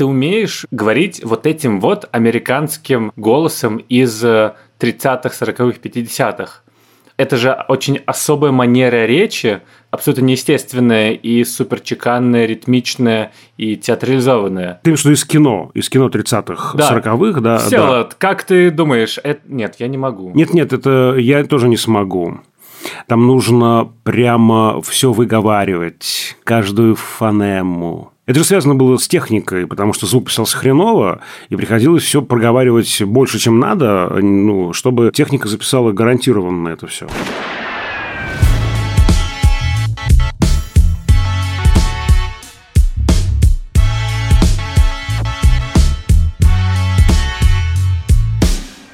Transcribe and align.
ты 0.00 0.06
умеешь 0.06 0.64
говорить 0.70 1.20
вот 1.22 1.46
этим 1.46 1.78
вот 1.78 2.08
американским 2.10 3.12
голосом 3.16 3.76
из 3.76 4.24
30-х, 4.24 5.28
40-х, 5.28 5.78
50-х. 5.78 6.62
Это 7.18 7.36
же 7.36 7.54
очень 7.68 7.98
особая 8.06 8.50
манера 8.50 9.04
речи, 9.04 9.60
абсолютно 9.90 10.24
неестественная 10.24 11.10
и 11.10 11.44
супер 11.44 11.80
чеканная, 11.80 12.46
ритмичная 12.46 13.32
и 13.58 13.76
театрализованная. 13.76 14.80
Ты 14.82 14.88
имеешь 14.88 15.02
в 15.02 15.04
виду 15.04 15.12
из 15.16 15.24
кино, 15.26 15.70
из 15.74 15.90
кино 15.90 16.08
30-х, 16.08 16.78
Да. 16.78 16.96
40-х, 16.96 17.40
да? 17.42 17.58
Все, 17.58 18.04
да. 18.04 18.08
как 18.16 18.44
ты 18.44 18.70
думаешь? 18.70 19.18
Это... 19.22 19.42
Нет, 19.48 19.74
я 19.80 19.88
не 19.88 19.98
могу. 19.98 20.30
Нет, 20.34 20.54
нет, 20.54 20.72
это 20.72 21.16
я 21.18 21.44
тоже 21.44 21.68
не 21.68 21.76
смогу. 21.76 22.40
Там 23.06 23.26
нужно 23.26 23.92
прямо 24.04 24.80
все 24.80 25.12
выговаривать, 25.12 26.38
каждую 26.44 26.96
фонему. 26.96 28.12
Это 28.30 28.38
же 28.38 28.44
связано 28.44 28.76
было 28.76 28.96
с 28.96 29.08
техникой, 29.08 29.66
потому 29.66 29.92
что 29.92 30.06
звук 30.06 30.26
писался 30.26 30.56
хреново, 30.56 31.20
и 31.48 31.56
приходилось 31.56 32.04
все 32.04 32.22
проговаривать 32.22 33.02
больше, 33.02 33.40
чем 33.40 33.58
надо, 33.58 34.08
ну, 34.20 34.72
чтобы 34.72 35.10
техника 35.12 35.48
записала 35.48 35.90
гарантированно 35.90 36.68
это 36.68 36.86
все. 36.86 37.08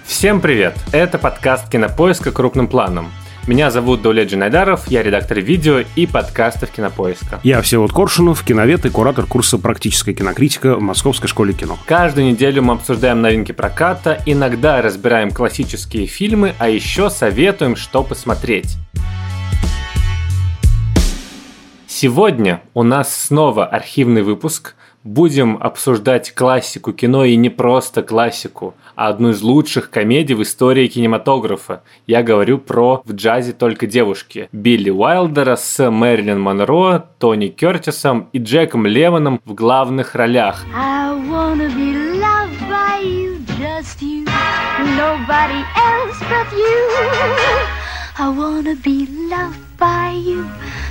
Всем 0.06 0.40
привет! 0.40 0.78
Это 0.92 1.18
подкаст 1.18 1.68
«Кинопоиска 1.68 2.32
крупным 2.32 2.68
планом». 2.68 3.10
Меня 3.46 3.70
зовут 3.70 4.02
Даулет 4.02 4.28
Джинайдаров, 4.28 4.88
я 4.88 5.04
редактор 5.04 5.38
видео 5.38 5.84
и 5.94 6.04
подкастов 6.08 6.72
«Кинопоиска». 6.72 7.38
Я 7.44 7.62
Всеволод 7.62 7.92
Коршунов, 7.92 8.42
киновед 8.42 8.84
и 8.86 8.90
куратор 8.90 9.24
курса 9.24 9.56
«Практическая 9.56 10.14
кинокритика» 10.14 10.74
в 10.74 10.80
Московской 10.80 11.28
школе 11.28 11.52
кино. 11.52 11.78
Каждую 11.86 12.26
неделю 12.26 12.62
мы 12.62 12.72
обсуждаем 12.72 13.22
новинки 13.22 13.52
проката, 13.52 14.20
иногда 14.26 14.82
разбираем 14.82 15.30
классические 15.30 16.06
фильмы, 16.06 16.54
а 16.58 16.68
еще 16.68 17.08
советуем, 17.08 17.76
что 17.76 18.02
посмотреть. 18.02 18.78
Сегодня 21.86 22.62
у 22.74 22.82
нас 22.82 23.14
снова 23.14 23.64
архивный 23.64 24.22
выпуск. 24.22 24.74
Будем 25.06 25.56
обсуждать 25.60 26.32
классику 26.32 26.92
кино 26.92 27.24
и 27.24 27.36
не 27.36 27.48
просто 27.48 28.02
классику, 28.02 28.74
а 28.96 29.06
одну 29.06 29.30
из 29.30 29.40
лучших 29.40 29.88
комедий 29.88 30.34
в 30.34 30.42
истории 30.42 30.88
кинематографа. 30.88 31.84
Я 32.08 32.24
говорю 32.24 32.58
про 32.58 33.02
«В 33.04 33.12
джазе 33.12 33.52
только 33.52 33.86
девушки» 33.86 34.48
Билли 34.50 34.90
Уайлдера 34.90 35.54
с 35.54 35.88
Мэрилин 35.88 36.40
Монро, 36.40 37.06
Тони 37.20 37.46
Кертисом 37.46 38.28
и 38.32 38.38
Джеком 38.40 38.84
Лемоном 38.84 39.40
в 39.44 39.54
главных 39.54 40.16
ролях. 40.16 40.64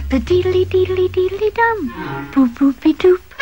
The 0.08 0.20
diddly 0.20 0.64
diddly 0.66 1.10
diddly 1.10 1.50
dum, 1.58 1.92
boop 2.32 2.50
boopy 2.60 2.94
doop. 2.94 3.35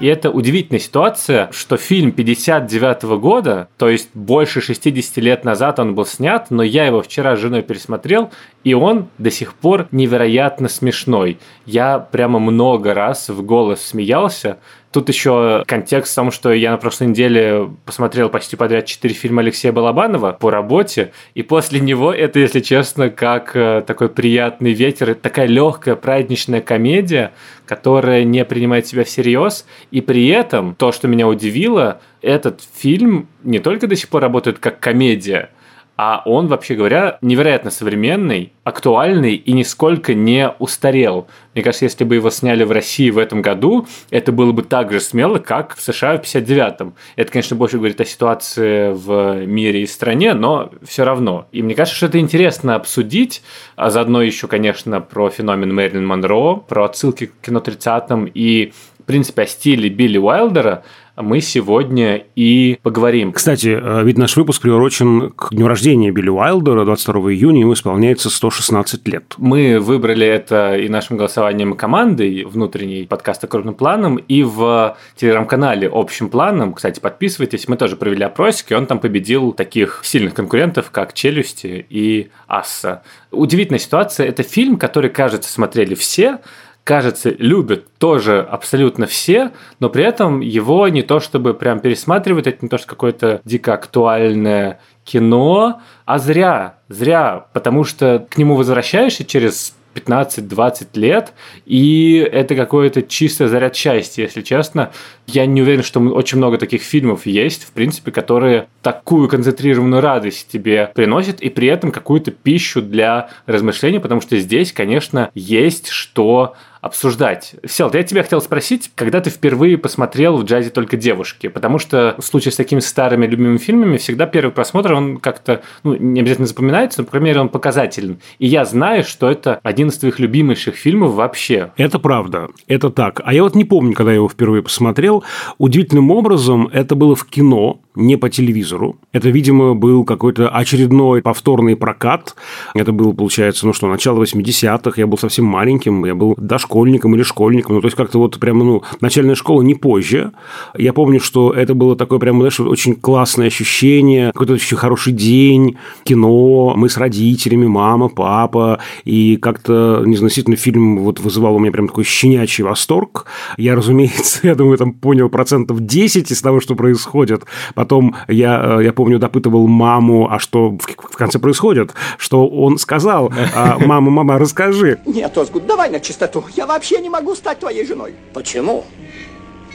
И 0.00 0.06
это 0.06 0.30
удивительная 0.30 0.78
ситуация, 0.78 1.50
что 1.52 1.76
фильм 1.76 2.12
59 2.12 3.02
года, 3.18 3.68
то 3.78 3.88
есть 3.88 4.10
больше 4.14 4.60
60 4.60 5.16
лет 5.16 5.44
назад 5.44 5.80
он 5.80 5.94
был 5.94 6.06
снят, 6.06 6.46
но 6.50 6.62
я 6.62 6.86
его 6.86 7.02
вчера 7.02 7.36
с 7.36 7.40
женой 7.40 7.62
пересмотрел, 7.62 8.30
и 8.62 8.74
он 8.74 9.08
до 9.18 9.30
сих 9.30 9.54
пор 9.54 9.88
невероятно 9.90 10.68
смешной. 10.68 11.38
Я 11.66 11.98
прямо 11.98 12.38
много 12.38 12.94
раз 12.94 13.28
в 13.28 13.42
голос 13.42 13.80
смеялся. 13.80 14.58
Тут 14.92 15.08
еще 15.10 15.64
контекст 15.66 16.12
в 16.12 16.14
том, 16.14 16.30
что 16.30 16.50
я 16.50 16.70
на 16.70 16.78
прошлой 16.78 17.08
неделе 17.08 17.68
посмотрел 17.84 18.30
почти 18.30 18.56
подряд 18.56 18.86
4 18.86 19.14
фильма 19.14 19.42
Алексея 19.42 19.70
Балабанова 19.70 20.32
по 20.32 20.50
работе, 20.50 21.12
и 21.34 21.42
после 21.42 21.80
него 21.80 22.12
это, 22.12 22.38
если 22.38 22.60
честно, 22.60 23.10
как 23.10 23.54
э, 23.54 23.82
такой 23.86 24.08
приятный 24.08 24.72
ветер, 24.72 25.14
такая 25.14 25.46
легкая 25.46 25.94
праздничная 25.94 26.62
комедия, 26.62 27.32
которая 27.68 28.24
не 28.24 28.44
принимает 28.46 28.86
себя 28.86 29.04
всерьез, 29.04 29.66
и 29.90 30.00
при 30.00 30.26
этом 30.28 30.74
то, 30.74 30.90
что 30.90 31.06
меня 31.06 31.28
удивило, 31.28 32.00
этот 32.22 32.62
фильм 32.74 33.28
не 33.44 33.58
только 33.58 33.86
до 33.86 33.94
сих 33.94 34.08
пор 34.08 34.22
работает 34.22 34.58
как 34.58 34.80
комедия, 34.80 35.50
а 35.98 36.22
он, 36.24 36.46
вообще 36.46 36.76
говоря, 36.76 37.18
невероятно 37.22 37.72
современный, 37.72 38.52
актуальный 38.62 39.34
и 39.34 39.52
нисколько 39.52 40.14
не 40.14 40.48
устарел. 40.60 41.26
Мне 41.54 41.64
кажется, 41.64 41.86
если 41.86 42.04
бы 42.04 42.14
его 42.14 42.30
сняли 42.30 42.62
в 42.62 42.70
России 42.70 43.10
в 43.10 43.18
этом 43.18 43.42
году, 43.42 43.84
это 44.10 44.30
было 44.30 44.52
бы 44.52 44.62
так 44.62 44.92
же 44.92 45.00
смело, 45.00 45.40
как 45.40 45.74
в 45.74 45.82
США 45.82 46.16
в 46.16 46.20
59-м. 46.20 46.94
Это, 47.16 47.32
конечно, 47.32 47.56
больше 47.56 47.78
говорит 47.78 48.00
о 48.00 48.04
ситуации 48.04 48.92
в 48.92 49.44
мире 49.44 49.82
и 49.82 49.86
стране, 49.86 50.34
но 50.34 50.70
все 50.86 51.02
равно. 51.02 51.48
И 51.50 51.62
мне 51.62 51.74
кажется, 51.74 51.96
что 51.96 52.06
это 52.06 52.20
интересно 52.20 52.76
обсудить, 52.76 53.42
а 53.74 53.90
заодно 53.90 54.22
еще, 54.22 54.46
конечно, 54.46 55.00
про 55.00 55.30
феномен 55.30 55.74
Мэрилин 55.74 56.06
Монро, 56.06 56.54
про 56.54 56.84
отсылки 56.84 57.26
к 57.26 57.44
кино 57.44 57.58
30-м 57.58 58.30
и 58.32 58.72
принципе, 59.08 59.42
о 59.42 59.46
стиле 59.46 59.88
Билли 59.88 60.18
Уайлдера 60.18 60.84
мы 61.20 61.40
сегодня 61.40 62.22
и 62.36 62.78
поговорим. 62.82 63.32
Кстати, 63.32 63.78
э, 63.80 64.04
ведь 64.04 64.18
наш 64.18 64.36
выпуск 64.36 64.62
приурочен 64.62 65.30
к 65.30 65.48
дню 65.50 65.66
рождения 65.66 66.10
Билли 66.10 66.28
Уайлдера, 66.28 66.84
22 66.84 67.32
июня, 67.32 67.60
ему 67.60 67.72
исполняется 67.72 68.30
116 68.30 69.08
лет. 69.08 69.34
Мы 69.36 69.80
выбрали 69.80 70.26
это 70.26 70.76
и 70.76 70.88
нашим 70.88 71.16
голосованием 71.16 71.74
командой 71.74 72.44
внутренней 72.44 73.04
подкаста 73.06 73.46
«Крупным 73.46 73.74
планом», 73.74 74.16
и 74.16 74.42
в 74.42 74.96
телеграм-канале 75.16 75.90
«Общим 75.92 76.28
планом». 76.28 76.74
Кстати, 76.74 77.00
подписывайтесь, 77.00 77.66
мы 77.68 77.76
тоже 77.76 77.96
провели 77.96 78.22
опросик, 78.22 78.70
и 78.70 78.74
он 78.74 78.86
там 78.86 79.00
победил 79.00 79.52
таких 79.52 80.02
сильных 80.04 80.34
конкурентов, 80.34 80.90
как 80.90 81.14
«Челюсти» 81.14 81.84
и 81.88 82.30
«Асса». 82.46 83.02
Удивительная 83.30 83.80
ситуация. 83.80 84.28
Это 84.28 84.42
фильм, 84.42 84.78
который, 84.78 85.10
кажется, 85.10 85.52
смотрели 85.52 85.94
все, 85.94 86.38
кажется, 86.88 87.28
любят 87.38 87.84
тоже 87.98 88.40
абсолютно 88.40 89.06
все, 89.06 89.50
но 89.78 89.90
при 89.90 90.04
этом 90.04 90.40
его 90.40 90.88
не 90.88 91.02
то 91.02 91.20
чтобы 91.20 91.52
прям 91.52 91.80
пересматривают, 91.80 92.46
это 92.46 92.60
не 92.62 92.70
то, 92.70 92.78
что 92.78 92.86
какое-то 92.86 93.42
дико 93.44 93.74
актуальное 93.74 94.80
кино, 95.04 95.82
а 96.06 96.18
зря, 96.18 96.78
зря, 96.88 97.44
потому 97.52 97.84
что 97.84 98.26
к 98.30 98.38
нему 98.38 98.54
возвращаешься 98.54 99.26
через 99.26 99.74
15-20 99.94 100.88
лет, 100.94 101.32
и 101.66 102.26
это 102.32 102.54
какой-то 102.54 103.02
чистый 103.02 103.48
заряд 103.48 103.76
счастья, 103.76 104.22
если 104.22 104.42
честно. 104.42 104.90
Я 105.26 105.46
не 105.46 105.62
уверен, 105.62 105.82
что 105.82 106.00
очень 106.00 106.38
много 106.38 106.58
таких 106.58 106.82
фильмов 106.82 107.26
есть, 107.26 107.64
в 107.64 107.72
принципе, 107.72 108.10
которые 108.10 108.68
такую 108.82 109.28
концентрированную 109.28 110.00
радость 110.00 110.48
тебе 110.50 110.90
приносят, 110.94 111.40
и 111.40 111.50
при 111.50 111.68
этом 111.68 111.90
какую-то 111.90 112.30
пищу 112.30 112.80
для 112.80 113.30
размышлений, 113.46 113.98
потому 113.98 114.20
что 114.20 114.38
здесь, 114.38 114.72
конечно, 114.72 115.30
есть 115.34 115.88
что 115.88 116.54
обсуждать. 116.80 117.54
Сел, 117.66 117.90
я 117.92 118.02
тебя 118.02 118.22
хотел 118.22 118.40
спросить, 118.40 118.90
когда 118.94 119.20
ты 119.20 119.30
впервые 119.30 119.78
посмотрел 119.78 120.36
в 120.36 120.44
джазе 120.44 120.70
только 120.70 120.96
девушки? 120.96 121.48
Потому 121.48 121.78
что 121.78 122.14
в 122.18 122.24
случае 122.24 122.52
с 122.52 122.56
такими 122.56 122.80
старыми 122.80 123.26
любимыми 123.26 123.58
фильмами 123.58 123.96
всегда 123.96 124.26
первый 124.26 124.50
просмотр, 124.50 124.92
он 124.92 125.18
как-то, 125.18 125.62
ну, 125.82 125.94
не 125.94 126.20
обязательно 126.20 126.46
запоминается, 126.46 127.00
но, 127.00 127.04
по 127.04 127.12
крайней 127.12 127.28
мере, 127.28 127.40
он 127.40 127.48
показателен. 127.48 128.18
И 128.38 128.46
я 128.46 128.64
знаю, 128.64 129.04
что 129.04 129.30
это 129.30 129.60
один 129.62 129.88
из 129.88 129.98
твоих 129.98 130.18
любимейших 130.18 130.74
фильмов 130.74 131.12
вообще. 131.14 131.72
Это 131.76 131.98
правда, 131.98 132.48
это 132.66 132.90
так. 132.90 133.20
А 133.24 133.34
я 133.34 133.42
вот 133.42 133.54
не 133.54 133.64
помню, 133.64 133.94
когда 133.94 134.12
я 134.12 134.16
его 134.16 134.28
впервые 134.28 134.62
посмотрел. 134.62 135.24
Удивительным 135.58 136.10
образом 136.10 136.68
это 136.72 136.94
было 136.94 137.14
в 137.14 137.24
кино, 137.24 137.80
не 137.98 138.16
по 138.16 138.30
телевизору. 138.30 138.96
Это, 139.12 139.28
видимо, 139.28 139.74
был 139.74 140.04
какой-то 140.04 140.48
очередной 140.48 141.20
повторный 141.20 141.76
прокат. 141.76 142.34
Это 142.74 142.92
было, 142.92 143.12
получается, 143.12 143.66
ну 143.66 143.72
что, 143.72 143.88
начало 143.88 144.22
80-х. 144.22 144.92
Я 144.96 145.06
был 145.06 145.18
совсем 145.18 145.44
маленьким, 145.44 146.04
я 146.04 146.14
был 146.14 146.34
дошкольником 146.38 147.14
или 147.14 147.22
школьником. 147.22 147.74
Ну, 147.74 147.80
то 147.80 147.86
есть, 147.86 147.96
как-то 147.96 148.18
вот 148.18 148.38
прямо, 148.38 148.64
ну, 148.64 148.82
начальная 149.00 149.34
школа 149.34 149.62
не 149.62 149.74
позже. 149.74 150.32
Я 150.76 150.92
помню, 150.92 151.20
что 151.20 151.52
это 151.52 151.74
было 151.74 151.96
такое 151.96 152.18
прямо, 152.18 152.38
знаешь, 152.40 152.60
очень 152.60 152.94
классное 152.94 153.48
ощущение, 153.48 154.28
какой-то 154.32 154.54
очень 154.54 154.76
хороший 154.76 155.12
день, 155.12 155.76
кино, 156.04 156.74
мы 156.76 156.88
с 156.88 156.96
родителями, 156.96 157.66
мама, 157.66 158.08
папа, 158.08 158.78
и 159.04 159.36
как-то, 159.36 160.02
не 160.06 160.16
знаю, 160.16 160.28
действительно, 160.28 160.56
фильм 160.56 160.98
вот 160.98 161.20
вызывал 161.20 161.56
у 161.56 161.58
меня 161.58 161.72
прям 161.72 161.88
такой 161.88 162.04
щенячий 162.04 162.64
восторг. 162.64 163.26
Я, 163.56 163.74
разумеется, 163.74 164.40
я 164.46 164.54
думаю, 164.54 164.78
там 164.78 164.92
понял 164.92 165.28
процентов 165.28 165.80
10 165.80 166.30
из 166.30 166.40
того, 166.40 166.60
что 166.60 166.74
происходит. 166.74 167.44
Потом 167.74 167.87
я, 168.28 168.80
я 168.80 168.92
помню, 168.92 169.18
допытывал 169.18 169.66
маму, 169.66 170.28
а 170.30 170.38
что 170.38 170.76
в 170.78 171.16
конце 171.16 171.38
происходит, 171.38 171.94
что 172.16 172.46
он 172.48 172.78
сказал, 172.78 173.32
«А, 173.54 173.78
мама, 173.78 174.10
мама, 174.10 174.38
расскажи. 174.38 174.98
Нет, 175.06 175.36
Озгуд, 175.36 175.66
давай 175.66 175.90
на 175.90 176.00
чистоту. 176.00 176.44
Я 176.56 176.66
вообще 176.66 176.98
не 177.00 177.10
могу 177.10 177.34
стать 177.34 177.60
твоей 177.60 177.86
женой. 177.86 178.14
Почему? 178.34 178.84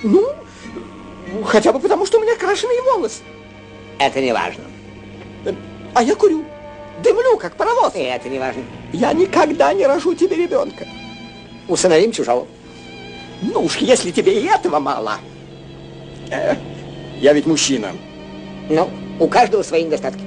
Ну, 0.04 0.26
хотя 1.46 1.72
бы 1.72 1.80
потому, 1.80 2.06
что 2.06 2.20
у 2.20 2.22
меня 2.22 2.36
крашеные 2.36 2.82
волосы. 2.82 3.22
Это 4.00 4.22
не 4.22 4.34
важно. 4.34 4.64
А 5.94 6.04
я 6.04 6.16
курю. 6.16 6.44
Дымлю, 7.04 7.38
как 7.38 7.56
паровоз. 7.56 7.96
И 7.96 8.00
это 8.00 8.30
не 8.30 8.40
важно. 8.40 8.64
Я 8.92 9.14
никогда 9.14 9.74
не 9.74 9.86
рожу 9.86 10.14
тебе 10.14 10.36
ребенка. 10.36 10.86
Усыновим 11.68 12.12
чужого. 12.12 12.48
Ну 13.42 13.64
уж, 13.64 13.78
если 13.78 14.12
тебе 14.12 14.40
и 14.40 14.46
этого 14.46 14.80
мало. 14.80 15.18
Я 17.24 17.32
ведь 17.32 17.46
мужчина. 17.46 17.94
Ну, 18.70 18.90
у 19.18 19.30
каждого 19.30 19.64
свои 19.64 19.86
недостатки. 19.86 20.20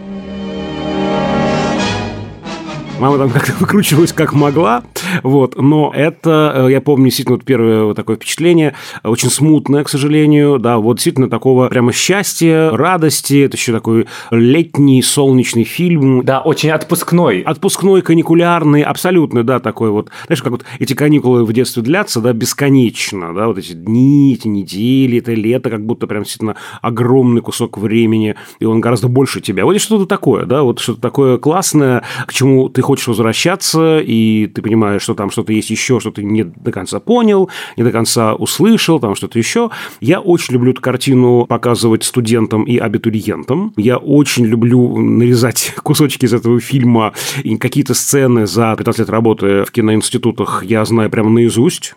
Мама 2.99 3.19
там 3.19 3.29
как-то 3.29 3.53
выкручивалась 3.61 4.15
как 4.15 4.33
могла, 4.33 4.83
вот, 5.23 5.57
но 5.61 5.93
это, 5.95 6.67
э, 6.67 6.73
я 6.73 6.81
помню, 6.81 7.07
действительно, 7.07 7.37
вот 7.37 7.45
первое 7.45 7.85
вот 7.85 7.95
такое 7.95 8.17
впечатление, 8.17 8.75
очень 9.05 9.29
смутное, 9.29 9.85
к 9.85 9.91
сожалению, 9.91 10.59
да, 10.59 10.79
вот 10.79 10.95
действительно 10.95 11.29
такого 11.29 11.69
прямо 11.69 11.93
счастья, 11.93 12.71
радости, 12.71 13.45
это 13.45 13.59
еще 13.59 13.73
такой 13.73 14.07
летний 14.31 15.03
солнечный 15.03 15.65
фильм. 15.65 16.25
Да, 16.25 16.41
очень 16.41 16.71
отпускной. 16.71 17.43
Отпускной, 17.43 18.01
каникулярный, 18.01 18.81
абсолютно, 18.81 19.45
да, 19.45 19.61
такой 19.61 19.91
вот, 19.91 20.09
знаешь, 20.27 20.43
как 20.43 20.53
вот 20.53 20.65
эти 20.79 20.95
каникулы 20.95 21.45
в 21.45 21.53
детстве 21.53 21.83
длятся, 21.83 22.23
да, 22.23 22.33
бесконечно, 22.33 23.35
да, 23.35 23.49
вот 23.49 23.59
эти 23.59 23.75
дни, 23.75 24.33
эти 24.33 24.49
недели, 24.49 25.19
это 25.19 25.35
лето, 25.35 25.69
как 25.69 25.85
будто 25.85 26.07
прям 26.07 26.23
действительно 26.23 26.57
огромный 26.81 27.43
кусок 27.43 27.77
времени, 27.77 28.37
и 28.59 28.65
он 28.65 28.81
гораздо 28.81 29.09
больше 29.09 29.43
тебя. 29.43 29.67
Вот 29.67 29.79
что-то 29.79 30.07
такое, 30.07 30.47
да, 30.47 30.63
вот 30.63 30.79
что-то 30.79 31.03
такое 31.03 31.37
классное, 31.37 32.03
к 32.27 32.33
чему 32.33 32.71
ты 32.71 32.86
хочешь 32.87 33.09
возвращаться, 33.09 33.99
и 33.99 34.47
ты 34.47 34.63
понимаешь, 34.63 35.03
что 35.03 35.15
там 35.15 35.31
что-то 35.31 35.53
есть 35.53 35.71
еще, 35.71 35.99
что 35.99 36.13
ты 36.13 36.23
не 36.23 36.45
до 36.45 36.71
конца 36.71 37.01
понял, 37.01 37.51
не 37.77 37.83
до 37.83 37.91
конца 37.91 38.35
услышал, 38.35 39.01
там 39.01 39.17
что-то 39.17 39.39
еще. 39.39 39.71
Я 40.01 40.21
очень 40.21 40.55
люблю 40.55 40.71
эту 40.71 40.81
картину 40.81 41.47
показывать 41.47 42.05
студентам 42.05 42.63
и 42.63 42.79
абитуриентам. 42.79 43.73
Я 43.77 43.97
очень 43.97 44.47
люблю 44.47 44.97
нарезать 44.99 45.75
кусочки 45.83 46.27
из 46.27 46.33
этого 46.33 46.61
фильма 46.61 47.13
и 47.43 47.57
какие-то 47.57 47.95
сцены 47.95 48.47
за 48.47 48.75
15 48.77 49.01
лет 49.01 49.11
работы 49.11 49.65
в 49.65 49.73
киноинститутах 49.73 50.65
я 50.65 50.85
знаю 50.85 51.11
прямо 51.11 51.31
наизусть. 51.31 51.95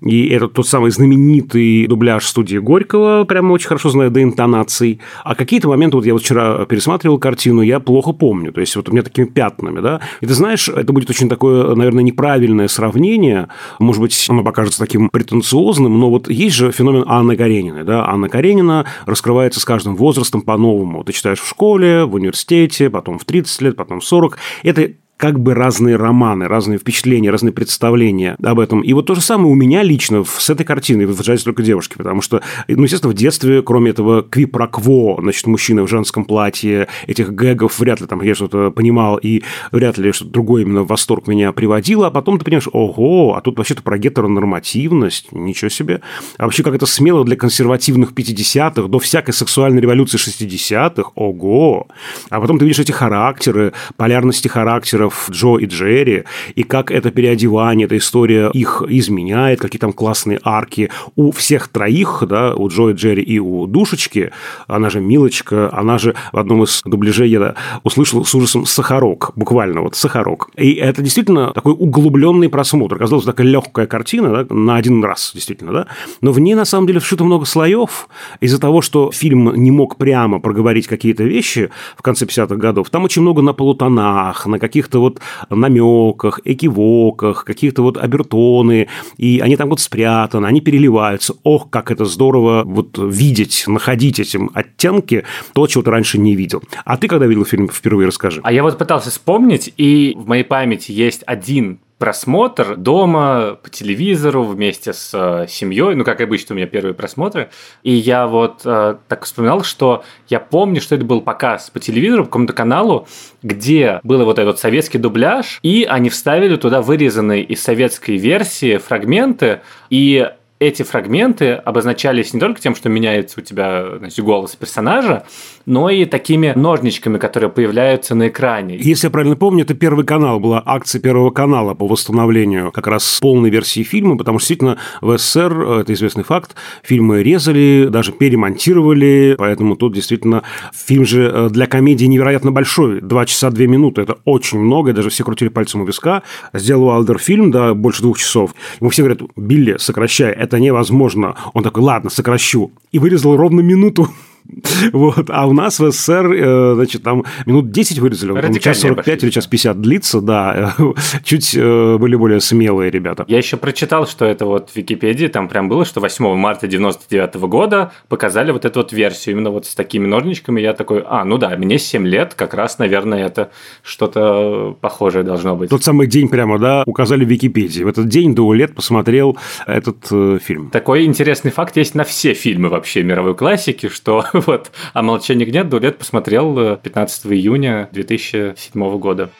И 0.00 0.28
это 0.28 0.48
тот 0.48 0.66
самый 0.66 0.90
знаменитый 0.90 1.86
дубляж 1.86 2.26
студии 2.26 2.58
Горького, 2.58 3.24
прямо 3.24 3.52
очень 3.52 3.68
хорошо 3.68 3.90
знаю 3.90 4.10
до 4.10 4.22
интонаций. 4.22 5.00
А 5.24 5.34
какие-то 5.34 5.68
моменты, 5.68 5.96
вот 5.96 6.06
я 6.06 6.12
вот 6.12 6.22
вчера 6.22 6.64
пересматривал 6.66 7.18
картину, 7.18 7.62
я 7.62 7.80
плохо 7.80 8.12
помню. 8.12 8.52
То 8.52 8.60
есть, 8.60 8.74
вот 8.76 8.88
у 8.88 8.92
меня 8.92 9.02
такими 9.02 9.26
пятнами, 9.26 9.80
да. 9.80 10.00
И 10.20 10.26
ты 10.32 10.36
знаешь, 10.36 10.66
это 10.66 10.94
будет 10.94 11.10
очень 11.10 11.28
такое, 11.28 11.74
наверное, 11.74 12.02
неправильное 12.02 12.66
сравнение. 12.66 13.48
Может 13.78 14.00
быть, 14.00 14.26
оно 14.30 14.42
покажется 14.42 14.78
таким 14.78 15.10
претенциозным, 15.10 16.00
но 16.00 16.08
вот 16.08 16.30
есть 16.30 16.56
же 16.56 16.72
феномен 16.72 17.04
Анны 17.06 17.36
Карениной, 17.36 17.84
да. 17.84 18.08
Анна 18.08 18.30
Каренина 18.30 18.86
раскрывается 19.04 19.60
с 19.60 19.66
каждым 19.66 19.94
возрастом 19.94 20.40
по-новому. 20.40 21.04
Ты 21.04 21.12
читаешь 21.12 21.38
в 21.38 21.46
школе, 21.46 22.06
в 22.06 22.14
университете, 22.14 22.88
потом 22.88 23.18
в 23.18 23.26
30 23.26 23.60
лет, 23.60 23.76
потом 23.76 24.00
в 24.00 24.06
40. 24.06 24.38
Это 24.62 24.92
как 25.22 25.38
бы 25.38 25.54
разные 25.54 25.94
романы, 25.94 26.48
разные 26.48 26.80
впечатления, 26.80 27.30
разные 27.30 27.52
представления 27.52 28.36
об 28.42 28.58
этом. 28.58 28.80
И 28.80 28.92
вот 28.92 29.06
то 29.06 29.14
же 29.14 29.20
самое 29.20 29.52
у 29.52 29.54
меня 29.54 29.84
лично 29.84 30.24
с 30.24 30.50
этой 30.50 30.66
картиной 30.66 31.06
в 31.06 31.22
«Жаль 31.22 31.40
только 31.40 31.62
девушки», 31.62 31.94
потому 31.96 32.22
что, 32.22 32.42
ну, 32.66 32.82
естественно, 32.82 33.12
в 33.12 33.14
детстве, 33.14 33.62
кроме 33.62 33.92
этого 33.92 34.24
квипрокво, 34.24 35.22
значит, 35.22 35.46
мужчина 35.46 35.84
в 35.84 35.88
женском 35.88 36.24
платье, 36.24 36.88
этих 37.06 37.32
гэгов 37.34 37.78
вряд 37.78 38.00
ли 38.00 38.08
там 38.08 38.20
я 38.20 38.34
что-то 38.34 38.72
понимал, 38.72 39.16
и 39.16 39.44
вряд 39.70 39.96
ли 39.96 40.10
что-то 40.10 40.32
другое 40.32 40.62
именно 40.62 40.82
восторг 40.82 41.28
меня 41.28 41.52
приводило, 41.52 42.08
а 42.08 42.10
потом 42.10 42.40
ты 42.40 42.44
понимаешь, 42.44 42.68
ого, 42.72 43.36
а 43.36 43.40
тут 43.42 43.58
вообще-то 43.58 43.84
про 43.84 43.98
гетеронормативность, 43.98 45.30
ничего 45.30 45.68
себе. 45.68 46.00
А 46.36 46.46
вообще 46.46 46.64
как 46.64 46.74
это 46.74 46.86
смело 46.86 47.24
для 47.24 47.36
консервативных 47.36 48.10
50-х, 48.10 48.88
до 48.88 48.98
всякой 48.98 49.34
сексуальной 49.34 49.82
революции 49.82 50.18
60-х, 50.18 51.12
ого. 51.14 51.86
А 52.28 52.40
потом 52.40 52.58
ты 52.58 52.64
видишь 52.64 52.80
эти 52.80 52.90
характеры, 52.90 53.72
полярности 53.96 54.48
характеров, 54.48 55.11
Джо 55.30 55.56
и 55.58 55.66
Джерри, 55.66 56.24
и 56.54 56.62
как 56.62 56.90
это 56.90 57.10
переодевание, 57.10 57.86
эта 57.86 57.96
история 57.96 58.50
их 58.52 58.82
изменяет, 58.88 59.60
какие 59.60 59.80
там 59.80 59.92
классные 59.92 60.40
арки 60.42 60.90
у 61.16 61.32
всех 61.32 61.68
троих, 61.68 62.22
да, 62.28 62.54
у 62.54 62.68
Джо 62.68 62.90
и 62.90 62.92
Джерри 62.94 63.22
и 63.22 63.38
у 63.38 63.66
Душечки, 63.66 64.30
она 64.66 64.90
же 64.90 65.00
Милочка, 65.00 65.70
она 65.72 65.98
же 65.98 66.14
в 66.32 66.38
одном 66.38 66.64
из 66.64 66.82
дубляжей 66.84 67.30
я 67.30 67.54
услышал 67.82 68.24
с 68.24 68.34
ужасом 68.34 68.66
Сахарок, 68.66 69.32
буквально 69.36 69.82
вот 69.82 69.94
Сахарок. 69.94 70.48
И 70.56 70.74
это 70.74 71.02
действительно 71.02 71.52
такой 71.52 71.72
углубленный 71.72 72.48
просмотр. 72.48 72.98
Казалось, 72.98 73.24
такая 73.24 73.46
легкая 73.46 73.86
картина, 73.86 74.44
да, 74.44 74.54
на 74.54 74.76
один 74.76 75.02
раз, 75.04 75.32
действительно, 75.34 75.72
да, 75.72 75.86
но 76.20 76.32
в 76.32 76.40
ней 76.40 76.54
на 76.54 76.64
самом 76.64 76.86
деле 76.86 77.00
вшито 77.00 77.24
много 77.24 77.44
слоев 77.44 78.08
из-за 78.40 78.60
того, 78.60 78.82
что 78.82 79.10
фильм 79.12 79.54
не 79.54 79.70
мог 79.70 79.96
прямо 79.96 80.40
проговорить 80.40 80.86
какие-то 80.86 81.24
вещи 81.24 81.70
в 81.96 82.02
конце 82.02 82.26
50-х 82.26 82.56
годов. 82.56 82.90
Там 82.90 83.04
очень 83.04 83.22
много 83.22 83.42
на 83.42 83.52
полутонах, 83.52 84.46
на 84.46 84.58
каких-то 84.58 85.01
вот 85.02 85.20
намеках, 85.50 86.40
экивоках, 86.44 87.44
каких-то 87.44 87.82
вот 87.82 87.96
обертоны, 87.96 88.88
и 89.16 89.40
они 89.40 89.56
там 89.56 89.68
вот 89.68 89.80
спрятаны, 89.80 90.46
они 90.46 90.60
переливаются. 90.60 91.34
Ох, 91.42 91.70
как 91.70 91.90
это 91.90 92.04
здорово 92.04 92.62
вот 92.64 92.98
видеть, 92.98 93.64
находить 93.66 94.18
этим 94.18 94.50
оттенки, 94.54 95.24
то, 95.52 95.66
чего 95.66 95.82
ты 95.82 95.90
раньше 95.90 96.18
не 96.18 96.34
видел. 96.34 96.62
А 96.84 96.96
ты 96.96 97.08
когда 97.08 97.26
видел 97.26 97.44
фильм 97.44 97.68
впервые, 97.68 98.06
расскажи. 98.08 98.40
А 98.42 98.52
я 98.52 98.62
вот 98.62 98.78
пытался 98.78 99.10
вспомнить, 99.10 99.72
и 99.76 100.14
в 100.16 100.26
моей 100.26 100.44
памяти 100.44 100.92
есть 100.92 101.22
один 101.26 101.78
просмотр 102.02 102.74
дома 102.74 103.58
по 103.62 103.70
телевизору 103.70 104.42
вместе 104.42 104.92
с 104.92 105.12
э, 105.14 105.46
семьей, 105.48 105.94
ну, 105.94 106.02
как 106.02 106.20
обычно, 106.20 106.52
у 106.52 106.56
меня 106.56 106.66
первые 106.66 106.94
просмотры. 106.94 107.50
И 107.84 107.92
я 107.92 108.26
вот 108.26 108.62
э, 108.64 108.96
так 109.06 109.24
вспоминал, 109.24 109.62
что 109.62 110.02
я 110.28 110.40
помню, 110.40 110.80
что 110.80 110.96
это 110.96 111.04
был 111.04 111.20
показ 111.20 111.70
по 111.70 111.78
телевизору, 111.78 112.24
по 112.24 112.30
какому-то 112.30 112.54
каналу, 112.54 113.06
где 113.44 114.00
был 114.02 114.24
вот 114.24 114.40
этот 114.40 114.58
советский 114.58 114.98
дубляж, 114.98 115.60
и 115.62 115.86
они 115.88 116.10
вставили 116.10 116.56
туда 116.56 116.82
вырезанные 116.82 117.44
из 117.44 117.62
советской 117.62 118.16
версии 118.16 118.78
фрагменты, 118.78 119.60
и 119.88 120.28
эти 120.62 120.82
фрагменты 120.82 121.52
обозначались 121.52 122.32
не 122.34 122.40
только 122.40 122.60
тем, 122.60 122.74
что 122.74 122.88
меняется 122.88 123.40
у 123.40 123.42
тебя 123.42 123.98
значит, 123.98 124.24
голос 124.24 124.54
персонажа, 124.56 125.24
но 125.66 125.90
и 125.90 126.04
такими 126.04 126.52
ножничками, 126.54 127.18
которые 127.18 127.50
появляются 127.50 128.14
на 128.14 128.28
экране. 128.28 128.78
Если 128.78 129.06
я 129.06 129.10
правильно 129.10 129.36
помню, 129.36 129.64
это 129.64 129.74
Первый 129.74 130.04
канал, 130.04 130.40
была 130.40 130.62
акция 130.64 131.00
Первого 131.00 131.30
канала 131.30 131.74
по 131.74 131.86
восстановлению 131.86 132.70
как 132.72 132.86
раз 132.86 133.18
полной 133.20 133.50
версии 133.50 133.82
фильма, 133.82 134.16
потому 134.16 134.38
что 134.38 134.48
действительно 134.48 134.78
в 135.00 135.18
СССР, 135.18 135.62
это 135.80 135.92
известный 135.92 136.24
факт, 136.24 136.54
фильмы 136.82 137.22
резали, 137.22 137.88
даже 137.90 138.12
перемонтировали, 138.12 139.34
поэтому 139.38 139.76
тут 139.76 139.94
действительно 139.94 140.42
фильм 140.72 141.04
же 141.04 141.30
э, 141.32 141.48
для 141.50 141.66
комедии 141.66 142.06
невероятно 142.06 142.52
большой, 142.52 143.00
два 143.00 143.26
часа 143.26 143.50
две 143.50 143.66
минуты, 143.66 144.02
это 144.02 144.18
очень 144.24 144.58
много, 144.58 144.92
даже 144.92 145.10
все 145.10 145.24
крутили 145.24 145.48
пальцем 145.48 145.82
у 145.82 145.84
виска. 145.84 146.22
Сделал 146.52 146.88
Уайлдер 146.88 147.18
фильм, 147.18 147.50
да, 147.50 147.74
больше 147.74 148.02
двух 148.02 148.18
часов. 148.18 148.54
Ему 148.80 148.90
все 148.90 149.02
говорят, 149.02 149.22
Билли, 149.36 149.76
сокращай, 149.78 150.32
это 150.32 150.51
невозможно. 150.58 151.36
Он 151.54 151.62
такой, 151.62 151.82
ладно, 151.82 152.10
сокращу. 152.10 152.72
И 152.90 152.98
вырезал 152.98 153.36
ровно 153.36 153.60
минуту. 153.60 154.08
Вот. 154.92 155.30
А 155.30 155.46
у 155.46 155.52
нас 155.52 155.78
в 155.78 155.90
СССР, 155.90 156.32
э, 156.32 156.74
значит, 156.74 157.02
там 157.02 157.24
минут 157.46 157.70
10 157.70 157.98
вырезали, 157.98 158.32
он 158.32 158.54
час 158.54 158.80
45 158.80 158.96
пошли, 159.04 159.26
или 159.26 159.30
час 159.30 159.46
50 159.46 159.80
длится, 159.80 160.20
да. 160.20 160.74
Чуть 161.24 161.54
э, 161.54 161.96
были 161.98 162.16
более 162.16 162.40
смелые 162.40 162.90
ребята. 162.90 163.24
Я 163.28 163.38
еще 163.38 163.56
прочитал, 163.56 164.06
что 164.06 164.24
это 164.24 164.46
вот 164.46 164.70
в 164.70 164.76
Википедии 164.76 165.26
там 165.26 165.48
прям 165.48 165.68
было, 165.68 165.84
что 165.84 166.00
8 166.00 166.34
марта 166.36 166.66
99 166.66 167.36
года 167.36 167.92
показали 168.08 168.52
вот 168.52 168.64
эту 168.64 168.80
вот 168.80 168.92
версию 168.92 169.36
именно 169.36 169.50
вот 169.50 169.66
с 169.66 169.74
такими 169.74 170.06
ножничками. 170.06 170.60
Я 170.60 170.74
такой, 170.74 171.02
а, 171.06 171.24
ну 171.24 171.38
да, 171.38 171.50
мне 171.56 171.78
7 171.78 172.06
лет, 172.06 172.34
как 172.34 172.54
раз, 172.54 172.78
наверное, 172.78 173.26
это 173.26 173.50
что-то 173.82 174.76
похожее 174.80 175.24
должно 175.24 175.56
быть. 175.56 175.70
Тот 175.70 175.82
самый 175.82 176.06
день 176.06 176.28
прямо, 176.28 176.58
да, 176.58 176.82
указали 176.86 177.24
в 177.24 177.28
Википедии. 177.28 177.82
В 177.84 177.88
этот 177.88 178.08
день 178.08 178.34
до 178.34 178.52
лет 178.52 178.74
посмотрел 178.74 179.38
этот 179.66 180.06
э, 180.10 180.38
фильм. 180.42 180.70
Такой 180.70 181.04
интересный 181.04 181.50
факт 181.50 181.76
есть 181.76 181.94
на 181.94 182.04
все 182.04 182.34
фильмы 182.34 182.68
вообще 182.68 183.02
мировой 183.02 183.34
классики, 183.34 183.88
что 183.88 184.24
Вот. 184.46 184.72
А 184.92 185.02
«Молчание 185.02 185.46
гнет» 185.46 185.68
Дулет 185.68 185.98
посмотрел 185.98 186.76
15 186.76 187.26
э, 187.26 187.28
июня 187.34 187.88
2007 187.92 188.98
года. 188.98 189.30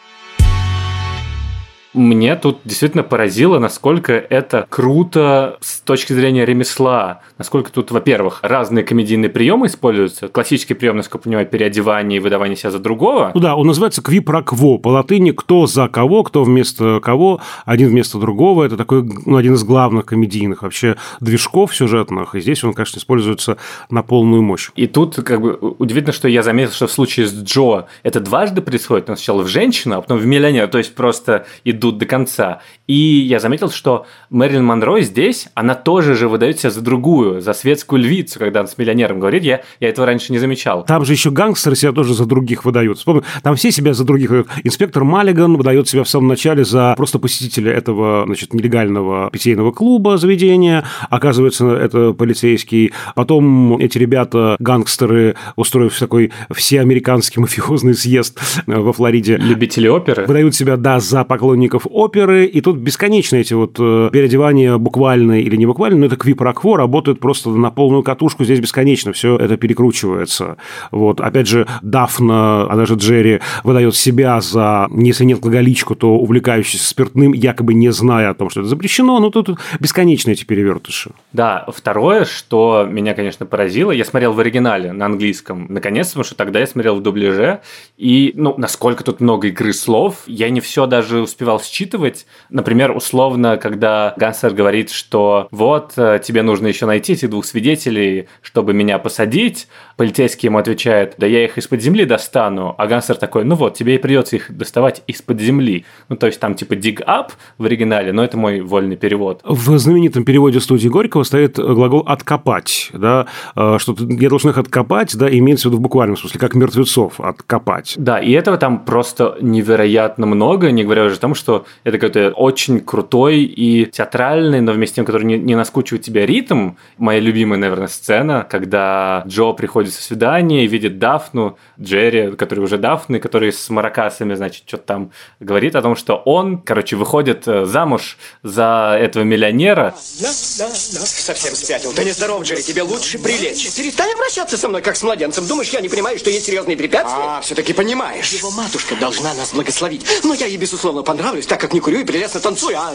Мне 1.95 2.37
тут 2.37 2.61
действительно 2.65 3.03
поразило, 3.03 3.59
насколько 3.59 4.15
это 4.15 4.67
круто 4.71 5.59
с 5.61 5.81
точки 5.81 6.15
зрения 6.15 6.47
ремесла. 6.47 7.21
Насколько 7.37 7.71
тут, 7.71 7.91
во-первых, 7.91 8.41
разные 8.43 8.83
комедийные 8.83 9.29
приемы 9.29 9.67
используются. 9.67 10.29
Классический 10.29 10.73
прием, 10.73 10.97
насколько 10.97 11.19
я 11.19 11.23
понимаю, 11.25 11.47
переодевание 11.47 12.17
и 12.17 12.21
выдавание 12.21 12.57
себя 12.57 12.71
за 12.71 12.79
другого. 12.79 13.33
Ну 13.35 13.41
да, 13.41 13.57
он 13.57 13.67
называется 13.67 14.01
кви-про-кво. 14.03 14.79
По 14.79 14.89
латыни 14.89 15.33
кто 15.33 15.67
за 15.67 15.89
кого, 15.89 16.23
кто 16.23 16.45
вместо 16.45 17.01
кого, 17.01 17.41
один 17.67 17.91
вместо 17.91 18.19
другого. 18.19 18.65
Это 18.65 18.79
такой 18.79 19.03
ну, 19.27 19.37
один 19.37 19.55
из 19.55 19.63
главных 19.63 20.07
комедийных 20.07 20.63
вообще 20.63 20.97
движков 21.21 21.77
сюжетных. 21.77 22.35
И 22.35 22.41
здесь 22.41 22.65
он, 22.65 22.73
конечно, 22.73 22.99
используется 22.99 23.59
на 23.91 24.03
полную 24.03 24.41
мощь. 24.43 24.71
И 24.77 24.87
тут 24.87 25.17
как 25.17 25.43
бы 25.43 25.59
удивительно, 25.79 26.15
что 26.15 26.27
я 26.27 26.43
заметил, 26.43 26.73
что 26.73 26.87
в 26.87 26.93
случае 26.93 27.27
с 27.27 27.35
Джо 27.35 27.85
это 28.03 28.21
дважды 28.21 28.63
происходит. 28.63 29.11
Он 29.11 29.17
сначала 29.17 29.43
в 29.43 29.49
женщину, 29.49 29.97
а 29.97 30.01
потом 30.01 30.17
в 30.17 30.25
миллионера. 30.25 30.69
То 30.69 30.79
есть 30.79 30.95
просто 30.95 31.45
и 31.65 31.82
идут 31.83 31.99
до 31.99 32.07
конца. 32.07 32.61
И 32.87 32.95
я 32.95 33.41
заметил, 33.41 33.71
что 33.71 34.07
Мэрилин 34.31 34.65
Монро 34.65 35.01
здесь, 35.01 35.49
она 35.55 35.75
тоже 35.75 36.15
же 36.15 36.29
выдает 36.29 36.61
себя 36.61 36.71
за 36.71 36.81
другую, 36.81 37.41
за 37.41 37.53
светскую 37.53 38.01
львицу, 38.03 38.39
когда 38.39 38.61
он 38.61 38.69
с 38.69 38.79
миллионером 38.79 39.19
говорит. 39.19 39.43
Я, 39.43 39.62
я 39.81 39.89
этого 39.89 40.07
раньше 40.07 40.33
не 40.33 40.39
замечал. 40.39 40.85
Там 40.85 41.05
же 41.05 41.12
еще 41.12 41.31
гангстеры 41.31 41.75
себя 41.75 41.93
тоже 41.93 42.15
за 42.15 42.27
других 42.27 42.65
выдают. 42.65 42.99
Вспомни, 42.99 43.23
там 43.43 43.57
все 43.57 43.73
себя 43.73 43.95
за 43.95 44.05
других 44.05 44.31
выдают. 44.31 44.49
Инспектор 44.62 45.05
Маллиган 45.05 45.57
выдает 45.57 45.89
себя 45.89 46.05
в 46.05 46.09
самом 46.09 46.29
начале 46.29 46.65
за 46.65 46.95
просто 46.97 47.19
посетителя 47.19 47.73
этого, 47.73 48.25
значит, 48.27 48.55
нелегального 48.55 49.31
питейного 49.31 49.73
клуба, 49.73 50.19
заведения. 50.19 50.85
Оказывается, 51.11 51.69
это 51.75 52.12
полицейский. 52.12 52.93
Потом 53.15 53.79
эти 53.79 53.99
ребята, 53.99 54.57
гангстеры, 54.61 55.37
устроив 55.57 55.99
такой 55.99 56.31
всеамериканский 56.51 57.41
мафиозный 57.41 57.95
съезд 58.03 58.39
э, 58.67 58.79
во 58.79 58.93
Флориде. 58.93 59.37
Любители 59.37 59.89
оперы? 59.89 60.27
Выдают 60.27 60.55
себя, 60.55 60.77
да, 60.77 61.01
за 61.01 61.25
поклонников 61.73 61.87
оперы. 61.91 62.47
И 62.47 62.61
тут 62.61 62.76
бесконечно 62.76 63.37
эти 63.37 63.55
вот 63.55 63.76
э, 63.79 64.11
переодевания 64.12 64.76
буквально 64.79 65.41
или 65.41 65.57
не 65.57 65.67
буквально, 65.67 66.00
но 66.00 66.07
это 66.07 66.17
квипрокво 66.17 66.76
работает 66.76 67.21
просто 67.21 67.50
на 67.50 67.71
полную 67.71 68.02
катушку. 68.02 68.45
Здесь 68.45 68.61
бесконечно 68.61 69.12
все 69.12 69.37
это 69.37 69.57
перекручивается. 69.57 70.57
Вот. 70.91 71.21
Опять 71.21 71.49
же, 71.49 71.67
Дафна, 71.83 72.71
она 72.71 72.87
же 72.87 72.95
Джерри, 72.95 73.41
выдает 73.64 73.97
себя 73.97 74.41
за, 74.41 74.88
если 74.95 75.25
нет 75.25 75.38
алкоголичку, 75.38 75.95
то 75.95 76.17
увлекающийся 76.17 76.87
спиртным, 76.87 77.33
якобы 77.33 77.75
не 77.75 77.91
зная 77.93 78.31
о 78.31 78.35
том, 78.35 78.50
что 78.50 78.61
это 78.61 78.69
запрещено. 78.69 79.19
Но 79.19 79.31
тут 79.31 79.59
бесконечно 79.81 80.31
эти 80.31 80.45
перевертыши. 80.45 81.11
Да, 81.33 81.67
второе, 81.75 82.25
что 82.25 82.87
меня, 82.88 83.14
конечно, 83.14 83.47
поразило, 83.47 83.93
я 83.93 84.05
смотрел 84.05 84.33
в 84.33 84.41
оригинале 84.41 84.93
на 84.93 85.07
английском, 85.07 85.67
наконец, 85.69 86.09
потому 86.09 86.25
что 86.25 86.35
тогда 86.35 86.61
я 86.61 86.67
смотрел 86.67 86.97
в 86.97 87.02
дубляже, 87.02 87.61
и, 87.97 88.33
ну, 88.37 88.55
насколько 88.57 89.05
тут 89.05 89.21
много 89.21 89.49
игры 89.49 89.73
слов, 89.73 90.23
я 90.26 90.50
не 90.50 90.61
все 90.61 90.87
даже 90.87 91.21
успевал 91.21 91.61
считывать. 91.64 92.26
Например, 92.50 92.97
условно, 92.97 93.57
когда 93.57 94.14
Гансер 94.16 94.52
говорит, 94.52 94.90
что 94.90 95.49
вот, 95.50 95.92
э, 95.97 96.21
тебе 96.23 96.42
нужно 96.42 96.66
еще 96.66 96.87
найти 96.87 97.12
этих 97.14 97.31
двух 97.31 97.45
свидетелей, 97.45 98.28
чтобы 98.40 98.73
меня 98.73 98.99
посадить, 98.99 99.69
полицейский 99.97 100.49
ему 100.49 100.59
отвечает, 100.59 101.14
да 101.19 101.26
я 101.26 101.45
их 101.45 101.59
из-под 101.59 101.83
земли 101.83 102.04
достану, 102.04 102.75
а 102.78 102.87
Гансер 102.87 103.16
такой, 103.16 103.45
ну 103.45 103.54
вот, 103.54 103.75
тебе 103.75 103.95
и 103.97 103.99
придется 103.99 104.37
их 104.37 104.57
доставать 104.57 105.02
из-под 105.07 105.40
земли. 105.40 105.85
Ну, 106.09 106.16
то 106.16 106.26
есть 106.26 106.40
там 106.40 106.54
типа 106.54 106.75
dig 106.75 107.04
up 107.04 107.31
в 107.59 107.64
оригинале, 107.64 108.12
но 108.12 108.25
это 108.25 108.37
мой 108.37 108.61
вольный 108.61 108.97
перевод. 108.97 109.40
В 109.45 109.78
знаменитом 109.78 110.25
переводе 110.25 110.61
студии 110.61 110.88
Горького 110.88 111.23
стоит 111.25 111.57
глагол 111.57 112.00
«откопать», 112.00 112.90
да, 112.92 113.26
э, 113.57 113.76
что 113.78 113.95
я 113.99 114.28
должен 114.28 114.50
их 114.50 114.59
откопать, 114.59 115.16
да, 115.16 115.28
имеется 115.31 115.69
в 115.69 115.73
виду 115.73 115.78
в 115.78 115.83
буквальном 115.83 116.16
смысле, 116.16 116.40
как 116.40 116.54
мертвецов 116.54 117.21
откопать. 117.21 117.95
Да, 117.97 118.19
и 118.19 118.33
этого 118.33 118.57
там 118.57 118.85
просто 118.85 119.37
невероятно 119.40 120.26
много, 120.26 120.71
не 120.71 120.85
говоря 120.85 121.04
уже 121.04 121.16
о 121.16 121.19
том, 121.19 121.35
что 121.35 121.52
это 121.85 121.99
какой-то 121.99 122.31
очень 122.31 122.81
крутой 122.81 123.43
и 123.43 123.87
театральный, 123.87 124.61
но 124.61 124.73
вместе 124.73 124.93
с 124.93 124.97
тем, 124.97 125.05
который 125.05 125.25
не, 125.25 125.39
не 125.39 125.55
наскучивает 125.55 126.05
тебя 126.05 126.27
ритм. 126.27 126.73
Моя 126.99 127.21
любимая, 127.21 127.59
наверное, 127.59 127.89
сцена, 127.89 128.47
когда 128.49 129.25
Джо 129.27 129.53
приходит 129.53 129.95
со 129.95 130.03
свидания 130.03 130.65
и 130.65 130.69
видит 130.69 130.99
Дафну, 130.99 131.57
Джерри, 131.81 132.37
который 132.37 132.61
уже 132.61 132.79
Дафны, 132.79 133.19
который 133.19 133.53
с 133.53 133.71
маракасами, 133.71 134.35
значит, 134.35 134.65
что-то 134.67 134.85
там 134.85 135.11
говорит 135.41 135.77
о 135.77 135.83
том, 135.83 135.97
что 135.97 136.17
он, 136.17 136.59
короче, 136.59 136.97
выходит 136.97 137.47
э, 137.47 137.65
замуж 137.65 138.19
за 138.43 138.97
этого 139.01 139.23
миллионера. 139.23 139.95
Да, 140.21 140.29
да, 140.59 140.69
да. 140.69 140.75
Совсем 140.75 141.55
спятил. 141.55 141.93
Да 141.95 142.05
не 142.05 142.13
здоров, 142.13 142.43
Джерри, 142.45 142.63
тебе 142.63 142.83
лучше 142.83 143.19
прилечь. 143.19 143.75
Перестань 143.75 144.13
обращаться 144.13 144.57
со 144.57 144.69
мной, 144.69 144.83
как 144.83 144.97
с 144.97 145.03
младенцем. 145.03 145.47
Думаешь, 145.47 145.71
я 145.71 145.81
не 145.81 145.89
понимаю, 145.89 146.19
что 146.19 146.31
есть 146.31 146.47
серьезные 146.47 146.77
препятствия? 146.77 147.23
А, 147.25 147.41
все-таки 147.41 147.73
понимаешь. 147.73 148.33
Его 148.33 148.51
матушка 148.51 148.97
должна 148.97 149.35
нас 149.35 149.53
благословить. 149.53 150.05
Но 150.25 150.35
я 150.35 150.47
ей, 150.47 150.57
безусловно, 150.57 151.03
понравлюсь, 151.03 151.42
так 151.47 151.61
как 151.61 151.73
не 151.73 151.81
курю 151.81 152.01
и 152.01 152.05
прелестно 152.05 152.41
танцую. 152.41 152.77
А. 152.79 152.93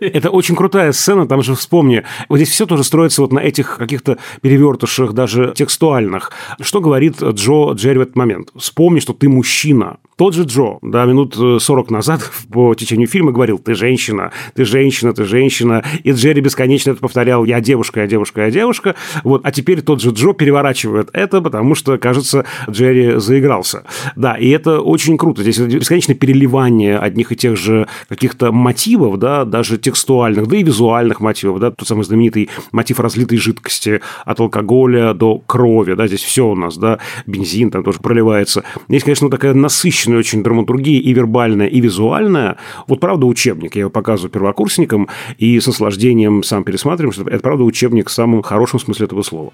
Это 0.00 0.30
очень 0.30 0.56
крутая 0.56 0.92
сцена, 0.92 1.26
там 1.26 1.42
же 1.42 1.54
вспомни. 1.54 2.02
Вот 2.28 2.36
здесь 2.36 2.50
все 2.50 2.66
тоже 2.66 2.84
строится 2.84 3.22
вот 3.22 3.32
на 3.32 3.40
этих 3.40 3.78
каких-то 3.78 4.18
перевертышах, 4.40 5.12
даже 5.12 5.52
текстуальных. 5.56 6.32
Что 6.60 6.80
говорит 6.80 7.22
Джо 7.22 7.72
Джерри 7.72 7.98
в 7.98 8.02
этот 8.02 8.16
момент? 8.16 8.50
Вспомни, 8.56 9.00
что 9.00 9.12
ты 9.12 9.28
мужчина. 9.28 9.98
Тот 10.16 10.32
же 10.32 10.44
Джо, 10.44 10.78
да, 10.80 11.04
минут 11.04 11.36
40 11.36 11.90
назад 11.90 12.30
по 12.50 12.74
течению 12.74 13.06
фильма 13.06 13.32
говорил, 13.32 13.58
ты 13.58 13.74
женщина, 13.74 14.32
ты 14.54 14.64
женщина, 14.64 15.12
ты 15.12 15.24
женщина. 15.24 15.84
И 16.04 16.12
Джерри 16.12 16.40
бесконечно 16.40 16.92
это 16.92 17.00
повторял, 17.00 17.44
я 17.44 17.60
девушка, 17.60 18.00
я 18.00 18.06
девушка, 18.06 18.46
я 18.46 18.50
девушка. 18.50 18.94
Вот, 19.24 19.42
а 19.44 19.52
теперь 19.52 19.82
тот 19.82 20.00
же 20.00 20.10
Джо 20.12 20.32
переворачивает 20.32 21.10
это, 21.12 21.42
потому 21.42 21.74
что, 21.74 21.98
кажется, 21.98 22.46
Джерри 22.68 23.18
заигрался. 23.18 23.84
Да, 24.16 24.36
и 24.36 24.48
это 24.48 24.80
очень 24.80 25.18
круто. 25.18 25.42
Здесь 25.42 25.58
бесконечное 25.58 26.14
переливание 26.14 26.98
одних 26.98 27.32
и 27.32 27.36
тех 27.36 27.58
же 27.58 27.86
каких-то 28.08 28.52
мотивов, 28.52 29.18
да, 29.18 29.44
даже 29.44 29.76
текстуальных, 29.76 30.46
да 30.46 30.56
и 30.56 30.62
визуальных 30.62 31.20
мотивов, 31.20 31.60
да, 31.60 31.70
тот 31.70 31.86
самый 31.86 32.04
знаменитый 32.04 32.48
мотив 32.72 33.00
разлитой 33.00 33.36
жидкости 33.36 34.00
от 34.24 34.40
алкоголя 34.40 35.12
до 35.12 35.38
крови, 35.40 35.92
да, 35.92 36.06
здесь 36.06 36.22
все 36.22 36.46
у 36.48 36.54
нас, 36.54 36.78
да, 36.78 37.00
бензин 37.26 37.70
там 37.70 37.84
тоже 37.84 37.98
проливается. 37.98 38.64
Здесь, 38.88 39.04
конечно, 39.04 39.28
такая 39.28 39.52
насыщенная 39.52 40.05
очень 40.14 40.42
драматургия 40.42 41.00
и 41.00 41.12
вербальная, 41.12 41.66
и 41.66 41.80
визуальная. 41.80 42.56
Вот 42.86 43.00
правда 43.00 43.26
учебник, 43.26 43.74
я 43.74 43.80
его 43.80 43.90
показываю 43.90 44.30
первокурсникам, 44.30 45.08
и 45.38 45.58
с 45.58 45.66
наслаждением 45.66 46.42
сам 46.42 46.64
пересматриваем, 46.64 47.12
что 47.12 47.22
это 47.22 47.40
правда 47.40 47.64
учебник 47.64 48.08
в 48.08 48.12
самом 48.12 48.42
хорошем 48.42 48.78
смысле 48.78 49.06
этого 49.06 49.22
слова. 49.22 49.52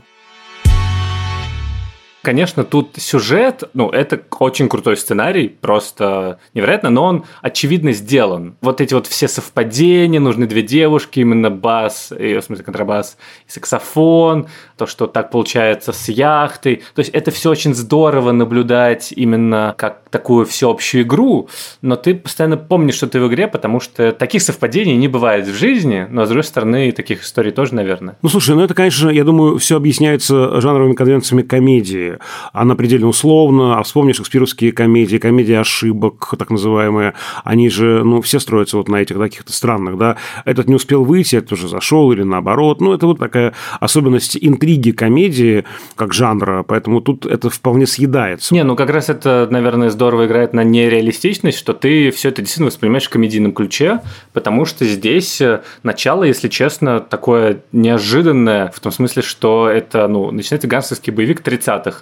Конечно, 2.23 2.63
тут 2.63 2.91
сюжет, 2.97 3.65
ну, 3.75 3.89
это 3.91 4.21
очень 4.39 4.69
крутой 4.69 4.97
сценарий, 4.97 5.49
просто 5.49 6.39
невероятно, 6.55 6.89
но 6.91 7.05
он 7.05 7.25
очевидно 7.41 7.93
сделан. 7.93 8.55
Вот 8.61 8.81
эти 8.81 8.95
вот 8.95 9.09
все 9.09 9.27
совпадения, 9.27 10.21
нужны 10.21 10.47
две 10.47 10.63
девушки, 10.63 11.19
именно 11.19 11.51
бас, 11.51 12.13
и, 12.17 12.39
в 12.39 12.43
смысле 12.43 12.65
контрабас, 12.65 13.17
и 13.49 13.51
саксофон, 13.51 14.47
то, 14.77 14.87
что 14.87 15.09
так 15.09 15.31
получается 15.33 15.93
с 15.93 16.09
яхтой. 16.09 16.83
То 16.95 17.01
есть 17.01 17.11
это 17.11 17.33
все 17.33 17.51
очень 17.51 17.75
здорово 17.75 18.31
наблюдать 18.31 19.13
именно 19.17 19.75
как 19.77 20.03
такую 20.11 20.47
всеобщую 20.47 21.03
игру, 21.03 21.49
но 21.81 21.97
ты 21.97 22.15
постоянно 22.15 22.57
помнишь, 22.57 22.95
что 22.95 23.09
ты 23.09 23.21
в 23.21 23.27
игре, 23.29 23.49
потому 23.49 23.81
что 23.81 24.13
таких 24.13 24.43
совпадений 24.43 24.97
не 24.97 25.09
бывает 25.09 25.47
в 25.47 25.55
жизни, 25.55 26.07
но, 26.09 26.25
с 26.25 26.29
другой 26.29 26.45
стороны, 26.45 26.93
таких 26.93 27.25
историй 27.25 27.51
тоже, 27.51 27.75
наверное. 27.75 28.17
Ну, 28.23 28.29
слушай, 28.29 28.55
ну 28.55 28.63
это, 28.63 28.75
конечно, 28.75 29.09
я 29.09 29.25
думаю, 29.25 29.59
все 29.59 29.77
объясняется 29.77 30.61
жанровыми 30.61 30.95
конвенциями 30.95 31.43
комедии. 31.43 32.12
Она 32.53 32.75
предельно 32.75 33.09
условна, 33.09 33.79
а 33.79 33.83
вспомни 33.83 34.13
шекспировские 34.13 34.73
комедии, 34.73 35.19
комедии 35.19 35.55
ошибок, 35.55 36.35
так 36.39 36.51
называемые, 36.51 37.15
они 37.45 37.69
же, 37.69 38.03
ну, 38.05 38.21
все 38.23 38.41
строятся 38.41 38.77
вот 38.77 38.89
на 38.89 38.97
этих 38.97 39.17
каких-то 39.17 39.53
странных, 39.53 39.99
да, 39.99 40.17
этот 40.45 40.69
не 40.69 40.75
успел 40.75 41.05
выйти, 41.05 41.37
этот 41.37 41.53
уже 41.53 41.69
зашел, 41.69 42.13
или 42.13 42.23
наоборот, 42.23 42.81
ну, 42.81 42.93
это 42.93 43.07
вот 43.07 43.19
такая 43.19 43.55
особенность 43.81 44.37
интриги 44.41 44.91
комедии, 44.91 45.65
как 45.97 46.13
жанра, 46.13 46.63
поэтому 46.63 47.01
тут 47.01 47.27
это 47.27 47.51
вполне 47.51 47.87
съедается. 47.87 48.55
Не, 48.55 48.65
ну 48.65 48.77
как 48.77 48.91
раз 48.91 49.09
это, 49.09 49.49
наверное, 49.51 49.91
здорово 49.91 50.27
играет 50.27 50.53
на 50.53 50.65
нереалистичность, 50.65 51.59
что 51.59 51.73
ты 51.73 52.11
все 52.11 52.29
это 52.29 52.43
действительно 52.43 52.69
воспринимаешь 52.69 53.07
в 53.07 53.11
комедийном 53.11 53.53
ключе, 53.53 54.01
потому 54.33 54.65
что 54.65 54.85
здесь 54.85 55.41
э, 55.41 55.63
начало, 55.83 56.25
если 56.25 56.49
честно, 56.49 57.01
такое 57.01 57.63
неожиданное, 57.73 58.71
в 58.75 58.81
том 58.81 58.93
смысле, 58.93 59.23
что 59.23 59.69
это, 59.69 60.09
ну, 60.09 60.31
начинается 60.31 60.69
гангстерский 60.69 61.13
боевик 61.13 61.41
30-х. 61.41 62.02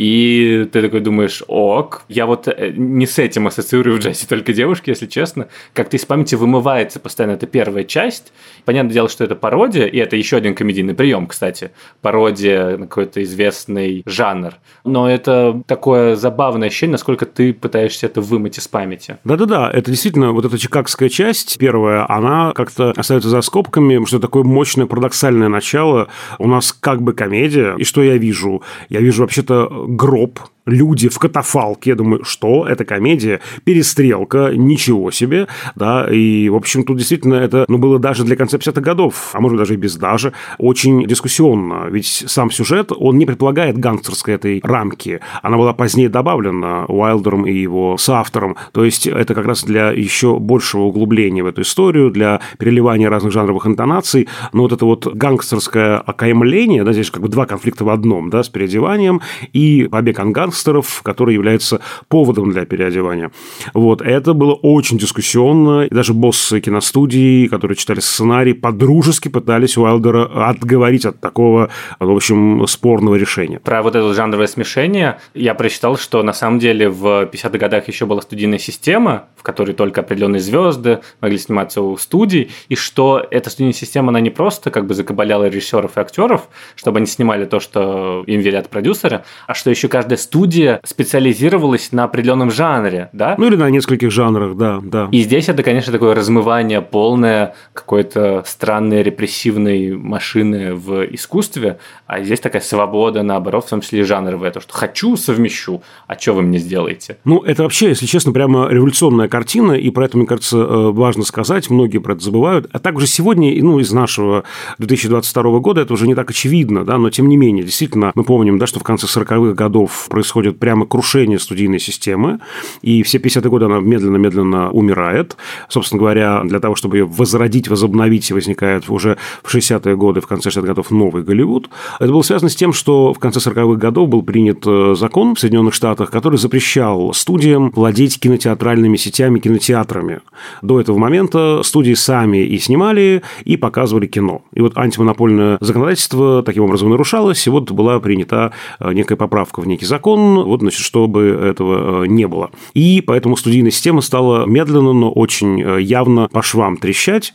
И 0.00 0.66
ты 0.72 0.80
такой 0.80 1.00
думаешь, 1.00 1.42
ок, 1.46 2.04
я 2.08 2.24
вот 2.24 2.48
э, 2.48 2.72
не 2.74 3.06
с 3.06 3.18
этим 3.18 3.46
ассоциирую 3.46 3.98
в 3.98 4.00
джазе 4.00 4.26
только 4.28 4.54
девушки, 4.54 4.88
если 4.88 5.04
честно. 5.04 5.48
Как-то 5.74 5.98
из 5.98 6.06
памяти 6.06 6.36
вымывается 6.36 6.98
постоянно 7.00 7.34
эта 7.34 7.46
первая 7.46 7.84
часть. 7.84 8.32
Понятное 8.64 8.94
дело, 8.94 9.10
что 9.10 9.24
это 9.24 9.34
пародия, 9.34 9.84
и 9.84 9.98
это 9.98 10.16
еще 10.16 10.38
один 10.38 10.54
комедийный 10.54 10.94
прием, 10.94 11.26
кстати. 11.26 11.72
Пародия 12.00 12.78
на 12.78 12.86
какой-то 12.86 13.22
известный 13.22 14.02
жанр. 14.06 14.54
Но 14.86 15.10
это 15.10 15.62
такое 15.66 16.16
забавное 16.16 16.68
ощущение, 16.68 16.92
насколько 16.92 17.26
ты 17.26 17.52
пытаешься 17.52 18.06
это 18.06 18.22
вымыть 18.22 18.56
из 18.56 18.68
памяти. 18.68 19.18
Да-да-да, 19.24 19.70
это 19.70 19.90
действительно 19.90 20.32
вот 20.32 20.46
эта 20.46 20.56
чикагская 20.56 21.10
часть, 21.10 21.58
первая, 21.58 22.10
она 22.10 22.52
как-то 22.54 22.92
остается 22.96 23.28
за 23.28 23.42
скобками, 23.42 24.02
что 24.06 24.18
такое 24.18 24.44
мощное 24.44 24.86
парадоксальное 24.86 25.48
начало. 25.48 26.08
У 26.38 26.48
нас 26.48 26.72
как 26.72 27.02
бы 27.02 27.12
комедия, 27.12 27.74
и 27.76 27.84
что 27.84 28.02
я 28.02 28.16
вижу? 28.16 28.62
Я 28.88 29.00
вижу 29.00 29.24
вообще-то 29.24 29.89
гроб 29.96 30.38
люди 30.66 31.08
в 31.08 31.18
катафалке. 31.18 31.90
Я 31.90 31.96
думаю, 31.96 32.24
что 32.24 32.66
это 32.66 32.84
комедия, 32.84 33.40
перестрелка, 33.64 34.50
ничего 34.54 35.10
себе, 35.10 35.48
да, 35.74 36.06
и, 36.10 36.48
в 36.48 36.56
общем, 36.56 36.84
тут 36.84 36.98
действительно 36.98 37.34
это, 37.34 37.64
ну, 37.68 37.78
было 37.78 37.98
даже 37.98 38.24
для 38.24 38.36
конца 38.36 38.58
50-х 38.58 38.80
годов, 38.80 39.30
а 39.32 39.40
может 39.40 39.58
даже 39.58 39.74
и 39.74 39.76
без 39.76 39.96
даже, 39.96 40.32
очень 40.58 41.06
дискуссионно, 41.06 41.86
ведь 41.90 42.24
сам 42.26 42.50
сюжет, 42.50 42.92
он 42.96 43.18
не 43.18 43.26
предполагает 43.26 43.78
гангстерской 43.78 44.34
этой 44.34 44.60
рамки, 44.62 45.20
она 45.42 45.56
была 45.56 45.72
позднее 45.72 46.08
добавлена 46.08 46.84
Уайлдером 46.86 47.46
и 47.46 47.52
его 47.52 47.96
соавтором, 47.96 48.56
то 48.72 48.84
есть 48.84 49.06
это 49.06 49.34
как 49.34 49.46
раз 49.46 49.64
для 49.64 49.90
еще 49.90 50.38
большего 50.38 50.82
углубления 50.82 51.42
в 51.42 51.46
эту 51.46 51.62
историю, 51.62 52.10
для 52.10 52.40
переливания 52.58 53.08
разных 53.08 53.32
жанровых 53.32 53.66
интонаций, 53.66 54.28
но 54.52 54.62
вот 54.62 54.72
это 54.72 54.84
вот 54.84 55.06
гангстерское 55.06 55.98
окаймление, 55.98 56.84
да, 56.84 56.92
здесь 56.92 57.10
как 57.10 57.22
бы 57.22 57.28
два 57.28 57.46
конфликта 57.46 57.84
в 57.84 57.88
одном, 57.88 58.30
да, 58.30 58.42
с 58.42 58.48
переодеванием 58.48 59.20
и 59.52 59.88
побег 59.90 60.20
от 60.20 60.49
гангстеров, 60.50 61.02
который 61.02 61.34
является 61.34 61.80
поводом 62.08 62.50
для 62.50 62.64
переодевания. 62.64 63.30
Вот. 63.72 64.02
Это 64.02 64.34
было 64.34 64.54
очень 64.54 64.98
дискуссионно. 64.98 65.84
И 65.84 65.94
даже 65.94 66.12
боссы 66.12 66.60
киностудии, 66.60 67.46
которые 67.46 67.76
читали 67.76 68.00
сценарий, 68.00 68.52
подружески 68.52 69.28
пытались 69.28 69.76
Уайлдера 69.76 70.48
отговорить 70.48 71.06
от 71.06 71.20
такого, 71.20 71.70
в 71.98 72.10
общем, 72.10 72.66
спорного 72.66 73.14
решения. 73.14 73.60
Про 73.60 73.82
вот 73.82 73.94
это 73.94 74.12
жанровое 74.12 74.46
смешение 74.46 75.18
я 75.34 75.54
прочитал, 75.54 75.96
что 75.96 76.22
на 76.22 76.32
самом 76.32 76.58
деле 76.58 76.88
в 76.88 77.24
50-х 77.24 77.58
годах 77.58 77.88
еще 77.88 78.06
была 78.06 78.20
студийная 78.22 78.58
система, 78.58 79.26
в 79.36 79.42
которой 79.42 79.72
только 79.72 80.00
определенные 80.00 80.40
звезды 80.40 81.00
могли 81.20 81.38
сниматься 81.38 81.82
у 81.82 81.96
студий, 81.96 82.50
и 82.68 82.74
что 82.74 83.24
эта 83.30 83.50
студийная 83.50 83.72
система, 83.72 84.08
она 84.08 84.20
не 84.20 84.30
просто 84.30 84.70
как 84.70 84.86
бы 84.86 84.94
закабаляла 84.94 85.48
режиссеров 85.48 85.96
и 85.96 86.00
актеров, 86.00 86.48
чтобы 86.74 86.98
они 86.98 87.06
снимали 87.06 87.44
то, 87.44 87.60
что 87.60 88.24
им 88.26 88.40
велят 88.40 88.68
продюсеры, 88.68 89.22
а 89.46 89.54
что 89.54 89.70
еще 89.70 89.88
каждая 89.88 90.18
студия 90.18 90.39
специализировалась 90.84 91.92
на 91.92 92.04
определенном 92.04 92.50
жанре, 92.50 93.08
да? 93.12 93.34
Ну 93.38 93.46
или 93.46 93.56
на 93.56 93.70
нескольких 93.70 94.10
жанрах, 94.10 94.56
да, 94.56 94.80
да. 94.82 95.08
И 95.12 95.22
здесь 95.22 95.48
это, 95.48 95.62
конечно, 95.62 95.92
такое 95.92 96.14
размывание 96.14 96.80
полное 96.80 97.54
какой-то 97.74 98.42
странной 98.46 99.02
репрессивной 99.02 99.96
машины 99.96 100.74
в 100.74 101.04
искусстве, 101.14 101.78
а 102.06 102.22
здесь 102.22 102.40
такая 102.40 102.62
свобода, 102.62 103.22
наоборот, 103.22 103.66
в 103.66 103.68
том 103.68 103.80
числе 103.80 104.00
и 104.00 104.02
жанровая, 104.02 104.50
то, 104.50 104.60
что 104.60 104.72
хочу, 104.72 105.16
совмещу, 105.16 105.82
а 106.06 106.18
что 106.18 106.32
вы 106.32 106.42
мне 106.42 106.58
сделаете? 106.58 107.18
Ну, 107.24 107.40
это 107.40 107.62
вообще, 107.62 107.88
если 107.88 108.06
честно, 108.06 108.32
прямо 108.32 108.68
революционная 108.68 109.28
картина, 109.28 109.72
и 109.72 109.90
про 109.90 110.06
это, 110.06 110.16
мне 110.16 110.26
кажется, 110.26 110.56
э, 110.58 110.90
важно 110.90 111.24
сказать, 111.24 111.70
многие 111.70 111.98
про 111.98 112.14
это 112.14 112.22
забывают. 112.22 112.68
А 112.72 112.78
также 112.78 113.06
сегодня, 113.06 113.52
ну, 113.62 113.78
из 113.78 113.92
нашего 113.92 114.44
2022 114.78 115.58
года 115.60 115.82
это 115.82 115.92
уже 115.92 116.06
не 116.06 116.14
так 116.14 116.30
очевидно, 116.30 116.84
да, 116.84 116.98
но 116.98 117.10
тем 117.10 117.28
не 117.28 117.36
менее, 117.36 117.64
действительно, 117.64 118.12
мы 118.14 118.24
помним, 118.24 118.58
да, 118.58 118.66
что 118.66 118.80
в 118.80 118.82
конце 118.82 119.06
40-х 119.06 119.54
годов 119.54 120.06
происходит 120.08 120.29
прямо 120.58 120.86
крушение 120.86 121.38
студийной 121.38 121.80
системы, 121.80 122.40
и 122.82 123.02
все 123.02 123.18
50-е 123.18 123.50
годы 123.50 123.66
она 123.66 123.80
медленно-медленно 123.80 124.70
умирает. 124.70 125.36
Собственно 125.68 125.98
говоря, 125.98 126.42
для 126.44 126.60
того, 126.60 126.74
чтобы 126.74 126.98
ее 126.98 127.06
возродить, 127.06 127.68
возобновить, 127.68 128.30
возникает 128.30 128.88
уже 128.88 129.16
в 129.42 129.54
60-е 129.54 129.96
годы, 129.96 130.20
в 130.20 130.26
конце 130.26 130.50
60-х 130.50 130.66
годов 130.66 130.90
новый 130.90 131.22
Голливуд. 131.22 131.70
Это 131.98 132.10
было 132.10 132.22
связано 132.22 132.50
с 132.50 132.56
тем, 132.56 132.72
что 132.72 133.12
в 133.12 133.18
конце 133.18 133.40
40-х 133.40 133.76
годов 133.76 134.08
был 134.08 134.22
принят 134.22 134.64
э, 134.66 134.94
закон 134.96 135.34
в 135.34 135.40
Соединенных 135.40 135.74
Штатах, 135.74 136.10
который 136.10 136.36
запрещал 136.36 137.12
студиям 137.14 137.70
владеть 137.70 138.20
кинотеатральными 138.20 138.96
сетями, 138.96 139.38
кинотеатрами. 139.38 140.20
До 140.62 140.80
этого 140.80 140.98
момента 140.98 141.62
студии 141.62 141.94
сами 141.94 142.38
и 142.38 142.58
снимали, 142.58 143.22
и 143.44 143.56
показывали 143.56 144.06
кино. 144.06 144.42
И 144.52 144.60
вот 144.60 144.76
антимонопольное 144.76 145.58
законодательство 145.60 146.42
таким 146.42 146.64
образом 146.64 146.90
нарушалось, 146.90 147.46
и 147.46 147.50
вот 147.50 147.70
была 147.70 148.00
принята 148.00 148.52
э, 148.78 148.92
некая 148.92 149.16
поправка 149.16 149.60
в 149.60 149.66
некий 149.66 149.86
закон, 149.86 150.19
вот, 150.44 150.60
значит, 150.60 150.80
чтобы 150.80 151.22
этого 151.42 152.04
э, 152.04 152.06
не 152.06 152.26
было. 152.26 152.50
И 152.74 153.02
поэтому 153.04 153.36
студийная 153.36 153.70
система 153.70 154.00
стала 154.00 154.46
медленно, 154.46 154.92
но 154.92 155.10
очень 155.10 155.62
э, 155.62 155.80
явно 155.80 156.28
по 156.28 156.42
швам 156.42 156.76
трещать. 156.76 157.34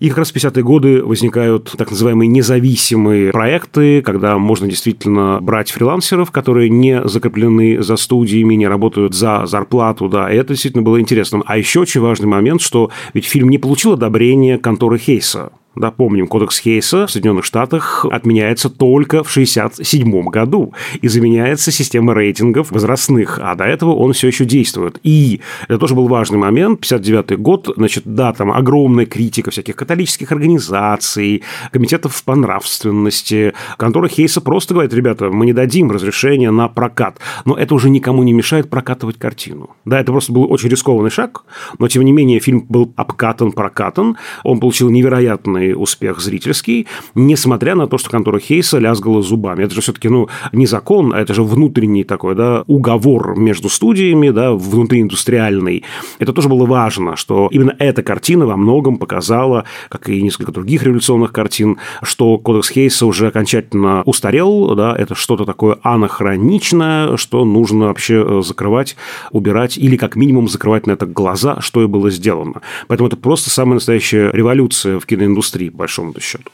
И 0.00 0.08
как 0.08 0.18
раз 0.18 0.32
в 0.32 0.36
50-е 0.36 0.62
годы 0.62 1.02
возникают 1.02 1.74
так 1.76 1.90
называемые 1.90 2.28
независимые 2.28 3.32
проекты, 3.32 4.02
когда 4.02 4.38
можно 4.38 4.66
действительно 4.66 5.38
брать 5.40 5.70
фрилансеров, 5.70 6.30
которые 6.30 6.70
не 6.70 7.06
закреплены 7.06 7.82
за 7.82 7.96
студиями, 7.96 8.54
не 8.54 8.66
работают 8.66 9.14
за 9.14 9.46
зарплату, 9.46 10.08
да, 10.08 10.32
и 10.32 10.36
это 10.36 10.50
действительно 10.50 10.82
было 10.82 11.00
интересно. 11.00 11.42
А 11.46 11.58
еще 11.58 11.80
очень 11.80 12.00
важный 12.00 12.26
момент, 12.26 12.60
что 12.60 12.90
ведь 13.12 13.26
фильм 13.26 13.48
не 13.48 13.58
получил 13.58 13.92
одобрения 13.92 14.58
конторы 14.58 14.98
Хейса. 14.98 15.52
Да, 15.76 15.90
помним, 15.90 16.28
кодекс 16.28 16.60
Хейса 16.60 17.06
в 17.06 17.10
Соединенных 17.10 17.44
Штатах 17.44 18.06
отменяется 18.08 18.70
только 18.70 19.24
в 19.24 19.30
1967 19.30 20.28
году 20.28 20.72
и 21.00 21.08
заменяется 21.08 21.72
системой 21.72 22.14
рейтингов 22.14 22.70
возрастных, 22.70 23.40
а 23.42 23.54
до 23.56 23.64
этого 23.64 23.94
он 23.94 24.12
все 24.12 24.28
еще 24.28 24.44
действует. 24.44 25.00
И 25.02 25.40
это 25.66 25.78
тоже 25.78 25.94
был 25.94 26.06
важный 26.06 26.38
момент, 26.38 26.80
59 26.80 27.38
год, 27.40 27.72
значит, 27.76 28.04
да, 28.06 28.32
там 28.32 28.52
огромная 28.52 29.06
критика 29.06 29.50
всяких 29.50 29.74
католических 29.74 30.30
организаций, 30.30 31.42
комитетов 31.72 32.22
по 32.22 32.36
нравственности, 32.36 33.52
контора 33.76 34.08
Хейса 34.08 34.40
просто 34.40 34.74
говорит, 34.74 34.94
ребята, 34.94 35.30
мы 35.30 35.44
не 35.44 35.52
дадим 35.52 35.90
разрешения 35.90 36.52
на 36.52 36.68
прокат, 36.68 37.18
но 37.44 37.56
это 37.56 37.74
уже 37.74 37.90
никому 37.90 38.22
не 38.22 38.32
мешает 38.32 38.70
прокатывать 38.70 39.18
картину. 39.18 39.70
Да, 39.84 40.00
это 40.00 40.12
просто 40.12 40.32
был 40.32 40.50
очень 40.52 40.68
рискованный 40.68 41.10
шаг, 41.10 41.44
но 41.78 41.88
тем 41.88 42.04
не 42.04 42.12
менее 42.12 42.38
фильм 42.38 42.64
был 42.68 42.92
обкатан, 42.96 43.50
прокатан, 43.50 44.16
он 44.44 44.60
получил 44.60 44.90
невероятный 44.90 45.63
огромный 45.64 45.74
успех 45.74 46.20
зрительский, 46.20 46.86
несмотря 47.14 47.74
на 47.74 47.86
то, 47.86 47.98
что 47.98 48.10
контора 48.10 48.38
Хейса 48.38 48.78
лязгала 48.78 49.22
зубами. 49.22 49.64
Это 49.64 49.74
же 49.74 49.80
все-таки, 49.80 50.08
ну, 50.08 50.28
не 50.52 50.66
закон, 50.66 51.12
а 51.14 51.20
это 51.20 51.34
же 51.34 51.42
внутренний 51.42 52.04
такой, 52.04 52.34
да, 52.34 52.64
уговор 52.66 53.36
между 53.36 53.68
студиями, 53.68 54.30
да, 54.30 54.52
внутрииндустриальный. 54.52 55.84
Это 56.18 56.32
тоже 56.32 56.48
было 56.48 56.66
важно, 56.66 57.16
что 57.16 57.48
именно 57.52 57.74
эта 57.78 58.02
картина 58.02 58.46
во 58.46 58.56
многом 58.56 58.98
показала, 58.98 59.64
как 59.88 60.08
и 60.08 60.22
несколько 60.22 60.52
других 60.52 60.82
революционных 60.82 61.32
картин, 61.32 61.78
что 62.02 62.38
кодекс 62.38 62.70
Хейса 62.70 63.06
уже 63.06 63.28
окончательно 63.28 64.02
устарел, 64.04 64.74
да, 64.74 64.94
это 64.96 65.14
что-то 65.14 65.44
такое 65.44 65.78
анахроничное, 65.82 67.16
что 67.16 67.44
нужно 67.44 67.86
вообще 67.86 68.24
э, 68.26 68.42
закрывать, 68.44 68.96
убирать 69.30 69.78
или 69.78 69.96
как 69.96 70.16
минимум 70.16 70.48
закрывать 70.48 70.86
на 70.86 70.92
это 70.92 71.06
глаза, 71.06 71.60
что 71.60 71.82
и 71.82 71.86
было 71.86 72.10
сделано. 72.10 72.60
Поэтому 72.88 73.08
это 73.08 73.16
просто 73.16 73.50
самая 73.50 73.74
настоящая 73.74 74.30
революция 74.32 74.98
в 74.98 75.06
киноиндустрии 75.06 75.53
индустрии, 75.54 75.70
по 75.70 75.78
большому 75.78 76.20
счету. 76.20 76.50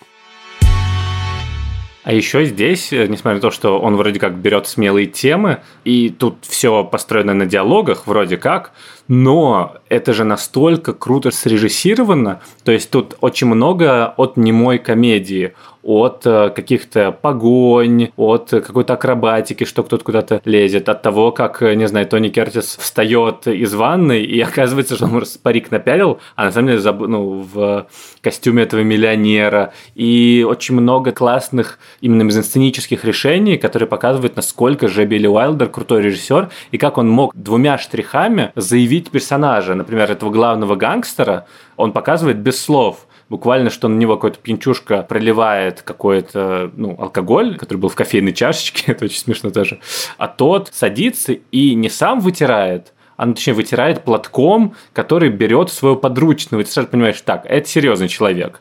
А 2.03 2.13
еще 2.13 2.47
здесь, 2.47 2.93
э, 2.93 3.07
несмотря 3.07 3.35
на 3.35 3.41
то, 3.41 3.51
что 3.51 3.79
он 3.79 3.97
вроде 3.97 4.19
как 4.19 4.35
берет 4.37 4.67
смелые 4.67 5.07
темы, 5.07 5.59
и 5.85 6.09
тут 6.09 6.39
все 6.43 6.83
построено 6.83 7.35
на 7.35 7.45
диалогах, 7.45 8.07
вроде 8.07 8.39
как, 8.39 8.73
но 9.11 9.75
это 9.88 10.12
же 10.12 10.23
настолько 10.23 10.92
круто 10.92 11.33
срежиссировано, 11.33 12.40
то 12.62 12.70
есть 12.70 12.90
тут 12.90 13.16
очень 13.20 13.49
много 13.49 14.14
от 14.16 14.37
немой 14.37 14.79
комедии, 14.79 15.53
от 15.83 16.27
э, 16.27 16.51
каких-то 16.51 17.11
погонь, 17.11 18.11
от 18.16 18.51
какой-то 18.51 18.94
акробатики, 18.94 19.64
что 19.64 19.83
кто-то 19.83 20.05
куда-то 20.05 20.42
лезет, 20.44 20.88
от 20.88 21.03
того, 21.03 21.33
как, 21.33 21.62
э, 21.62 21.75
не 21.75 21.88
знаю, 21.88 22.07
Тони 22.07 22.29
Кертис 22.29 22.77
встает 22.77 23.46
из 23.46 23.75
ванны, 23.75 24.20
и 24.20 24.40
оказывается, 24.51 24.96
что 24.96 25.07
он 25.07 25.25
парик 25.42 25.70
напялил, 25.70 26.20
а 26.37 26.44
на 26.44 26.53
самом 26.53 26.68
деле 26.68 26.81
заб... 26.81 27.01
ну, 27.01 27.46
в 27.53 27.87
костюме 28.20 28.64
этого 28.64 28.83
миллионера. 28.83 29.73
И 29.94 30.44
очень 30.49 30.75
много 30.75 31.12
классных 31.12 31.79
именно 32.01 32.23
мизансценических 32.23 33.05
решений, 33.05 33.57
которые 33.57 33.88
показывают, 33.88 34.37
насколько 34.37 34.88
же 34.88 35.05
Билли 35.07 35.27
Уайлдер 35.27 35.68
крутой 35.68 36.03
режиссер, 36.03 36.51
и 36.73 36.79
как 36.79 36.99
он 36.99 37.09
мог 37.09 37.35
двумя 37.35 37.79
штрихами 37.79 38.53
заявить 38.55 39.00
персонажа, 39.09 39.75
например, 39.75 40.11
этого 40.11 40.31
главного 40.31 40.77
гангстера, 40.77 41.47
он 41.77 41.93
показывает 41.93 42.39
без 42.39 42.61
слов– 42.61 43.07
буквально, 43.31 43.71
что 43.71 43.89
на 43.89 43.97
него 43.97 44.17
какой-то 44.17 44.39
пьянчушка 44.41 45.03
проливает 45.03 45.81
какой-то 45.81 46.71
ну, 46.77 46.97
алкоголь, 46.99 47.57
который 47.57 47.79
был 47.79 47.89
в 47.89 47.95
кофейной 47.95 48.35
чашечке, 48.35 48.83
это 48.93 49.07
очень 49.07 49.21
смешно 49.21 49.51
тоже, 49.51 49.81
а 50.19 50.29
тот 50.29 50.69
садится 50.75 51.33
и 51.33 51.75
не 51.75 51.89
сам 51.89 52.21
вытирает, 52.21 52.93
а 53.17 53.27
ну, 53.27 53.35
точнее 53.35 53.55
вытирает 53.55 54.03
платком, 54.03 54.75
который 54.93 55.29
берет 55.29 55.71
свою 55.71 55.97
подручную. 55.97 56.63
И 56.63 56.65
ты 56.65 56.71
сразу 56.71 56.89
понимаешь, 56.89 57.21
так, 57.21 57.45
это 57.47 57.69
серьезный 57.69 58.09
человек. 58.09 58.61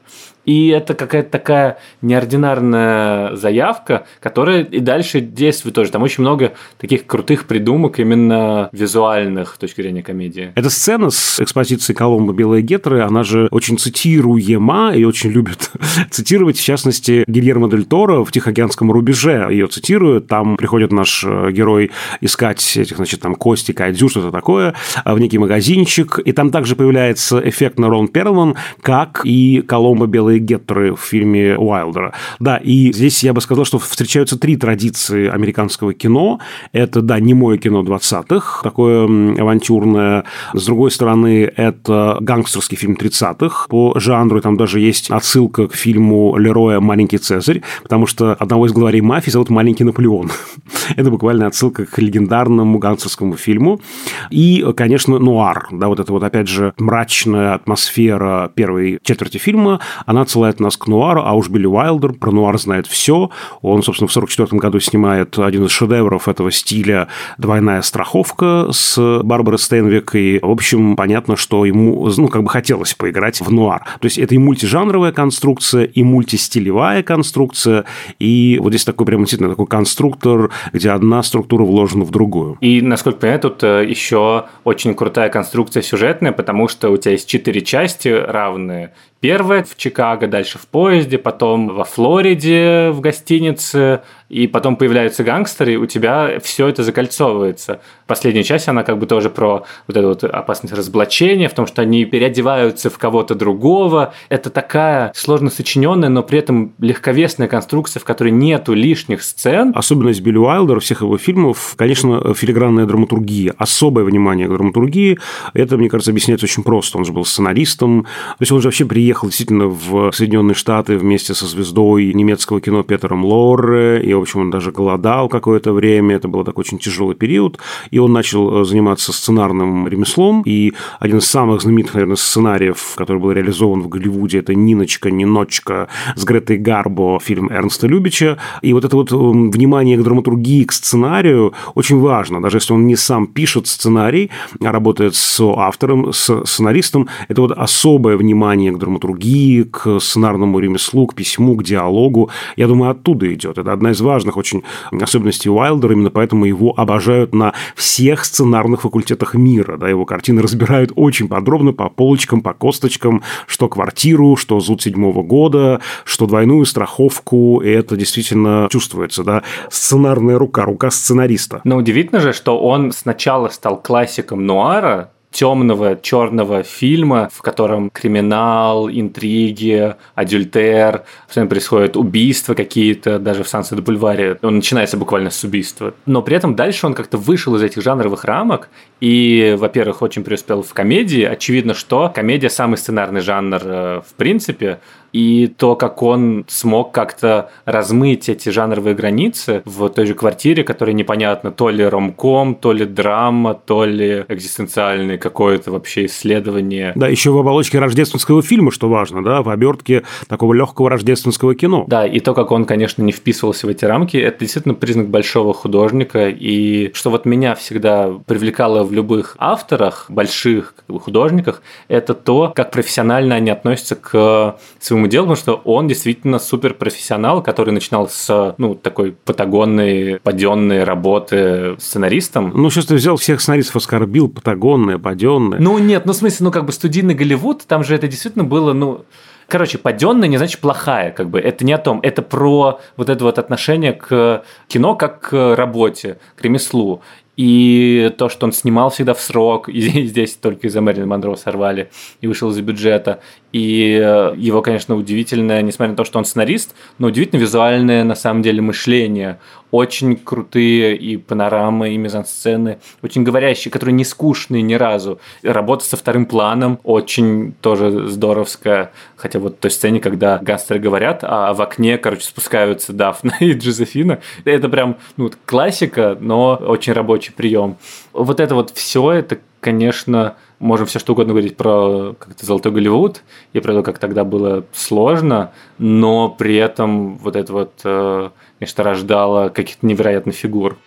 И 0.50 0.70
это 0.70 0.96
какая-то 0.96 1.30
такая 1.30 1.78
неординарная 2.02 3.36
заявка, 3.36 4.08
которая 4.20 4.64
и 4.64 4.80
дальше 4.80 5.22
действует 5.22 5.76
тоже. 5.76 5.92
Там 5.92 6.02
очень 6.02 6.24
много 6.24 6.54
таких 6.80 7.06
крутых 7.06 7.46
придумок 7.46 8.00
именно 8.00 8.68
визуальных 8.72 9.54
с 9.54 9.58
точки 9.60 9.82
зрения 9.82 10.02
комедии. 10.02 10.52
Эта 10.56 10.72
сцена 10.72 11.12
с 11.12 11.40
экспозицией 11.40 11.96
Коломбо 11.96 12.34
«Белые 12.34 12.64
гетры», 12.64 13.02
она 13.02 13.22
же 13.22 13.48
очень 13.52 13.78
цитируема 13.78 14.92
и 14.96 15.04
очень 15.04 15.30
любит 15.30 15.70
цитировать, 16.10 16.58
в 16.58 16.64
частности, 16.64 17.26
Гильермо 17.28 17.70
Дель 17.70 17.86
Торо 17.86 18.26
в 18.26 18.32
«Тихоокеанском 18.32 18.92
рубеже» 18.92 19.50
ее 19.52 19.68
цитируют. 19.68 20.26
Там 20.26 20.58
приходит 20.58 20.92
наш 20.92 21.24
э, 21.28 21.52
герой 21.52 21.92
искать 22.22 22.76
этих, 22.76 22.96
значит, 22.96 23.22
там 23.22 23.36
кости, 23.36 23.72
кайдзю, 23.72 24.10
что-то 24.10 24.32
такое, 24.32 24.74
а, 25.04 25.14
в 25.14 25.20
некий 25.20 25.38
магазинчик, 25.38 26.18
и 26.18 26.32
там 26.32 26.50
также 26.50 26.76
появляется 26.76 27.40
эффектно 27.48 27.90
Рон 27.90 28.08
Перлман, 28.08 28.56
как 28.82 29.22
и 29.26 29.62
Коломбо 29.62 30.08
«Белые 30.08 30.39
геттеры 30.40 30.96
в 30.96 31.02
фильме 31.02 31.58
Уайлдера. 31.58 32.14
Да, 32.40 32.58
и 32.58 32.92
здесь 32.94 33.24
я 33.24 33.34
бы 33.34 33.42
сказал, 33.42 33.66
что 33.66 33.80
встречаются 33.80 34.38
три 34.38 34.58
традиции 34.58 35.28
американского 35.28 35.94
кино. 35.94 36.40
Это, 36.72 37.02
да, 37.02 37.20
немое 37.20 37.58
кино 37.58 37.84
20-х, 37.84 38.64
такое 38.64 39.04
авантюрное. 39.04 40.24
С 40.54 40.66
другой 40.66 40.92
стороны, 40.92 41.52
это 41.56 42.18
гангстерский 42.22 42.78
фильм 42.78 42.96
30-х 42.96 43.68
по 43.70 44.00
жанру. 44.00 44.42
Там 44.42 44.58
даже 44.58 44.80
есть 44.80 45.10
отсылка 45.10 45.68
к 45.68 45.76
фильму 45.76 46.38
Лероя 46.38 46.80
«Маленький 46.80 47.18
Цезарь», 47.18 47.62
потому 47.84 48.06
что 48.06 48.34
одного 48.34 48.66
из 48.68 48.72
главарей 48.72 49.02
мафии 49.02 49.30
зовут 49.30 49.50
Маленький 49.50 49.84
Наполеон. 49.84 50.32
это 50.96 51.10
буквально 51.10 51.48
отсылка 51.48 51.86
к 51.86 51.98
легендарному 51.98 52.80
гангстерскому 52.80 53.36
фильму. 53.36 53.82
И, 54.30 54.66
конечно, 54.76 55.20
нуар. 55.20 55.68
Да, 55.72 55.88
вот 55.88 56.00
это 56.00 56.12
вот, 56.12 56.24
опять 56.24 56.48
же, 56.48 56.74
мрачная 56.78 57.54
атмосфера 57.54 58.52
первой 58.54 59.00
четверти 59.04 59.38
фильма, 59.38 59.80
она 60.06 60.19
она 60.20 60.24
отсылает 60.24 60.60
нас 60.60 60.76
к 60.76 60.88
нуару, 60.88 61.22
а 61.24 61.34
уж 61.34 61.50
Билли 61.50 61.66
Уайлдер 61.66 62.14
про 62.14 62.32
нуар 62.32 62.60
знает 62.60 62.88
все. 62.88 63.30
Он, 63.62 63.82
собственно, 63.84 64.10
в 64.10 64.12
1944 64.12 64.60
году 64.60 64.80
снимает 64.82 65.40
один 65.40 65.66
из 65.66 65.72
шедевров 65.72 66.28
этого 66.28 66.52
стиля 66.52 67.08
«Двойная 67.38 67.82
страховка» 67.82 68.68
с 68.72 69.22
Барбарой 69.24 69.60
Стэнвик. 69.60 70.16
И, 70.16 70.40
в 70.42 70.52
общем, 70.52 70.96
понятно, 70.98 71.38
что 71.38 71.64
ему, 71.64 72.10
ну, 72.18 72.28
как 72.28 72.44
бы 72.44 72.50
хотелось 72.50 72.94
поиграть 72.94 73.40
в 73.40 73.50
нуар. 73.50 73.86
То 74.02 74.06
есть 74.06 74.18
это 74.18 74.36
и 74.36 74.38
мультижанровая 74.38 75.14
конструкция, 75.14 75.86
и 75.86 76.04
мультистилевая 76.04 77.02
конструкция, 77.02 77.86
и 78.20 78.60
вот 78.62 78.70
здесь 78.74 78.84
такой 78.84 79.06
прямо 79.06 79.24
действительно 79.24 79.50
такой 79.50 79.68
конструктор, 79.68 80.52
где 80.74 80.92
одна 80.92 81.24
структура 81.24 81.64
вложена 81.64 82.04
в 82.04 82.12
другую. 82.12 82.58
И, 82.60 82.82
насколько 82.82 83.16
я 83.16 83.20
понимаю, 83.22 83.40
тут 83.40 83.64
э, 83.64 83.86
еще 83.88 84.46
очень 84.66 84.94
крутая 84.94 85.30
конструкция 85.30 85.82
сюжетная, 85.82 86.32
потому 86.32 86.68
что 86.68 86.90
у 86.90 86.98
тебя 86.98 87.14
есть 87.14 87.30
четыре 87.30 87.62
части 87.62 88.10
равные, 88.10 88.92
Первая 89.20 89.64
в 89.64 89.76
Чикаго, 89.76 90.28
дальше 90.28 90.58
в 90.58 90.68
поезде, 90.68 91.18
потом 91.18 91.68
во 91.68 91.84
Флориде 91.84 92.90
в 92.92 93.02
гостинице, 93.02 94.02
и 94.30 94.48
потом 94.48 94.76
появляются 94.76 95.24
гангстеры, 95.24 95.78
у 95.78 95.86
тебя 95.86 96.40
все 96.42 96.68
это 96.68 96.84
закольцовывается. 96.84 97.82
Последняя 98.08 98.44
часть, 98.44 98.68
она 98.68 98.84
как 98.84 99.00
бы 99.00 99.06
тоже 99.08 99.30
про 99.30 99.66
вот 99.88 99.98
эту 99.98 100.08
вот 100.08 100.24
опасность 100.24 100.74
разоблачения, 100.74 101.50
в 101.50 101.54
том, 101.54 101.66
что 101.66 101.82
они 101.82 102.06
переодеваются 102.06 102.90
в 102.90 102.98
кого-то 102.98 103.36
другого. 103.36 104.14
Это 104.30 104.50
такая 104.50 105.12
сложно 105.16 105.50
сочиненная, 105.50 106.10
но 106.10 106.24
при 106.24 106.40
этом 106.40 106.74
легковесная 106.80 107.48
конструкция, 107.48 108.00
в 108.00 108.04
которой 108.04 108.32
нету 108.32 108.74
лишних 108.74 109.24
сцен. 109.24 109.72
Особенность 109.76 110.22
Билли 110.22 110.38
Уайлдера, 110.38 110.80
всех 110.80 111.02
его 111.02 111.18
фильмов, 111.18 111.74
конечно, 111.76 112.34
филигранная 112.34 112.86
драматургия. 112.86 113.54
Особое 113.58 114.04
внимание 114.04 114.48
к 114.48 114.52
драматургии. 114.52 115.18
Это, 115.54 115.78
мне 115.78 115.90
кажется, 115.90 116.12
объясняется 116.12 116.46
очень 116.46 116.64
просто. 116.64 116.98
Он 116.98 117.06
же 117.06 117.14
был 117.14 117.26
сценаристом. 117.26 118.04
То 118.04 118.42
есть 118.42 118.52
он 118.52 118.62
же 118.62 118.68
вообще 118.68 118.86
приехал 118.86 119.28
действительно 119.28 119.68
в 119.68 120.12
Соединенные 120.12 120.56
Штаты 120.56 120.98
вместе 120.98 121.34
со 121.34 121.48
звездой 121.48 122.14
немецкого 122.14 122.62
кино 122.62 122.84
Петером 122.84 123.26
Лорре, 123.26 124.02
и 124.04 124.14
в 124.20 124.24
общем, 124.24 124.42
он 124.42 124.52
даже 124.52 124.72
голодал 124.72 125.30
какое-то 125.30 125.74
время, 125.74 126.16
это 126.16 126.28
был 126.28 126.44
такой 126.44 126.62
очень 126.62 126.80
тяжелый 126.80 127.16
период, 127.16 127.60
и 127.92 128.00
он 128.00 128.14
начал 128.14 128.62
э, 128.62 128.66
заниматься 128.66 129.14
сценарным 129.14 129.88
ремеслом, 129.88 130.44
и 130.46 130.74
один 131.00 131.18
из 131.18 131.28
самых 131.28 131.62
знаменитых, 131.62 131.96
наверное, 131.96 132.16
сценариев, 132.16 132.94
который 132.96 133.18
был 133.20 133.32
реализован 133.32 133.82
в 133.82 133.90
Голливуде, 133.90 134.40
это 134.40 134.56
«Ниночка, 134.56 135.12
Ниночка» 135.12 135.88
с 136.16 136.24
Гретой 136.24 136.58
Гарбо, 136.58 137.20
фильм 137.20 137.50
Эрнста 137.50 137.88
Любича, 137.88 138.38
и 138.62 138.74
вот 138.74 138.86
это 138.86 138.96
вот 138.96 139.12
эм, 139.12 139.52
внимание 139.52 139.98
к 139.98 140.04
драматургии, 140.04 140.64
к 140.64 140.72
сценарию 140.72 141.54
очень 141.76 142.00
важно, 142.00 142.42
даже 142.42 142.58
если 142.58 142.74
он 142.74 142.88
не 142.88 142.96
сам 142.96 143.28
пишет 143.28 143.68
сценарий, 143.68 144.30
а 144.64 144.72
работает 144.72 145.16
с 145.16 145.40
автором, 145.42 146.14
с 146.14 146.46
сценаристом, 146.46 147.08
это 147.28 147.42
вот 147.42 147.52
особое 147.52 148.18
внимание 148.18 148.72
к 148.72 148.78
драматургии, 148.78 149.64
к 149.64 150.00
сценарному 150.00 150.60
ремеслу, 150.60 151.08
к 151.08 151.16
письму, 151.16 151.56
к 151.56 151.64
диалогу, 151.64 152.30
я 152.56 152.68
думаю, 152.68 152.92
оттуда 152.92 153.34
идет. 153.34 153.58
Это 153.58 153.72
одна 153.74 153.92
из 153.92 154.02
важных 154.10 154.38
очень 154.38 154.64
особенностей 154.92 155.50
Уайлдера, 155.50 155.94
именно 155.94 156.10
поэтому 156.10 156.46
его 156.46 156.74
обожают 156.76 157.34
на 157.36 157.54
всех 157.76 158.26
сценарных 158.26 158.82
факультетах 158.82 159.36
мира. 159.36 159.78
Да, 159.78 159.88
его 159.88 160.06
картины 160.06 160.42
разбирают 160.42 160.92
очень 160.96 161.28
подробно 161.28 161.74
по 161.74 161.90
полочкам, 161.90 162.42
по 162.42 162.54
косточкам, 162.54 163.22
что 163.46 163.70
квартиру, 163.70 164.36
что 164.36 164.60
зуд 164.60 164.82
седьмого 164.82 165.22
года, 165.22 165.80
что 166.06 166.26
двойную 166.26 166.66
страховку, 166.66 167.62
и 167.62 167.70
это 167.70 167.96
действительно 167.96 168.68
чувствуется, 168.72 169.24
да, 169.24 169.44
сценарная 169.70 170.40
рука, 170.40 170.66
рука 170.66 170.90
сценариста. 170.90 171.62
Но 171.64 171.78
удивительно 171.78 172.20
же, 172.20 172.34
что 172.34 172.60
он 172.60 172.92
сначала 172.92 173.50
стал 173.50 173.82
классиком 173.82 174.46
нуара, 174.46 175.12
темного, 175.32 175.98
черного 176.02 176.64
фильма, 176.64 177.30
в 177.32 177.42
котором 177.42 177.90
криминал, 177.90 178.90
интриги, 178.90 179.96
адюльтер, 180.16 181.04
постоянно 181.28 181.50
происходят 181.50 181.96
убийства 181.96 182.54
какие-то, 182.56 183.20
даже 183.20 183.44
в 183.44 183.48
Сансет 183.48 183.84
Бульваре. 183.84 184.40
Он 184.42 184.56
начинается 184.56 184.98
буквально 184.98 185.30
с 185.30 185.44
убийства. 185.44 185.94
Но 186.06 186.22
при 186.22 186.36
этом 186.36 186.56
дальше 186.56 186.88
он 186.88 186.94
как-то 186.94 187.18
вышел 187.18 187.56
из 187.56 187.62
этих 187.62 187.82
жанровых 187.82 188.26
рамок 188.26 188.70
и, 189.02 189.56
во-первых, 189.58 190.02
очень 190.02 190.24
преуспел 190.24 190.64
в 190.64 190.74
комедии. 190.74 191.24
Очевидно, 191.24 191.74
что 191.74 192.12
комедия 192.14 192.50
самый 192.50 192.78
сценарный 192.78 193.22
жанр 193.22 193.62
э, 193.64 194.02
в 194.08 194.14
принципе, 194.16 194.80
и 195.14 195.48
то, 195.48 195.76
как 195.76 196.02
он 196.04 196.46
смог 196.48 196.92
как-то 196.92 197.50
размыть 197.66 198.30
эти 198.30 198.50
жанровые 198.50 198.96
границы 198.96 199.62
в 199.66 199.90
той 199.90 200.06
же 200.06 200.14
квартире, 200.14 200.64
которая 200.64 200.94
непонятно, 200.94 201.52
то 201.52 201.70
ли 201.70 201.84
ромком, 201.84 202.56
то 202.56 202.72
ли 202.72 202.86
драма, 202.86 203.54
то 203.54 203.86
ли 203.86 204.26
экзистенциальное 204.28 205.18
какое-то 205.18 205.72
вообще 205.72 206.06
исследование. 206.06 206.94
Да, 206.96 207.08
еще 207.08 207.32
в 207.32 207.38
оболочке 207.38 207.80
рождественского 207.80 208.42
фильма, 208.42 208.72
что 208.72 208.90
важно, 208.90 209.24
да, 209.24 209.42
в 209.42 209.50
обертке 209.50 210.04
такого 210.28 210.54
легкого 210.54 210.90
рождественского 210.90 211.56
кино. 211.56 211.86
Да, 211.88 212.06
и 212.06 212.20
то, 212.20 212.34
как 212.34 212.52
он, 212.52 212.66
конечно, 212.66 213.02
не 213.04 213.12
вписывался 213.12 213.68
в 213.68 213.70
эти 213.70 213.86
рамки, 213.86 214.18
это 214.18 214.40
действительно 214.40 214.76
признак 214.76 215.10
большого 215.10 215.54
художника, 215.54 216.30
и 216.30 216.92
что 216.94 217.10
вот 217.10 217.26
меня 217.26 217.56
всегда 217.56 218.12
привлекало 218.26 218.84
в 218.84 218.92
любых 218.92 219.36
авторах, 219.40 220.06
больших 220.10 220.76
как 220.76 220.86
бы, 220.96 221.00
художниках, 221.00 221.62
это 221.88 222.14
то, 222.14 222.52
как 222.56 222.72
профессионально 222.72 223.36
они 223.36 223.50
относятся 223.50 223.96
к 223.96 224.58
своему 224.80 224.99
своему 225.00 225.08
делу, 225.08 225.28
потому 225.28 225.36
что 225.36 225.62
он 225.64 225.88
действительно 225.88 226.40
супер 226.40 226.74
профессионал, 226.74 227.42
который 227.42 227.72
начинал 227.72 228.10
с 228.10 228.56
ну, 228.58 228.76
такой 228.76 229.12
патагонной, 229.12 230.20
паденной 230.20 230.84
работы 230.84 231.76
сценаристом. 231.80 232.52
Ну, 232.54 232.70
сейчас 232.70 232.86
ты 232.86 232.96
взял 232.96 233.16
всех 233.18 233.42
сценаристов, 233.42 233.78
оскорбил, 233.78 234.28
патагонные, 234.30 235.00
паденные. 235.00 235.60
Ну, 235.60 235.78
нет, 235.78 236.06
ну, 236.06 236.14
в 236.14 236.16
смысле, 236.16 236.46
ну, 236.46 236.52
как 236.52 236.66
бы 236.66 236.72
студийный 236.72 237.14
Голливуд, 237.14 237.64
там 237.66 237.84
же 237.84 237.96
это 237.96 238.08
действительно 238.08 238.44
было, 238.44 238.74
ну, 238.74 239.06
Короче, 239.48 239.80
паденная 239.80 240.28
не 240.28 240.38
значит 240.38 240.60
плохая, 240.60 241.10
как 241.12 241.32
бы. 241.32 241.40
Это 241.40 241.66
не 241.66 241.74
о 241.74 241.80
том. 241.80 242.00
Это 242.04 242.22
про 242.22 242.80
вот 242.98 243.10
это 243.10 243.24
вот 243.24 243.40
отношение 243.40 243.94
к 243.94 244.44
кино 244.68 244.96
как 244.96 245.22
к 245.22 245.56
работе, 245.56 246.20
к 246.36 246.44
ремеслу. 246.44 247.02
И 247.40 248.14
то, 248.18 248.28
что 248.28 248.46
он 248.46 248.52
снимал 248.52 248.90
всегда 248.90 249.14
в 249.14 249.22
срок, 249.22 249.70
и 249.70 250.06
здесь 250.06 250.36
только 250.36 250.68
из-за 250.68 250.82
Мэрилин 250.82 251.08
Монро 251.08 251.36
сорвали 251.36 251.90
и 252.20 252.28
вышел 252.28 252.52
из 252.52 252.60
бюджета. 252.60 253.22
И 253.52 254.00
э, 254.00 254.34
его, 254.38 254.62
конечно, 254.62 254.96
удивительное, 254.96 255.62
несмотря 255.64 255.92
на 255.92 255.98
то, 255.98 256.04
что 256.04 256.20
он 256.20 256.26
сценарист, 256.26 256.76
но 257.00 257.08
удивительно 257.08 257.40
визуальное, 257.40 258.04
на 258.04 258.16
самом 258.16 258.44
деле, 258.44 258.62
мышление. 258.62 259.40
Очень 259.72 260.16
крутые 260.18 260.96
и 260.96 261.18
панорамы, 261.18 261.94
и 261.94 261.98
мизансцены, 261.98 262.80
очень 263.02 263.24
говорящие, 263.24 263.72
которые 263.72 263.94
не 263.94 264.04
скучные 264.04 264.62
ни 264.62 264.76
разу. 264.76 265.20
Работа 265.44 265.86
со 265.86 265.98
вторым 265.98 266.26
планом 266.26 266.80
очень 266.84 267.54
тоже 267.62 268.08
здоровская. 268.08 268.92
Хотя 269.16 269.40
вот 269.40 269.58
в 269.58 269.60
той 269.60 269.72
сцене, 269.72 270.00
когда 270.00 270.38
гангстеры 270.38 270.80
говорят, 270.80 271.20
а 271.24 271.54
в 271.54 271.62
окне, 271.62 271.98
короче, 271.98 272.26
спускаются 272.26 272.94
Дафна 272.94 273.34
и 273.40 273.54
Джозефина, 273.54 274.20
это 274.46 274.70
прям 274.70 274.98
ну, 275.18 275.32
классика, 275.46 276.18
но 276.20 276.56
очень 276.56 276.94
рабочий 276.94 277.32
прием. 277.32 277.78
Вот 278.14 278.40
это 278.40 278.54
вот 278.56 278.72
все, 278.72 279.12
это, 279.12 279.40
конечно, 279.60 280.36
можем 280.60 280.86
все 280.86 281.00
что 281.00 281.14
угодно 281.14 281.34
говорить 281.34 281.58
про 281.58 282.14
как-то 282.20 282.46
Золотой 282.46 282.72
Голливуд 282.72 283.24
и 283.54 283.60
про 283.60 283.74
то, 283.74 283.84
как 283.84 283.98
тогда 283.98 284.24
было 284.24 284.66
сложно, 284.74 285.52
но 285.78 286.30
при 286.30 286.56
этом 286.56 287.18
вот 287.18 287.36
это 287.36 287.52
вот, 287.52 287.82
э, 287.84 288.30
конечно, 288.60 288.84
рождало 288.84 289.50
каких-то 289.50 289.86
невероятных 289.86 290.36
фигур. 290.36 290.78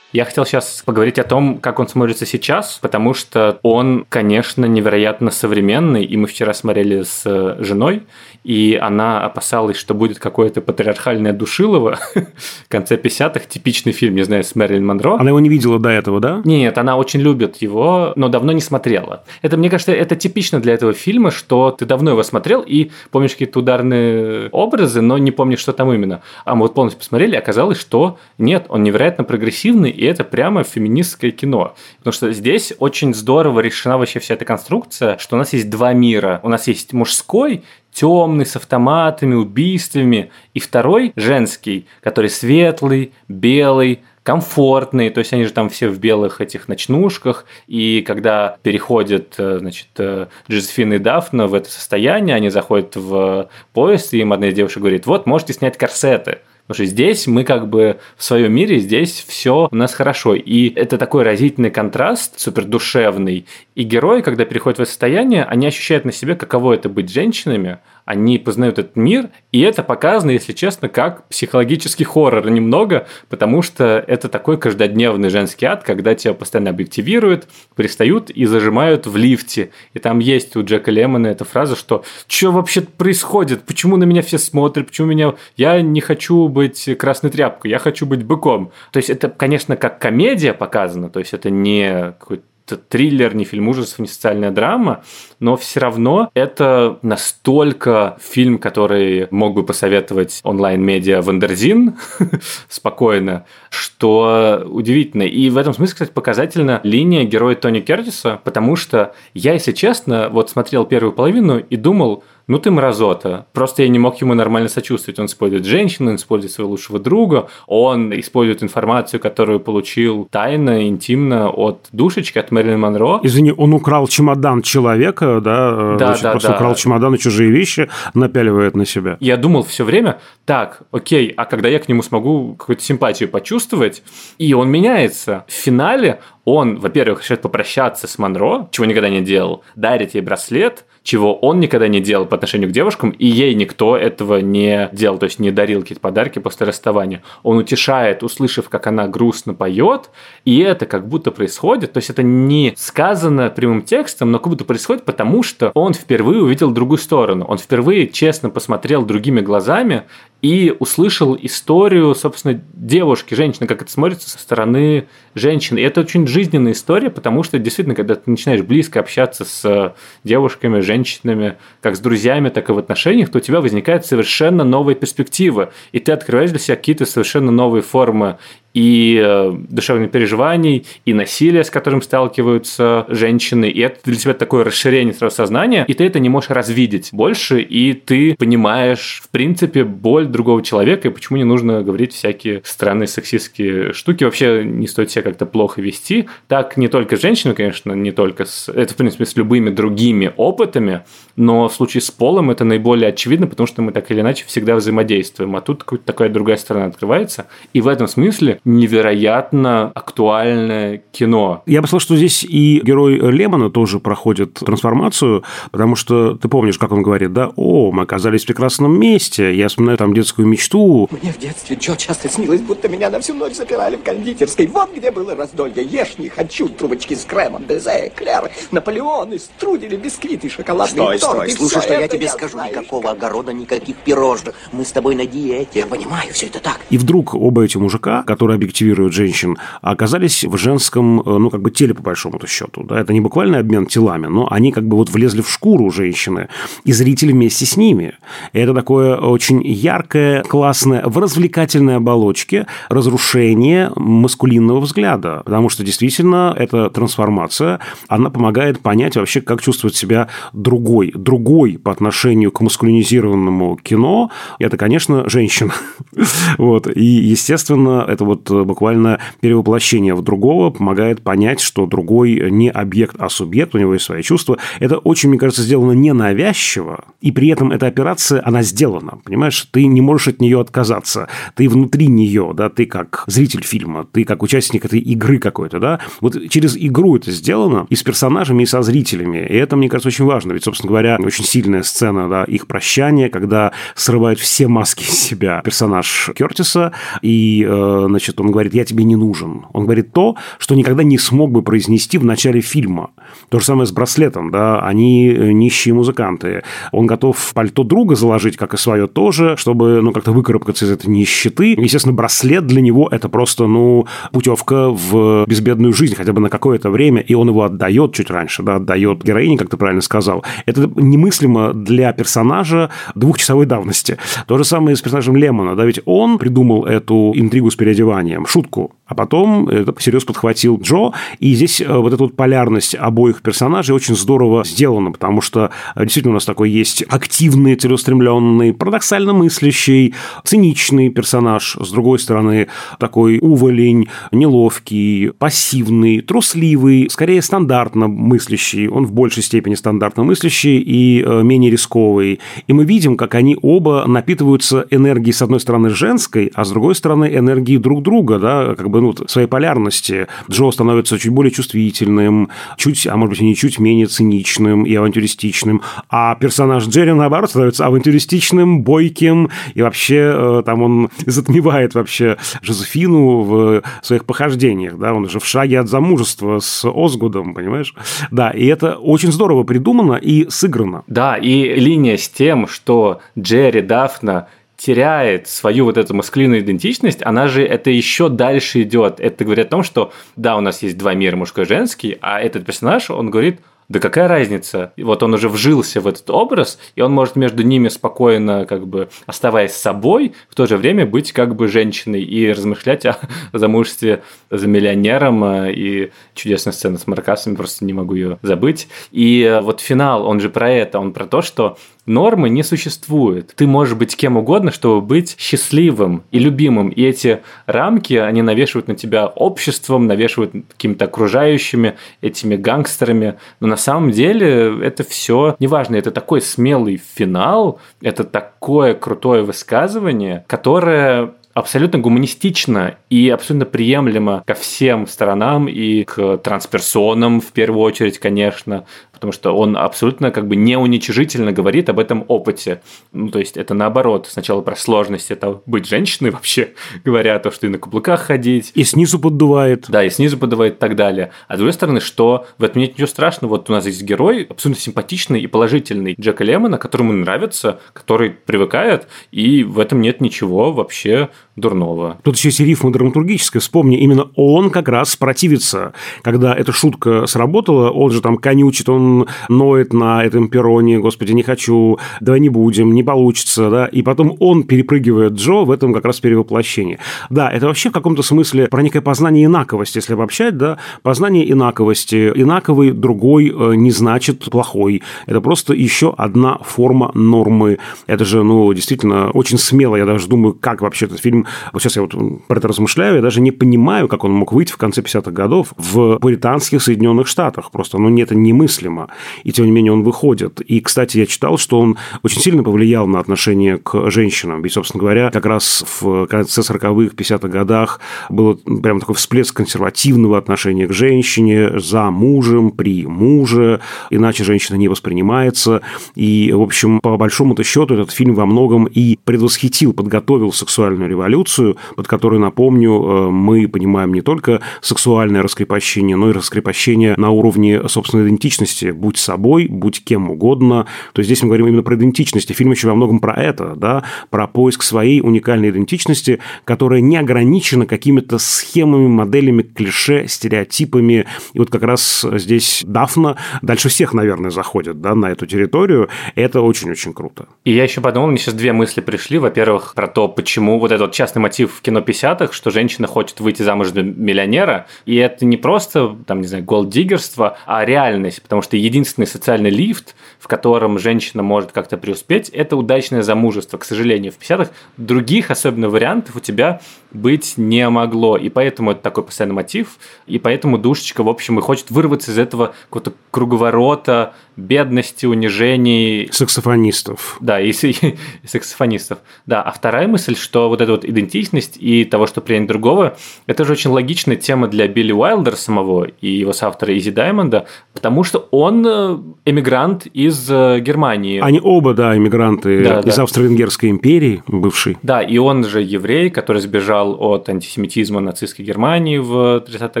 Я 0.14 0.24
хотел 0.24 0.46
сейчас 0.46 0.80
поговорить 0.86 1.18
о 1.18 1.24
том, 1.24 1.58
как 1.58 1.80
он 1.80 1.88
смотрится 1.88 2.24
сейчас, 2.24 2.78
потому 2.80 3.14
что 3.14 3.58
он, 3.64 4.06
конечно, 4.08 4.64
невероятно 4.64 5.32
современный, 5.32 6.04
и 6.04 6.16
мы 6.16 6.28
вчера 6.28 6.54
смотрели 6.54 7.02
с 7.02 7.22
э, 7.24 7.56
женой, 7.58 8.04
и 8.44 8.78
она 8.80 9.24
опасалась, 9.24 9.76
что 9.76 9.92
будет 9.92 10.20
какое-то 10.20 10.60
патриархальное 10.60 11.32
душилово 11.32 11.98
в 12.14 12.68
конце 12.68 12.94
50-х, 12.94 13.40
типичный 13.48 13.90
фильм, 13.90 14.14
не 14.14 14.22
знаю, 14.22 14.44
с 14.44 14.54
Мэрилин 14.54 14.86
Монро. 14.86 15.16
Она 15.18 15.30
его 15.30 15.40
не 15.40 15.48
видела 15.48 15.80
до 15.80 15.88
этого, 15.88 16.20
да? 16.20 16.42
Нет, 16.44 16.78
она 16.78 16.96
очень 16.96 17.18
любит 17.18 17.56
его, 17.56 18.12
но 18.14 18.28
давно 18.28 18.52
не 18.52 18.60
смотрела. 18.60 19.24
Это, 19.42 19.56
мне 19.56 19.68
кажется, 19.68 19.92
это 19.92 20.14
типично 20.14 20.60
для 20.60 20.74
этого 20.74 20.92
фильма, 20.92 21.32
что 21.32 21.72
ты 21.72 21.86
давно 21.86 22.12
его 22.12 22.22
смотрел 22.22 22.60
и 22.60 22.92
помнишь 23.10 23.32
какие-то 23.32 23.58
ударные 23.58 24.48
образы, 24.52 25.00
но 25.00 25.18
не 25.18 25.32
помнишь, 25.32 25.58
что 25.58 25.72
там 25.72 25.92
именно. 25.92 26.22
А 26.44 26.54
мы 26.54 26.66
вот 26.66 26.74
полностью 26.74 27.00
посмотрели, 27.00 27.34
и 27.34 27.38
оказалось, 27.38 27.80
что 27.80 28.18
нет, 28.38 28.66
он 28.68 28.84
невероятно 28.84 29.24
прогрессивный, 29.24 30.03
и 30.04 30.06
это 30.06 30.22
прямо 30.22 30.64
феминистское 30.64 31.30
кино. 31.30 31.74
Потому 31.98 32.12
что 32.12 32.32
здесь 32.32 32.74
очень 32.78 33.14
здорово 33.14 33.60
решена 33.60 33.96
вообще 33.96 34.20
вся 34.20 34.34
эта 34.34 34.44
конструкция, 34.44 35.16
что 35.18 35.36
у 35.36 35.38
нас 35.38 35.52
есть 35.54 35.70
два 35.70 35.94
мира. 35.94 36.40
У 36.42 36.48
нас 36.48 36.68
есть 36.68 36.92
мужской, 36.92 37.64
темный, 37.90 38.44
с 38.44 38.56
автоматами, 38.56 39.34
убийствами, 39.34 40.30
и 40.52 40.60
второй 40.60 41.12
женский, 41.16 41.86
который 42.02 42.28
светлый, 42.28 43.12
белый, 43.28 44.00
комфортный, 44.24 45.10
то 45.10 45.20
есть 45.20 45.32
они 45.32 45.44
же 45.44 45.52
там 45.52 45.68
все 45.68 45.88
в 45.88 45.98
белых 45.98 46.40
этих 46.40 46.66
ночнушках, 46.68 47.46
и 47.66 48.02
когда 48.06 48.56
переходят, 48.62 49.34
э, 49.38 49.58
значит, 49.58 49.88
э, 49.98 50.26
Джозефина 50.50 50.94
и 50.94 50.98
Дафна 50.98 51.46
в 51.46 51.54
это 51.54 51.70
состояние, 51.70 52.34
они 52.34 52.48
заходят 52.48 52.96
в 52.96 53.48
поезд, 53.74 54.14
и 54.14 54.20
им 54.20 54.32
одна 54.32 54.48
из 54.48 54.54
девушек 54.54 54.78
говорит, 54.78 55.06
вот, 55.06 55.26
можете 55.26 55.52
снять 55.52 55.76
корсеты, 55.76 56.38
Потому 56.66 56.86
что 56.86 56.90
здесь 56.90 57.26
мы 57.26 57.44
как 57.44 57.68
бы 57.68 57.98
в 58.16 58.24
своем 58.24 58.54
мире, 58.54 58.78
здесь 58.78 59.22
все 59.28 59.68
у 59.70 59.76
нас 59.76 59.92
хорошо. 59.92 60.34
И 60.34 60.70
это 60.74 60.96
такой 60.96 61.22
разительный 61.22 61.70
контраст, 61.70 62.40
супер 62.40 62.64
душевный. 62.64 63.46
И 63.74 63.82
герои, 63.82 64.22
когда 64.22 64.46
переходят 64.46 64.78
в 64.78 64.82
это 64.82 64.90
состояние, 64.90 65.44
они 65.44 65.66
ощущают 65.66 66.06
на 66.06 66.12
себе, 66.12 66.36
каково 66.36 66.74
это 66.74 66.88
быть 66.88 67.12
женщинами, 67.12 67.78
они 68.04 68.38
познают 68.38 68.78
этот 68.78 68.96
мир, 68.96 69.30
и 69.50 69.60
это 69.60 69.82
показано, 69.82 70.30
если 70.30 70.52
честно, 70.52 70.88
как 70.88 71.26
психологический 71.28 72.04
хоррор 72.04 72.50
немного, 72.50 73.06
потому 73.28 73.62
что 73.62 74.04
это 74.06 74.28
такой 74.28 74.58
каждодневный 74.58 75.30
женский 75.30 75.66
ад, 75.66 75.84
когда 75.84 76.14
тебя 76.14 76.34
постоянно 76.34 76.70
объективируют, 76.70 77.48
пристают 77.74 78.30
и 78.30 78.44
зажимают 78.44 79.06
в 79.06 79.16
лифте. 79.16 79.70
И 79.94 79.98
там 79.98 80.18
есть 80.18 80.54
у 80.56 80.64
Джека 80.64 80.90
Лемона 80.90 81.28
эта 81.28 81.44
фраза, 81.44 81.76
что 81.76 82.04
«Что 82.26 82.52
вообще 82.52 82.82
происходит? 82.82 83.62
Почему 83.64 83.96
на 83.96 84.04
меня 84.04 84.22
все 84.22 84.38
смотрят? 84.38 84.88
Почему 84.88 85.08
меня... 85.08 85.34
Я 85.56 85.80
не 85.80 86.00
хочу 86.00 86.48
быть 86.48 86.88
красной 86.98 87.30
тряпкой, 87.30 87.70
я 87.70 87.78
хочу 87.78 88.06
быть 88.06 88.22
быком». 88.22 88.70
То 88.92 88.98
есть 88.98 89.08
это, 89.08 89.28
конечно, 89.28 89.76
как 89.76 89.98
комедия 89.98 90.52
показано, 90.52 91.08
то 91.08 91.20
есть 91.20 91.32
это 91.32 91.48
не 91.50 92.14
какой-то 92.18 92.76
триллер, 92.88 93.34
не 93.34 93.44
фильм 93.44 93.68
ужасов, 93.68 93.98
не 93.98 94.06
социальная 94.06 94.50
драма, 94.50 95.04
но 95.44 95.56
все 95.58 95.78
равно 95.78 96.30
это 96.32 96.98
настолько 97.02 98.16
фильм, 98.18 98.56
который 98.56 99.28
мог 99.30 99.52
бы 99.52 99.62
посоветовать 99.62 100.40
онлайн-медиа 100.42 101.20
Wonderzine 101.20 101.96
спокойно, 102.70 103.44
что 103.68 104.66
удивительно. 104.66 105.24
И 105.24 105.50
в 105.50 105.58
этом 105.58 105.74
смысле, 105.74 105.92
кстати, 105.92 106.12
показательна 106.12 106.80
линия 106.82 107.24
героя 107.24 107.56
Тони 107.56 107.80
Кертиса, 107.80 108.40
потому 108.42 108.74
что 108.74 109.14
я, 109.34 109.52
если 109.52 109.72
честно, 109.72 110.30
вот 110.32 110.48
смотрел 110.48 110.86
первую 110.86 111.12
половину 111.12 111.58
и 111.58 111.76
думал, 111.76 112.24
ну 112.46 112.58
ты 112.58 112.70
мразота. 112.70 113.46
Просто 113.52 113.82
я 113.82 113.88
не 113.88 113.98
мог 113.98 114.20
ему 114.20 114.34
нормально 114.34 114.68
сочувствовать. 114.68 115.18
Он 115.18 115.26
использует 115.26 115.64
женщину, 115.64 116.10
он 116.10 116.16
использует 116.16 116.52
своего 116.52 116.72
лучшего 116.72 116.98
друга, 116.98 117.48
он 117.66 118.12
использует 118.18 118.62
информацию, 118.62 119.20
которую 119.20 119.60
получил 119.60 120.28
тайно, 120.30 120.86
интимно 120.86 121.50
от 121.50 121.88
душечки, 121.92 122.38
от 122.38 122.50
Мэрилин 122.50 122.80
Монро. 122.80 123.20
Извини, 123.22 123.52
он 123.56 123.72
украл 123.72 124.06
чемодан 124.08 124.62
человека, 124.62 125.33
да? 125.40 125.70
Э, 125.72 125.96
да, 125.98 126.06
Значит, 126.06 126.22
да, 126.22 126.30
просто 126.32 126.48
да. 126.48 126.54
украл 126.54 126.74
чемодан 126.74 127.14
и 127.14 127.18
чужие 127.18 127.50
вещи, 127.50 127.88
напяливает 128.14 128.74
на 128.74 128.86
себя. 128.86 129.16
Я 129.20 129.36
думал 129.36 129.62
все 129.64 129.84
время, 129.84 130.18
так, 130.44 130.82
окей, 130.90 131.32
а 131.36 131.44
когда 131.44 131.68
я 131.68 131.78
к 131.78 131.88
нему 131.88 132.02
смогу 132.02 132.54
какую-то 132.54 132.82
симпатию 132.82 133.28
почувствовать, 133.28 134.02
и 134.38 134.52
он 134.54 134.70
меняется. 134.70 135.44
В 135.48 135.52
финале 135.52 136.20
он, 136.44 136.78
во-первых, 136.78 137.22
решает 137.22 137.42
попрощаться 137.42 138.06
с 138.06 138.18
Монро, 138.18 138.68
чего 138.70 138.86
никогда 138.86 139.08
не 139.08 139.20
делал, 139.20 139.62
дарит 139.76 140.14
ей 140.14 140.20
браслет, 140.20 140.84
чего 141.04 141.34
он 141.34 141.60
никогда 141.60 141.86
не 141.86 142.00
делал 142.00 142.24
по 142.26 142.34
отношению 142.34 142.70
к 142.70 142.72
девушкам, 142.72 143.10
и 143.10 143.26
ей 143.26 143.54
никто 143.54 143.96
этого 143.96 144.38
не 144.38 144.88
делал, 144.92 145.18
то 145.18 145.24
есть 145.24 145.38
не 145.38 145.50
дарил 145.50 145.82
какие-то 145.82 146.00
подарки 146.00 146.38
после 146.38 146.66
расставания. 146.66 147.22
Он 147.42 147.58
утешает, 147.58 148.22
услышав, 148.22 148.68
как 148.70 148.86
она 148.86 149.06
грустно 149.06 149.54
поет, 149.54 150.10
и 150.44 150.58
это 150.60 150.86
как 150.86 151.06
будто 151.06 151.30
происходит, 151.30 151.92
то 151.92 151.98
есть 151.98 152.10
это 152.10 152.22
не 152.22 152.72
сказано 152.76 153.50
прямым 153.50 153.82
текстом, 153.82 154.32
но 154.32 154.38
как 154.38 154.48
будто 154.48 154.64
происходит, 154.64 155.04
потому 155.04 155.42
что 155.42 155.70
он 155.74 155.92
впервые 155.92 156.42
увидел 156.42 156.70
другую 156.70 156.98
сторону, 156.98 157.44
он 157.44 157.58
впервые 157.58 158.08
честно 158.08 158.48
посмотрел 158.48 159.04
другими 159.04 159.40
глазами 159.40 160.04
и 160.40 160.74
услышал 160.78 161.36
историю, 161.40 162.14
собственно, 162.14 162.60
девушки, 162.74 163.34
женщины, 163.34 163.66
как 163.66 163.80
это 163.80 163.90
смотрится 163.90 164.28
со 164.28 164.38
стороны 164.38 165.08
женщины. 165.34 165.78
И 165.78 165.82
это 165.82 166.02
очень 166.02 166.26
жизненная 166.34 166.72
история, 166.72 167.10
потому 167.10 167.44
что 167.44 167.58
действительно, 167.58 167.94
когда 167.94 168.16
ты 168.16 168.28
начинаешь 168.28 168.62
близко 168.62 169.00
общаться 169.00 169.44
с 169.44 169.94
девушками, 170.24 170.80
женщинами, 170.80 171.56
как 171.80 171.94
с 171.94 172.00
друзьями, 172.00 172.48
так 172.48 172.68
и 172.68 172.72
в 172.72 172.78
отношениях, 172.78 173.30
то 173.30 173.38
у 173.38 173.40
тебя 173.40 173.60
возникает 173.60 174.04
совершенно 174.04 174.64
новая 174.64 174.96
перспектива, 174.96 175.72
и 175.92 176.00
ты 176.00 176.10
открываешь 176.12 176.50
для 176.50 176.58
себя 176.58 176.76
какие-то 176.76 177.06
совершенно 177.06 177.52
новые 177.52 177.82
формы 177.82 178.38
и 178.74 179.20
э, 179.24 179.52
душевных 179.68 180.10
переживаний, 180.10 180.86
и 181.04 181.14
насилия, 181.14 181.64
с 181.64 181.70
которым 181.70 182.02
сталкиваются 182.02 183.06
женщины. 183.08 183.66
И 183.70 183.80
это 183.80 184.00
для 184.04 184.16
тебя 184.16 184.34
такое 184.34 184.64
расширение 184.64 185.14
своего 185.14 185.34
сознания, 185.34 185.84
и 185.86 185.94
ты 185.94 186.04
это 186.04 186.18
не 186.18 186.28
можешь 186.28 186.50
развидеть 186.50 187.10
больше, 187.12 187.62
и 187.62 187.92
ты 187.92 188.34
понимаешь, 188.36 189.22
в 189.24 189.30
принципе, 189.30 189.84
боль 189.84 190.26
другого 190.26 190.62
человека, 190.62 191.08
и 191.08 191.10
почему 191.10 191.38
не 191.38 191.44
нужно 191.44 191.82
говорить 191.82 192.12
всякие 192.12 192.62
странные 192.64 193.06
сексистские 193.06 193.92
штуки. 193.92 194.24
Вообще 194.24 194.64
не 194.64 194.88
стоит 194.88 195.10
себя 195.10 195.22
как-то 195.22 195.46
плохо 195.46 195.80
вести. 195.80 196.28
Так 196.48 196.76
не 196.76 196.88
только 196.88 197.16
с 197.16 197.20
женщинами, 197.20 197.54
конечно, 197.54 197.92
не 197.92 198.10
только 198.10 198.44
с... 198.44 198.68
Это, 198.68 198.92
в 198.92 198.96
принципе, 198.96 199.24
с 199.24 199.36
любыми 199.36 199.70
другими 199.70 200.32
опытами, 200.36 201.04
но 201.36 201.68
в 201.68 201.74
случае 201.74 202.00
с 202.00 202.10
полом 202.10 202.50
это 202.50 202.64
наиболее 202.64 203.10
очевидно, 203.10 203.46
потому 203.46 203.66
что 203.66 203.82
мы 203.82 203.92
так 203.92 204.10
или 204.10 204.20
иначе 204.20 204.44
всегда 204.46 204.74
взаимодействуем. 204.74 205.54
А 205.56 205.60
тут 205.60 205.84
какая-то 205.84 206.04
такая 206.04 206.28
другая 206.28 206.56
сторона 206.56 206.86
открывается. 206.86 207.46
И 207.72 207.80
в 207.80 207.88
этом 207.88 208.08
смысле 208.08 208.60
невероятно 208.64 209.92
актуальное 209.94 211.02
кино. 211.12 211.62
Я 211.66 211.80
бы 211.80 211.86
сказал, 211.86 212.00
что 212.00 212.16
здесь 212.16 212.44
и 212.44 212.80
герой 212.82 213.16
Лемона 213.16 213.70
тоже 213.70 214.00
проходит 214.00 214.54
трансформацию, 214.54 215.44
потому 215.70 215.96
что 215.96 216.34
ты 216.36 216.48
помнишь, 216.48 216.78
как 216.78 216.92
он 216.92 217.02
говорит, 217.02 217.32
да, 217.32 217.50
о, 217.56 217.92
мы 217.92 218.02
оказались 218.02 218.44
в 218.44 218.46
прекрасном 218.46 218.98
месте, 218.98 219.54
я 219.54 219.68
вспоминаю 219.68 219.98
там 219.98 220.14
детскую 220.14 220.46
мечту. 220.48 221.08
Мне 221.10 221.32
в 221.32 221.38
детстве 221.38 221.76
Джо 221.76 221.96
часто 221.96 222.28
снилось, 222.28 222.60
будто 222.60 222.88
меня 222.88 223.10
на 223.10 223.20
всю 223.20 223.34
ночь 223.34 223.54
запирали 223.54 223.96
в 223.96 224.02
кондитерской. 224.02 224.66
Вот 224.66 224.90
где 224.94 225.10
было 225.10 225.34
раздолье. 225.34 225.84
Ешь 225.84 226.18
не 226.18 226.28
хочу, 226.28 226.68
трубочки 226.68 227.14
с 227.14 227.24
кремом, 227.24 227.66
дезе, 227.66 228.08
эклеры, 228.08 228.50
наполеоны, 228.70 229.38
струдили, 229.38 229.96
бисквиты, 229.96 230.48
шоколадные 230.48 231.18
Стой, 231.18 231.18
стой, 231.18 231.50
слушай, 231.50 231.82
что 231.82 231.94
я 231.94 232.08
тебе 232.08 232.28
скажу. 232.28 232.54
Знаю, 232.54 232.70
Никакого 232.70 233.10
огорода, 233.10 233.52
никаких 233.52 233.96
пирожных. 233.96 234.54
Мы 234.72 234.84
с 234.84 234.92
тобой 234.92 235.14
на 235.14 235.26
диете. 235.26 235.80
Я 235.80 235.86
понимаю, 235.86 236.32
все 236.32 236.46
это 236.46 236.60
так. 236.60 236.80
И 236.90 236.98
вдруг 236.98 237.34
оба 237.34 237.64
эти 237.64 237.76
мужика, 237.78 238.22
которые 238.22 238.53
объективируют 238.54 239.12
женщин, 239.12 239.56
оказались 239.82 240.44
в 240.44 240.56
женском, 240.56 241.20
э, 241.20 241.38
ну, 241.38 241.50
как 241.50 241.62
бы 241.62 241.70
теле, 241.70 241.94
по 241.94 242.02
большому 242.02 242.38
счету. 242.46 242.82
Да? 242.84 243.00
Это 243.00 243.12
не 243.12 243.20
буквально 243.20 243.58
обмен 243.58 243.86
телами, 243.86 244.26
но 244.26 244.48
они 244.50 244.72
как 244.72 244.86
бы 244.86 244.96
вот 244.96 245.10
влезли 245.10 245.42
в 245.42 245.50
шкуру 245.50 245.90
женщины, 245.90 246.48
и 246.84 246.92
зрители 246.92 247.32
вместе 247.32 247.66
с 247.66 247.76
ними. 247.76 248.14
И 248.52 248.58
это 248.58 248.74
такое 248.74 249.16
очень 249.16 249.62
яркое, 249.64 250.42
классное, 250.42 251.02
в 251.04 251.18
развлекательной 251.18 251.96
оболочке 251.96 252.66
разрушение 252.88 253.90
маскулинного 253.96 254.80
взгляда. 254.80 255.42
Потому 255.44 255.68
что 255.68 255.84
действительно 255.84 256.54
эта 256.56 256.90
трансформация, 256.90 257.80
она 258.08 258.30
помогает 258.30 258.80
понять 258.80 259.16
вообще, 259.16 259.40
как 259.40 259.62
чувствует 259.62 259.94
себя 259.94 260.28
другой. 260.52 261.12
Другой 261.14 261.78
по 261.78 261.90
отношению 261.90 262.52
к 262.52 262.60
маскулинизированному 262.60 263.76
кино, 263.82 264.30
это, 264.58 264.76
конечно, 264.76 265.28
женщина. 265.28 265.72
Вот. 266.58 266.86
И, 266.86 267.04
естественно, 267.04 268.04
это 268.06 268.24
вот 268.24 268.43
э, 268.50 268.64
буквально 268.64 269.20
перевоплощение 269.40 270.14
в 270.14 270.22
другого 270.22 270.70
помогает 270.70 271.22
понять, 271.22 271.60
что 271.60 271.86
другой 271.86 272.50
не 272.50 272.70
объект, 272.70 273.16
а 273.18 273.28
субъект, 273.28 273.74
у 273.74 273.78
него 273.78 273.94
есть 273.94 274.04
свои 274.04 274.22
чувства. 274.22 274.58
Это 274.80 274.98
очень, 274.98 275.28
мне 275.30 275.38
кажется, 275.38 275.62
сделано 275.62 275.92
ненавязчиво, 275.92 277.04
и 277.20 277.32
при 277.32 277.48
этом 277.48 277.72
эта 277.72 277.86
операция, 277.86 278.42
она 278.44 278.62
сделана, 278.62 279.18
понимаешь? 279.24 279.68
Ты 279.70 279.86
не 279.86 280.00
можешь 280.00 280.28
от 280.28 280.40
нее 280.40 280.60
отказаться. 280.60 281.28
Ты 281.54 281.68
внутри 281.68 282.06
нее, 282.06 282.52
да, 282.54 282.68
ты 282.68 282.86
как 282.86 283.24
зритель 283.26 283.62
фильма, 283.62 284.06
ты 284.10 284.24
как 284.24 284.42
участник 284.42 284.84
этой 284.84 285.00
игры 285.00 285.38
какой-то, 285.38 285.78
да. 285.80 286.00
Вот 286.20 286.36
через 286.50 286.76
игру 286.76 287.16
это 287.16 287.30
сделано 287.30 287.86
и 287.88 287.94
с 287.94 288.02
персонажами, 288.02 288.62
и 288.62 288.66
со 288.66 288.82
зрителями. 288.82 289.38
И 289.38 289.54
это, 289.54 289.76
мне 289.76 289.88
кажется, 289.88 290.08
очень 290.08 290.24
важно. 290.24 290.52
Ведь, 290.52 290.64
собственно 290.64 290.88
говоря, 290.88 291.16
очень 291.20 291.44
сильная 291.44 291.82
сцена, 291.82 292.28
да, 292.28 292.44
их 292.44 292.66
прощания, 292.66 293.28
когда 293.28 293.72
срывают 293.94 294.38
все 294.38 294.68
маски 294.68 295.04
из 295.04 295.18
себя 295.18 295.60
персонаж 295.64 296.30
Кертиса, 296.34 296.92
и, 297.22 297.64
э, 297.68 298.06
значит, 298.34 298.40
он 298.40 298.50
говорит, 298.50 298.74
я 298.74 298.84
тебе 298.84 299.04
не 299.04 299.16
нужен. 299.16 299.66
Он 299.72 299.84
говорит 299.84 300.12
то, 300.12 300.36
что 300.58 300.74
никогда 300.74 301.02
не 301.02 301.18
смог 301.18 301.50
бы 301.50 301.62
произнести 301.62 302.18
в 302.18 302.24
начале 302.24 302.60
фильма. 302.60 303.10
То 303.48 303.58
же 303.58 303.64
самое 303.64 303.86
с 303.86 303.92
браслетом, 303.92 304.50
да, 304.50 304.80
они 304.80 305.28
э, 305.28 305.52
нищие 305.52 305.94
музыканты. 305.94 306.62
Он 306.92 307.06
готов 307.06 307.52
пальто 307.54 307.84
друга 307.84 308.14
заложить, 308.14 308.56
как 308.56 308.74
и 308.74 308.76
свое 308.76 309.06
тоже, 309.06 309.56
чтобы, 309.56 310.00
ну, 310.02 310.12
как-то 310.12 310.32
выкарабкаться 310.32 310.84
из 310.84 310.90
этой 310.90 311.06
нищеты. 311.10 311.74
Естественно, 311.78 312.14
браслет 312.14 312.66
для 312.66 312.80
него 312.80 313.08
это 313.10 313.28
просто, 313.28 313.66
ну, 313.66 314.06
путевка 314.32 314.90
в 314.90 315.44
безбедную 315.46 315.92
жизнь, 315.92 316.14
хотя 316.14 316.32
бы 316.32 316.40
на 316.40 316.48
какое-то 316.48 316.90
время, 316.90 317.20
и 317.20 317.34
он 317.34 317.48
его 317.48 317.62
отдает 317.62 318.14
чуть 318.14 318.30
раньше, 318.30 318.62
да, 318.62 318.76
отдает 318.76 319.22
героине, 319.24 319.56
как 319.56 319.70
ты 319.70 319.76
правильно 319.76 320.02
сказал. 320.02 320.44
Это 320.66 320.90
немыслимо 320.96 321.72
для 321.72 322.12
персонажа 322.12 322.90
двухчасовой 323.14 323.66
давности. 323.66 324.18
То 324.46 324.58
же 324.58 324.64
самое 324.64 324.96
с 324.96 325.00
персонажем 325.00 325.36
Лемона, 325.36 325.76
да, 325.76 325.84
ведь 325.84 326.00
он 326.04 326.38
придумал 326.38 326.84
эту 326.84 327.32
интригу 327.34 327.70
с 327.70 327.76
переодеванием 327.76 328.13
названием, 328.14 328.46
шутку. 328.46 328.92
А 329.06 329.14
потом 329.14 329.68
это 329.68 329.94
всерьез 329.96 330.24
подхватил 330.24 330.80
Джо. 330.80 331.12
И 331.38 331.54
здесь 331.54 331.80
э, 331.80 331.86
вот 331.94 332.12
эта 332.12 332.22
вот 332.22 332.36
полярность 332.36 332.94
обоих 332.94 333.42
персонажей 333.42 333.94
очень 333.94 334.16
здорово 334.16 334.64
сделана, 334.64 335.12
потому 335.12 335.42
что 335.42 335.70
э, 335.94 336.02
действительно 336.04 336.32
у 336.32 336.34
нас 336.34 336.46
такой 336.46 336.70
есть 336.70 337.04
активный, 337.08 337.76
целеустремленный, 337.76 338.72
парадоксально 338.72 339.34
мыслящий, 339.34 340.14
циничный 340.44 341.10
персонаж. 341.10 341.76
С 341.78 341.90
другой 341.90 342.18
стороны, 342.18 342.68
такой 342.98 343.38
уволень, 343.42 344.08
неловкий, 344.32 345.32
пассивный, 345.32 346.22
трусливый, 346.22 347.08
скорее 347.10 347.42
стандартно 347.42 348.08
мыслящий. 348.08 348.88
Он 348.88 349.04
в 349.04 349.12
большей 349.12 349.42
степени 349.42 349.74
стандартно 349.74 350.24
мыслящий 350.24 350.78
и 350.78 351.22
э, 351.22 351.42
менее 351.42 351.70
рисковый. 351.70 352.40
И 352.66 352.72
мы 352.72 352.86
видим, 352.86 353.18
как 353.18 353.34
они 353.34 353.58
оба 353.60 354.04
напитываются 354.06 354.86
энергией, 354.90 355.34
с 355.34 355.42
одной 355.42 355.60
стороны, 355.60 355.90
женской, 355.90 356.50
а 356.54 356.64
с 356.64 356.70
другой 356.70 356.94
стороны, 356.94 357.26
энергией 357.26 357.76
друг 357.76 358.02
друга, 358.04 358.38
да, 358.38 358.74
как 358.76 358.88
бы 358.90 359.00
ну, 359.00 359.14
своей 359.26 359.48
полярности. 359.48 360.28
Джо 360.48 360.70
становится 360.70 361.18
чуть 361.18 361.32
более 361.32 361.50
чувствительным, 361.50 362.50
чуть, 362.76 363.06
а 363.06 363.16
может 363.16 363.30
быть 363.30 363.40
и 363.40 363.44
не 363.44 363.56
чуть 363.56 363.80
менее 363.80 364.06
циничным 364.06 364.84
и 364.84 364.94
авантюристичным, 364.94 365.82
а 366.08 366.36
персонаж 366.36 366.86
Джерри, 366.86 367.12
наоборот, 367.12 367.50
становится 367.50 367.86
авантюристичным, 367.86 368.82
бойким, 368.82 369.50
и 369.74 369.82
вообще 369.82 370.32
э, 370.34 370.62
там 370.64 370.82
он 370.82 371.10
затмевает 371.26 371.94
вообще 371.94 372.36
Жозефину 372.62 373.42
в 373.42 373.82
своих 374.02 374.24
похождениях, 374.24 374.98
да, 374.98 375.12
он 375.12 375.24
уже 375.24 375.40
в 375.40 375.46
шаге 375.46 375.80
от 375.80 375.88
замужества 375.88 376.60
с 376.60 376.84
Озгудом, 376.84 377.54
понимаешь? 377.54 377.94
Да, 378.30 378.50
и 378.50 378.66
это 378.66 378.96
очень 378.96 379.32
здорово 379.32 379.64
придумано 379.64 380.14
и 380.14 380.48
сыграно. 380.50 381.02
Да, 381.06 381.36
и 381.36 381.74
линия 381.74 382.16
с 382.16 382.28
тем, 382.28 382.68
что 382.68 383.20
Джерри, 383.38 383.80
Дафна 383.80 384.48
теряет 384.84 385.48
свою 385.48 385.86
вот 385.86 385.96
эту 385.96 386.12
маскулинную 386.12 386.60
идентичность, 386.60 387.22
она 387.22 387.48
же 387.48 387.64
это 387.64 387.88
еще 387.88 388.28
дальше 388.28 388.82
идет. 388.82 389.18
Это 389.18 389.42
говорит 389.42 389.68
о 389.68 389.70
том, 389.70 389.82
что 389.82 390.12
да, 390.36 390.56
у 390.56 390.60
нас 390.60 390.82
есть 390.82 390.98
два 390.98 391.14
мира, 391.14 391.36
мужской 391.36 391.64
и 391.64 391.66
женский, 391.66 392.18
а 392.20 392.38
этот 392.38 392.66
персонаж, 392.66 393.08
он 393.08 393.30
говорит, 393.30 393.60
да 393.88 393.98
какая 393.98 394.28
разница? 394.28 394.92
И 394.96 395.02
вот 395.02 395.22
он 395.22 395.34
уже 395.34 395.48
вжился 395.48 396.00
в 396.00 396.06
этот 396.06 396.28
образ, 396.30 396.78
и 396.96 397.00
он 397.00 397.12
может 397.12 397.36
между 397.36 397.62
ними 397.62 397.88
спокойно, 397.88 398.66
как 398.66 398.86
бы 398.86 399.08
оставаясь 399.26 399.72
собой, 399.72 400.34
в 400.48 400.54
то 400.54 400.66
же 400.66 400.76
время 400.76 401.06
быть 401.06 401.32
как 401.32 401.54
бы 401.54 401.68
женщиной 401.68 402.22
и 402.22 402.50
размышлять 402.50 403.06
о 403.06 403.18
замужестве 403.52 404.22
за 404.50 404.66
миллионером. 404.66 405.44
Э, 405.44 405.72
и 405.72 406.12
чудесная 406.34 406.72
сцена 406.72 406.98
с 406.98 407.06
Маркасами, 407.06 407.56
просто 407.56 407.84
не 407.84 407.92
могу 407.92 408.14
ее 408.14 408.38
забыть. 408.42 408.88
И 409.12 409.60
вот 409.62 409.80
финал, 409.80 410.26
он 410.26 410.40
же 410.40 410.48
про 410.48 410.70
это, 410.70 410.98
он 410.98 411.12
про 411.12 411.26
то, 411.26 411.42
что 411.42 411.76
нормы 412.06 412.48
не 412.48 412.62
существует. 412.62 413.52
Ты 413.54 413.66
можешь 413.66 413.94
быть 413.94 414.16
кем 414.16 414.36
угодно, 414.36 414.70
чтобы 414.70 415.00
быть 415.00 415.36
счастливым 415.38 416.24
и 416.30 416.38
любимым. 416.38 416.88
И 416.88 417.02
эти 417.02 417.40
рамки, 417.66 418.14
они 418.14 418.42
навешивают 418.42 418.88
на 418.88 418.94
тебя 418.94 419.26
обществом, 419.26 420.06
навешивают 420.06 420.52
какими-то 420.68 421.06
окружающими, 421.06 421.96
этими 422.20 422.56
гангстерами. 422.56 423.34
Но 423.60 423.68
на 423.68 423.76
самом 423.76 424.10
деле 424.10 424.78
это 424.82 425.04
все 425.04 425.56
неважно. 425.58 425.96
Это 425.96 426.10
такой 426.10 426.40
смелый 426.40 427.00
финал, 427.14 427.80
это 428.00 428.24
такое 428.24 428.94
крутое 428.94 429.42
высказывание, 429.42 430.44
которое 430.46 431.34
абсолютно 431.54 432.00
гуманистично 432.00 432.96
и 433.08 433.30
абсолютно 433.30 433.64
приемлемо 433.66 434.42
ко 434.44 434.54
всем 434.54 435.06
сторонам 435.06 435.68
и 435.68 436.02
к 436.02 436.38
трансперсонам 436.38 437.40
в 437.40 437.52
первую 437.52 437.82
очередь, 437.82 438.18
конечно, 438.18 438.86
потому 439.14 439.32
что 439.32 439.52
он 439.52 439.76
абсолютно 439.76 440.30
как 440.30 440.46
бы 440.46 440.56
не 440.56 440.76
уничижительно 440.76 441.52
говорит 441.52 441.88
об 441.88 441.98
этом 441.98 442.24
опыте. 442.28 442.82
Ну, 443.12 443.28
то 443.28 443.38
есть 443.38 443.56
это 443.56 443.72
наоборот, 443.74 444.28
сначала 444.30 444.60
про 444.60 444.76
сложность 444.76 445.30
это 445.30 445.62
быть 445.66 445.86
женщиной 445.86 446.30
вообще, 446.30 446.74
говоря 447.04 447.38
то, 447.38 447.50
что 447.50 447.66
и 447.66 447.70
на 447.70 447.78
каблуках 447.78 448.20
ходить. 448.20 448.72
И 448.74 448.84
снизу 448.84 449.18
поддувает. 449.18 449.86
Да, 449.88 450.04
и 450.04 450.10
снизу 450.10 450.36
поддувает 450.36 450.74
и 450.74 450.78
так 450.78 450.96
далее. 450.96 451.30
А 451.48 451.54
с 451.54 451.58
другой 451.58 451.72
стороны, 451.72 452.00
что 452.00 452.46
в 452.58 452.64
этом 452.64 452.82
нет 452.82 452.92
ничего 452.94 453.06
страшного. 453.06 453.52
Вот 453.52 453.70
у 453.70 453.72
нас 453.72 453.86
есть 453.86 454.02
герой 454.02 454.46
абсолютно 454.48 454.82
симпатичный 454.82 455.40
и 455.40 455.46
положительный 455.46 456.14
Джека 456.20 456.44
Лемона, 456.44 456.78
которому 456.78 457.12
нравится, 457.12 457.80
который 457.92 458.30
привыкает, 458.30 459.06
и 459.30 459.62
в 459.62 459.78
этом 459.78 460.00
нет 460.00 460.20
ничего 460.20 460.72
вообще 460.72 461.30
дурного. 461.56 462.18
Тут 462.22 462.36
еще 462.36 462.48
есть 462.48 462.60
и 462.60 462.64
рифма 462.64 462.92
драматургическая. 462.92 463.60
Вспомни, 463.60 463.98
именно 463.98 464.30
он 464.34 464.70
как 464.70 464.88
раз 464.88 465.16
противится. 465.16 465.92
Когда 466.22 466.54
эта 466.54 466.72
шутка 466.72 467.26
сработала, 467.26 467.90
он 467.90 468.10
же 468.10 468.20
там 468.20 468.36
конючит, 468.36 468.88
он 468.88 469.03
ноет 469.48 469.92
на 469.92 470.24
этом 470.24 470.48
перроне, 470.48 470.98
господи, 470.98 471.32
не 471.32 471.42
хочу, 471.42 471.98
давай 472.20 472.40
не 472.40 472.48
будем, 472.48 472.92
не 472.92 473.02
получится, 473.02 473.70
да, 473.70 473.86
и 473.86 474.02
потом 474.02 474.36
он 474.40 474.64
перепрыгивает 474.64 475.34
Джо 475.34 475.64
в 475.64 475.70
этом 475.70 475.92
как 475.92 476.04
раз 476.04 476.20
перевоплощении. 476.20 476.98
Да, 477.30 477.50
это 477.50 477.66
вообще 477.66 477.90
в 477.90 477.92
каком-то 477.92 478.22
смысле 478.22 478.68
про 478.68 478.82
некое 478.82 479.00
познание 479.00 479.46
инаковости, 479.46 479.98
если 479.98 480.14
обобщать, 480.14 480.56
да, 480.56 480.78
познание 481.02 481.50
инаковости. 481.50 482.32
Инаковый 482.34 482.92
другой 482.92 483.48
э, 483.48 483.74
не 483.74 483.90
значит 483.90 484.50
плохой. 484.50 485.02
Это 485.26 485.40
просто 485.40 485.74
еще 485.74 486.14
одна 486.16 486.58
форма 486.58 487.10
нормы. 487.14 487.78
Это 488.06 488.24
же, 488.24 488.42
ну, 488.42 488.72
действительно, 488.72 489.30
очень 489.30 489.58
смело. 489.58 489.96
Я 489.96 490.06
даже 490.06 490.28
думаю, 490.28 490.54
как 490.54 490.82
вообще 490.82 491.06
этот 491.06 491.20
фильм... 491.20 491.46
Вот 491.72 491.82
сейчас 491.82 491.96
я 491.96 492.02
вот 492.02 492.14
про 492.46 492.58
это 492.58 492.68
размышляю, 492.68 493.16
я 493.16 493.22
даже 493.22 493.40
не 493.40 493.50
понимаю, 493.50 494.08
как 494.08 494.24
он 494.24 494.32
мог 494.32 494.52
выйти 494.52 494.72
в 494.72 494.76
конце 494.76 495.02
50-х 495.02 495.30
годов 495.30 495.74
в 495.76 496.18
британских 496.18 496.82
Соединенных 496.82 497.26
Штатах. 497.26 497.70
Просто, 497.70 497.98
ну, 497.98 498.14
это 498.18 498.34
немыслимо 498.34 498.93
и 499.42 499.52
тем 499.52 499.66
не 499.66 499.72
менее 499.72 499.92
он 499.92 500.02
выходит. 500.02 500.60
И, 500.60 500.80
кстати, 500.80 501.18
я 501.18 501.26
читал, 501.26 501.58
что 501.58 501.80
он 501.80 501.96
очень 502.22 502.40
сильно 502.40 502.62
повлиял 502.62 503.06
на 503.06 503.20
отношение 503.20 503.78
к 503.78 504.10
женщинам. 504.10 504.62
Ведь, 504.62 504.72
собственно 504.72 505.00
говоря, 505.00 505.30
как 505.30 505.46
раз 505.46 505.84
в 506.00 506.26
конце 506.26 506.60
40-х, 506.60 507.14
50-х 507.14 507.48
годах 507.48 508.00
был 508.28 508.56
прям 508.56 509.00
такой 509.00 509.14
всплеск 509.14 509.56
консервативного 509.56 510.38
отношения 510.38 510.86
к 510.86 510.92
женщине, 510.92 511.78
за 511.78 512.10
мужем, 512.10 512.70
при 512.70 513.06
муже, 513.06 513.80
иначе 514.10 514.44
женщина 514.44 514.76
не 514.76 514.88
воспринимается. 514.88 515.82
И, 516.14 516.52
в 516.54 516.62
общем, 516.62 517.00
по 517.00 517.16
большому-то 517.16 517.62
счету 517.64 517.94
этот 517.94 518.10
фильм 518.10 518.34
во 518.34 518.46
многом 518.46 518.84
и 518.84 519.18
предвосхитил, 519.24 519.92
подготовил 519.92 520.52
сексуальную 520.52 521.08
революцию, 521.08 521.76
под 521.96 522.06
которой, 522.06 522.38
напомню, 522.38 522.92
э, 522.92 523.30
мы 523.30 523.68
понимаем 523.68 524.12
не 524.12 524.20
только 524.20 524.60
сексуальное 524.80 525.42
раскрепощение, 525.42 526.16
но 526.16 526.30
и 526.30 526.32
раскрепощение 526.32 527.14
на 527.16 527.30
уровне 527.30 527.88
собственной 527.88 528.26
идентичности, 528.26 528.83
будь 528.92 529.16
собой, 529.16 529.66
будь 529.68 530.04
кем 530.04 530.30
угодно. 530.30 530.86
То 531.12 531.20
есть 531.20 531.28
здесь 531.28 531.42
мы 531.42 531.48
говорим 531.48 531.68
именно 531.68 531.82
про 531.82 531.96
идентичность. 531.96 532.50
И 532.50 532.54
фильм 532.54 532.70
еще 532.70 532.88
во 532.88 532.94
многом 532.94 533.20
про 533.20 533.34
это, 533.34 533.74
да, 533.76 534.04
про 534.30 534.46
поиск 534.46 534.82
своей 534.82 535.20
уникальной 535.20 535.70
идентичности, 535.70 536.40
которая 536.64 537.00
не 537.00 537.16
ограничена 537.16 537.86
какими-то 537.86 538.38
схемами, 538.38 539.06
моделями, 539.06 539.62
клише, 539.62 540.26
стереотипами. 540.28 541.26
И 541.52 541.58
вот 541.58 541.70
как 541.70 541.82
раз 541.82 542.26
здесь 542.32 542.82
Дафна 542.86 543.36
дальше 543.62 543.88
всех, 543.88 544.14
наверное, 544.14 544.50
заходит 544.50 545.00
да, 545.00 545.14
на 545.14 545.30
эту 545.30 545.46
территорию. 545.46 546.08
Это 546.34 546.60
очень-очень 546.60 547.12
круто. 547.12 547.46
И 547.64 547.72
я 547.72 547.84
еще 547.84 548.00
подумал, 548.00 548.28
мне 548.28 548.38
сейчас 548.38 548.54
две 548.54 548.72
мысли 548.72 549.00
пришли. 549.00 549.38
Во-первых, 549.38 549.94
про 549.94 550.06
то, 550.08 550.28
почему 550.28 550.78
вот 550.78 550.92
этот 550.92 551.12
частный 551.12 551.40
мотив 551.40 551.72
в 551.72 551.80
кино 551.80 552.00
50-х, 552.00 552.52
что 552.52 552.70
женщина 552.70 553.06
хочет 553.06 553.40
выйти 553.40 553.62
замуж 553.62 553.88
за 553.88 554.02
миллионера, 554.02 554.86
и 555.06 555.16
это 555.16 555.44
не 555.44 555.56
просто, 555.56 556.16
там, 556.26 556.40
не 556.40 556.46
знаю, 556.46 556.64
голддиггерство, 556.64 557.56
а 557.66 557.84
реальность, 557.84 558.42
потому 558.42 558.62
что 558.62 558.73
единственный 558.76 559.26
социальный 559.26 559.70
лифт, 559.70 560.14
в 560.38 560.48
котором 560.48 560.98
женщина 560.98 561.42
может 561.42 561.72
как-то 561.72 561.96
преуспеть, 561.96 562.48
это 562.48 562.76
удачное 562.76 563.22
замужество. 563.22 563.78
К 563.78 563.84
сожалению, 563.84 564.32
в 564.32 564.38
50-х 564.38 564.70
других, 564.96 565.50
особенно 565.50 565.88
вариантов, 565.88 566.36
у 566.36 566.40
тебя 566.40 566.80
быть 567.12 567.54
не 567.56 567.88
могло. 567.88 568.36
И 568.36 568.48
поэтому 568.48 568.92
это 568.92 569.00
такой 569.00 569.24
постоянный 569.24 569.54
мотив. 569.54 569.98
И 570.26 570.38
поэтому 570.38 570.78
душечка, 570.78 571.22
в 571.22 571.28
общем, 571.28 571.58
и 571.58 571.62
хочет 571.62 571.90
вырваться 571.90 572.30
из 572.30 572.38
этого 572.38 572.74
какого-то 572.88 573.12
круговорота 573.30 574.34
бедности, 574.56 575.26
унижений. 575.26 576.28
Саксофонистов. 576.32 577.38
Да, 577.40 577.60
и, 577.60 577.70
и, 577.70 577.90
и 578.42 578.46
саксофонистов. 578.46 579.18
Да, 579.46 579.62
а 579.62 579.72
вторая 579.72 580.08
мысль, 580.08 580.36
что 580.36 580.68
вот 580.68 580.80
эта 580.80 580.92
вот 580.92 581.04
идентичность 581.04 581.76
и 581.78 582.04
того, 582.04 582.26
что 582.26 582.40
принять 582.40 582.68
другого, 582.68 583.16
это 583.46 583.64
же 583.64 583.72
очень 583.72 583.90
логичная 583.90 584.36
тема 584.36 584.68
для 584.68 584.88
Билли 584.88 585.12
Уайлдера 585.12 585.56
самого 585.56 586.04
и 586.04 586.28
его 586.28 586.52
соавтора 586.52 586.96
Изи 586.96 587.10
Даймонда, 587.10 587.66
потому 587.92 588.24
что 588.24 588.48
он 588.50 588.63
э, 588.86 589.18
эмигрант 589.44 590.06
из 590.06 590.50
э, 590.50 590.80
Германии. 590.80 591.40
Они 591.40 591.60
оба, 591.62 591.94
да, 591.94 592.16
эмигранты 592.16 592.84
да, 592.84 593.00
из 593.00 593.16
да. 593.16 593.22
Австро-Венгерской 593.22 593.90
империи, 593.90 594.42
бывший. 594.46 594.96
Да, 595.02 595.22
и 595.22 595.38
он 595.38 595.64
же 595.64 595.82
еврей, 595.82 596.30
который 596.30 596.62
сбежал 596.62 597.16
от 597.18 597.48
антисемитизма 597.48 598.20
нацистской 598.20 598.64
Германии 598.64 599.18
в 599.18 599.64
30-х 599.66 600.00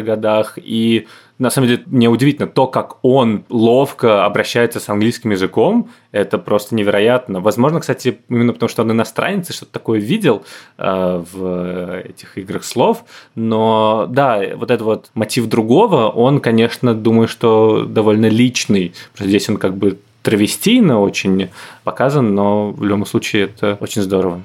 годах, 0.00 0.58
и 0.62 1.06
на 1.38 1.50
самом 1.50 1.68
деле, 1.68 1.82
мне 1.86 2.08
удивительно 2.08 2.46
то, 2.46 2.66
как 2.66 2.98
он 3.02 3.44
ловко 3.48 4.24
обращается 4.24 4.78
с 4.78 4.88
английским 4.88 5.32
языком, 5.32 5.90
это 6.12 6.38
просто 6.38 6.76
невероятно. 6.76 7.40
Возможно, 7.40 7.80
кстати, 7.80 8.18
именно 8.28 8.52
потому, 8.52 8.68
что 8.68 8.82
он 8.82 8.92
иностранец 8.92 9.50
и 9.50 9.52
что-то 9.52 9.72
такое 9.72 9.98
видел 9.98 10.44
э, 10.78 11.24
в 11.32 12.02
этих 12.02 12.38
играх 12.38 12.62
слов, 12.64 13.04
но 13.34 14.06
да, 14.08 14.42
вот 14.54 14.70
этот 14.70 14.82
вот 14.82 15.10
мотив 15.14 15.46
другого, 15.46 16.08
он, 16.08 16.40
конечно, 16.40 16.94
думаю, 16.94 17.26
что 17.26 17.84
довольно 17.84 18.26
личный. 18.26 18.94
Здесь 19.18 19.48
он 19.48 19.56
как 19.56 19.76
бы 19.76 19.98
травестийно 20.22 21.00
очень 21.00 21.50
показан, 21.82 22.34
но 22.34 22.70
в 22.70 22.82
любом 22.84 23.06
случае 23.06 23.44
это 23.44 23.76
очень 23.80 24.02
здорово. 24.02 24.42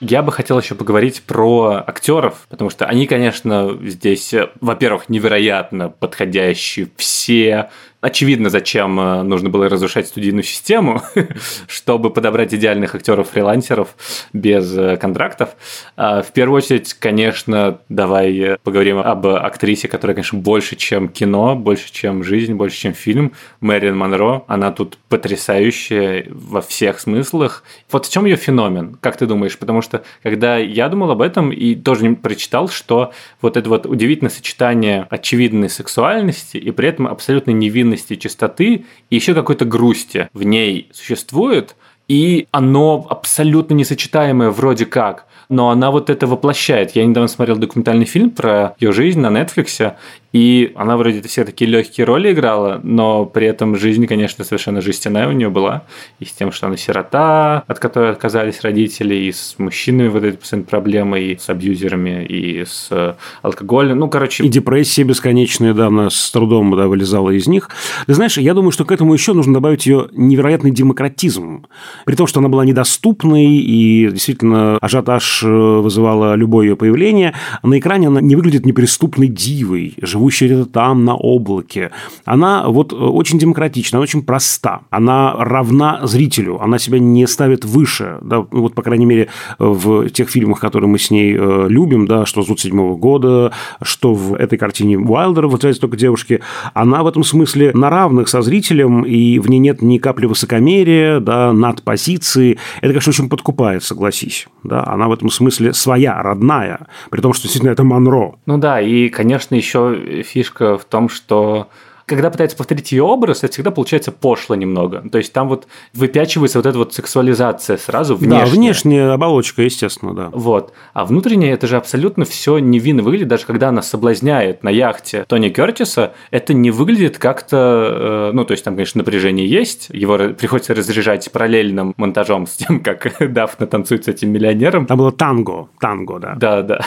Я 0.00 0.22
бы 0.22 0.32
хотел 0.32 0.58
еще 0.58 0.74
поговорить 0.74 1.22
про 1.22 1.82
актеров, 1.86 2.46
потому 2.50 2.68
что 2.70 2.86
они, 2.86 3.06
конечно, 3.06 3.78
здесь, 3.82 4.34
во-первых, 4.60 5.08
невероятно 5.08 5.88
подходящие 5.88 6.88
все 6.96 7.70
очевидно, 8.04 8.50
зачем 8.50 9.00
э, 9.00 9.22
нужно 9.22 9.48
было 9.48 9.66
разрушать 9.66 10.06
студийную 10.06 10.42
систему, 10.42 11.00
чтобы 11.66 12.10
подобрать 12.10 12.52
идеальных 12.52 12.94
актеров-фрилансеров 12.94 13.96
без 14.34 14.76
э, 14.76 14.98
контрактов. 14.98 15.56
А, 15.96 16.22
в 16.22 16.30
первую 16.32 16.58
очередь, 16.58 16.92
конечно, 16.92 17.78
давай 17.88 18.58
поговорим 18.62 18.98
об 18.98 19.26
актрисе, 19.26 19.88
которая, 19.88 20.14
конечно, 20.16 20.38
больше, 20.38 20.76
чем 20.76 21.08
кино, 21.08 21.56
больше, 21.56 21.90
чем 21.90 22.22
жизнь, 22.22 22.52
больше, 22.52 22.76
чем 22.76 22.92
фильм. 22.92 23.32
Мэрин 23.60 23.96
Монро. 23.96 24.44
Она 24.48 24.70
тут 24.70 24.98
потрясающая 25.08 26.26
во 26.28 26.60
всех 26.60 27.00
смыслах. 27.00 27.64
Вот 27.90 28.04
в 28.04 28.12
чем 28.12 28.26
ее 28.26 28.36
феномен, 28.36 28.98
как 29.00 29.16
ты 29.16 29.26
думаешь? 29.26 29.58
Потому 29.58 29.80
что, 29.80 30.04
когда 30.22 30.58
я 30.58 30.90
думал 30.90 31.10
об 31.10 31.22
этом 31.22 31.50
и 31.52 31.74
тоже 31.74 32.14
прочитал, 32.16 32.68
что 32.68 33.12
вот 33.40 33.56
это 33.56 33.66
вот 33.70 33.86
удивительное 33.86 34.30
сочетание 34.30 35.06
очевидной 35.08 35.70
сексуальности 35.70 36.58
и 36.58 36.70
при 36.70 36.88
этом 36.88 37.06
абсолютно 37.06 37.52
невинной 37.52 37.93
невинности, 37.94 38.16
чистоты 38.16 38.84
и 39.10 39.14
еще 39.16 39.34
какой-то 39.34 39.64
грусти 39.64 40.28
в 40.32 40.42
ней 40.42 40.88
существует, 40.92 41.76
и 42.08 42.46
оно 42.50 43.06
абсолютно 43.08 43.74
несочетаемое 43.74 44.50
вроде 44.50 44.86
как 44.86 45.26
но 45.50 45.68
она 45.68 45.90
вот 45.90 46.08
это 46.08 46.26
воплощает. 46.26 46.96
Я 46.96 47.04
недавно 47.04 47.28
смотрел 47.28 47.56
документальный 47.56 48.06
фильм 48.06 48.30
про 48.30 48.74
ее 48.80 48.92
жизнь 48.92 49.20
на 49.20 49.26
Netflix, 49.26 49.94
и 50.34 50.72
она 50.74 50.96
вроде 50.96 51.22
все 51.22 51.44
такие 51.44 51.70
легкие 51.70 52.04
роли 52.04 52.32
играла, 52.32 52.80
но 52.82 53.24
при 53.24 53.46
этом 53.46 53.76
жизнь, 53.76 54.04
конечно, 54.08 54.44
совершенно 54.44 54.80
жестяная 54.80 55.28
у 55.28 55.32
нее 55.32 55.48
была. 55.48 55.84
И 56.18 56.24
с 56.24 56.32
тем, 56.32 56.50
что 56.50 56.66
она 56.66 56.76
сирота, 56.76 57.62
от 57.68 57.78
которой 57.78 58.10
отказались 58.10 58.60
родители, 58.62 59.14
и 59.14 59.30
с 59.30 59.54
мужчинами 59.58 60.08
вот 60.08 60.24
эти 60.24 60.34
постоянные 60.36 60.66
проблемы, 60.66 61.20
и 61.20 61.38
с 61.38 61.48
абьюзерами, 61.48 62.24
и 62.24 62.64
с 62.64 63.16
алкоголем. 63.42 64.00
Ну, 64.00 64.08
короче... 64.08 64.42
И 64.42 64.48
депрессия 64.48 65.04
бесконечная, 65.04 65.72
да, 65.72 65.86
она 65.86 66.10
с 66.10 66.32
трудом 66.32 66.76
да, 66.76 66.88
вылезала 66.88 67.30
из 67.30 67.46
них. 67.46 67.70
Ты 68.08 68.14
знаешь, 68.14 68.36
я 68.36 68.54
думаю, 68.54 68.72
что 68.72 68.84
к 68.84 68.90
этому 68.90 69.14
еще 69.14 69.34
нужно 69.34 69.54
добавить 69.54 69.86
ее 69.86 70.08
невероятный 70.10 70.72
демократизм. 70.72 71.66
При 72.06 72.16
том, 72.16 72.26
что 72.26 72.40
она 72.40 72.48
была 72.48 72.64
недоступной, 72.64 73.44
и 73.44 74.10
действительно 74.10 74.78
ажиотаж 74.78 75.44
э, 75.44 75.46
вызывало 75.46 76.34
любое 76.34 76.70
ее 76.70 76.76
появление, 76.76 77.34
на 77.62 77.78
экране 77.78 78.08
она 78.08 78.20
не 78.20 78.34
выглядит 78.34 78.66
неприступной 78.66 79.28
дивой, 79.28 79.94
живой 80.02 80.23
живущая 80.24 80.48
где-то 80.48 80.66
там 80.66 81.04
на 81.04 81.14
облаке. 81.14 81.90
Она 82.24 82.68
вот 82.68 82.92
э, 82.92 82.96
очень 82.96 83.38
демократична, 83.38 83.98
она 83.98 84.02
очень 84.02 84.22
проста. 84.22 84.80
Она 84.90 85.34
равна 85.36 86.00
зрителю, 86.06 86.60
она 86.60 86.78
себя 86.78 86.98
не 86.98 87.26
ставит 87.26 87.64
выше. 87.64 88.18
Да, 88.22 88.46
вот, 88.50 88.74
по 88.74 88.82
крайней 88.82 89.06
мере, 89.06 89.28
в 89.58 90.08
тех 90.10 90.30
фильмах, 90.30 90.60
которые 90.60 90.88
мы 90.88 90.98
с 90.98 91.10
ней 91.10 91.36
э, 91.36 91.66
любим, 91.68 92.06
да, 92.06 92.26
что 92.26 92.42
«Зуд 92.42 92.60
седьмого 92.60 92.96
года», 92.96 93.52
что 93.82 94.14
в 94.14 94.34
этой 94.34 94.58
картине 94.58 94.98
Уайлдера 94.98 95.46
«Возвращается 95.46 95.82
только 95.82 95.96
девушки», 95.96 96.40
она 96.72 97.02
в 97.02 97.06
этом 97.06 97.24
смысле 97.24 97.72
на 97.74 97.90
равных 97.90 98.28
со 98.28 98.42
зрителем, 98.42 99.02
и 99.02 99.38
в 99.38 99.50
ней 99.50 99.58
нет 99.58 99.82
ни 99.82 99.98
капли 99.98 100.26
высокомерия, 100.26 101.20
да, 101.20 101.52
над 101.52 101.82
позиции. 101.82 102.58
Это, 102.80 102.88
конечно, 102.88 103.10
очень 103.10 103.28
подкупает, 103.28 103.82
согласись. 103.82 104.46
Да, 104.62 104.84
она 104.86 105.08
в 105.08 105.12
этом 105.12 105.30
смысле 105.30 105.74
своя, 105.74 106.22
родная, 106.22 106.86
при 107.10 107.20
том, 107.20 107.34
что 107.34 107.42
действительно 107.42 107.72
это 107.72 107.84
Монро. 107.84 108.36
Ну 108.46 108.58
да, 108.58 108.80
и, 108.80 109.08
конечно, 109.08 109.54
еще 109.54 109.94
фишка 110.22 110.78
в 110.78 110.84
том, 110.84 111.08
что 111.08 111.68
когда 112.06 112.30
пытается 112.30 112.56
повторить 112.56 112.92
ее 112.92 113.02
образ, 113.02 113.44
это 113.44 113.52
всегда 113.52 113.70
получается 113.70 114.12
пошло 114.12 114.54
немного. 114.54 115.02
То 115.10 115.18
есть 115.18 115.32
там 115.32 115.48
вот 115.48 115.66
выпячивается 115.92 116.58
вот 116.58 116.66
эта 116.66 116.76
вот 116.76 116.92
сексуализация 116.92 117.76
сразу 117.76 118.16
внешняя. 118.16 118.44
Да, 118.44 118.46
внешняя 118.46 119.10
оболочка, 119.12 119.62
естественно, 119.62 120.14
да. 120.14 120.30
Вот. 120.32 120.72
А 120.92 121.04
внутренняя 121.04 121.54
это 121.54 121.66
же 121.66 121.76
абсолютно 121.76 122.24
все 122.24 122.58
невинно 122.58 123.02
выглядит. 123.02 123.28
Даже 123.28 123.46
когда 123.46 123.68
она 123.68 123.82
соблазняет 123.82 124.62
на 124.62 124.68
яхте 124.68 125.24
Тони 125.26 125.48
Кертиса, 125.48 126.14
это 126.30 126.52
не 126.52 126.70
выглядит 126.70 127.18
как-то... 127.18 128.28
Э, 128.28 128.30
ну, 128.34 128.44
то 128.44 128.52
есть 128.52 128.64
там, 128.64 128.74
конечно, 128.74 128.98
напряжение 128.98 129.48
есть. 129.48 129.88
Его 129.90 130.18
приходится 130.18 130.74
разряжать 130.74 131.30
параллельным 131.32 131.94
монтажом 131.96 132.46
с 132.46 132.54
тем, 132.56 132.80
как 132.80 133.16
Дафна 133.32 133.66
танцует 133.66 134.04
с 134.04 134.08
этим 134.08 134.30
миллионером. 134.30 134.86
Там 134.86 134.98
было 134.98 135.12
танго. 135.12 135.68
Танго, 135.80 136.18
да. 136.18 136.34
Да, 136.34 136.62
да. 136.62 136.80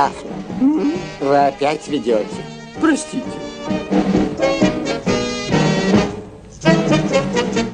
Дафна, 0.00 0.30
вы 1.20 1.46
опять 1.46 1.86
ведете. 1.88 2.24
Простите. 2.80 3.22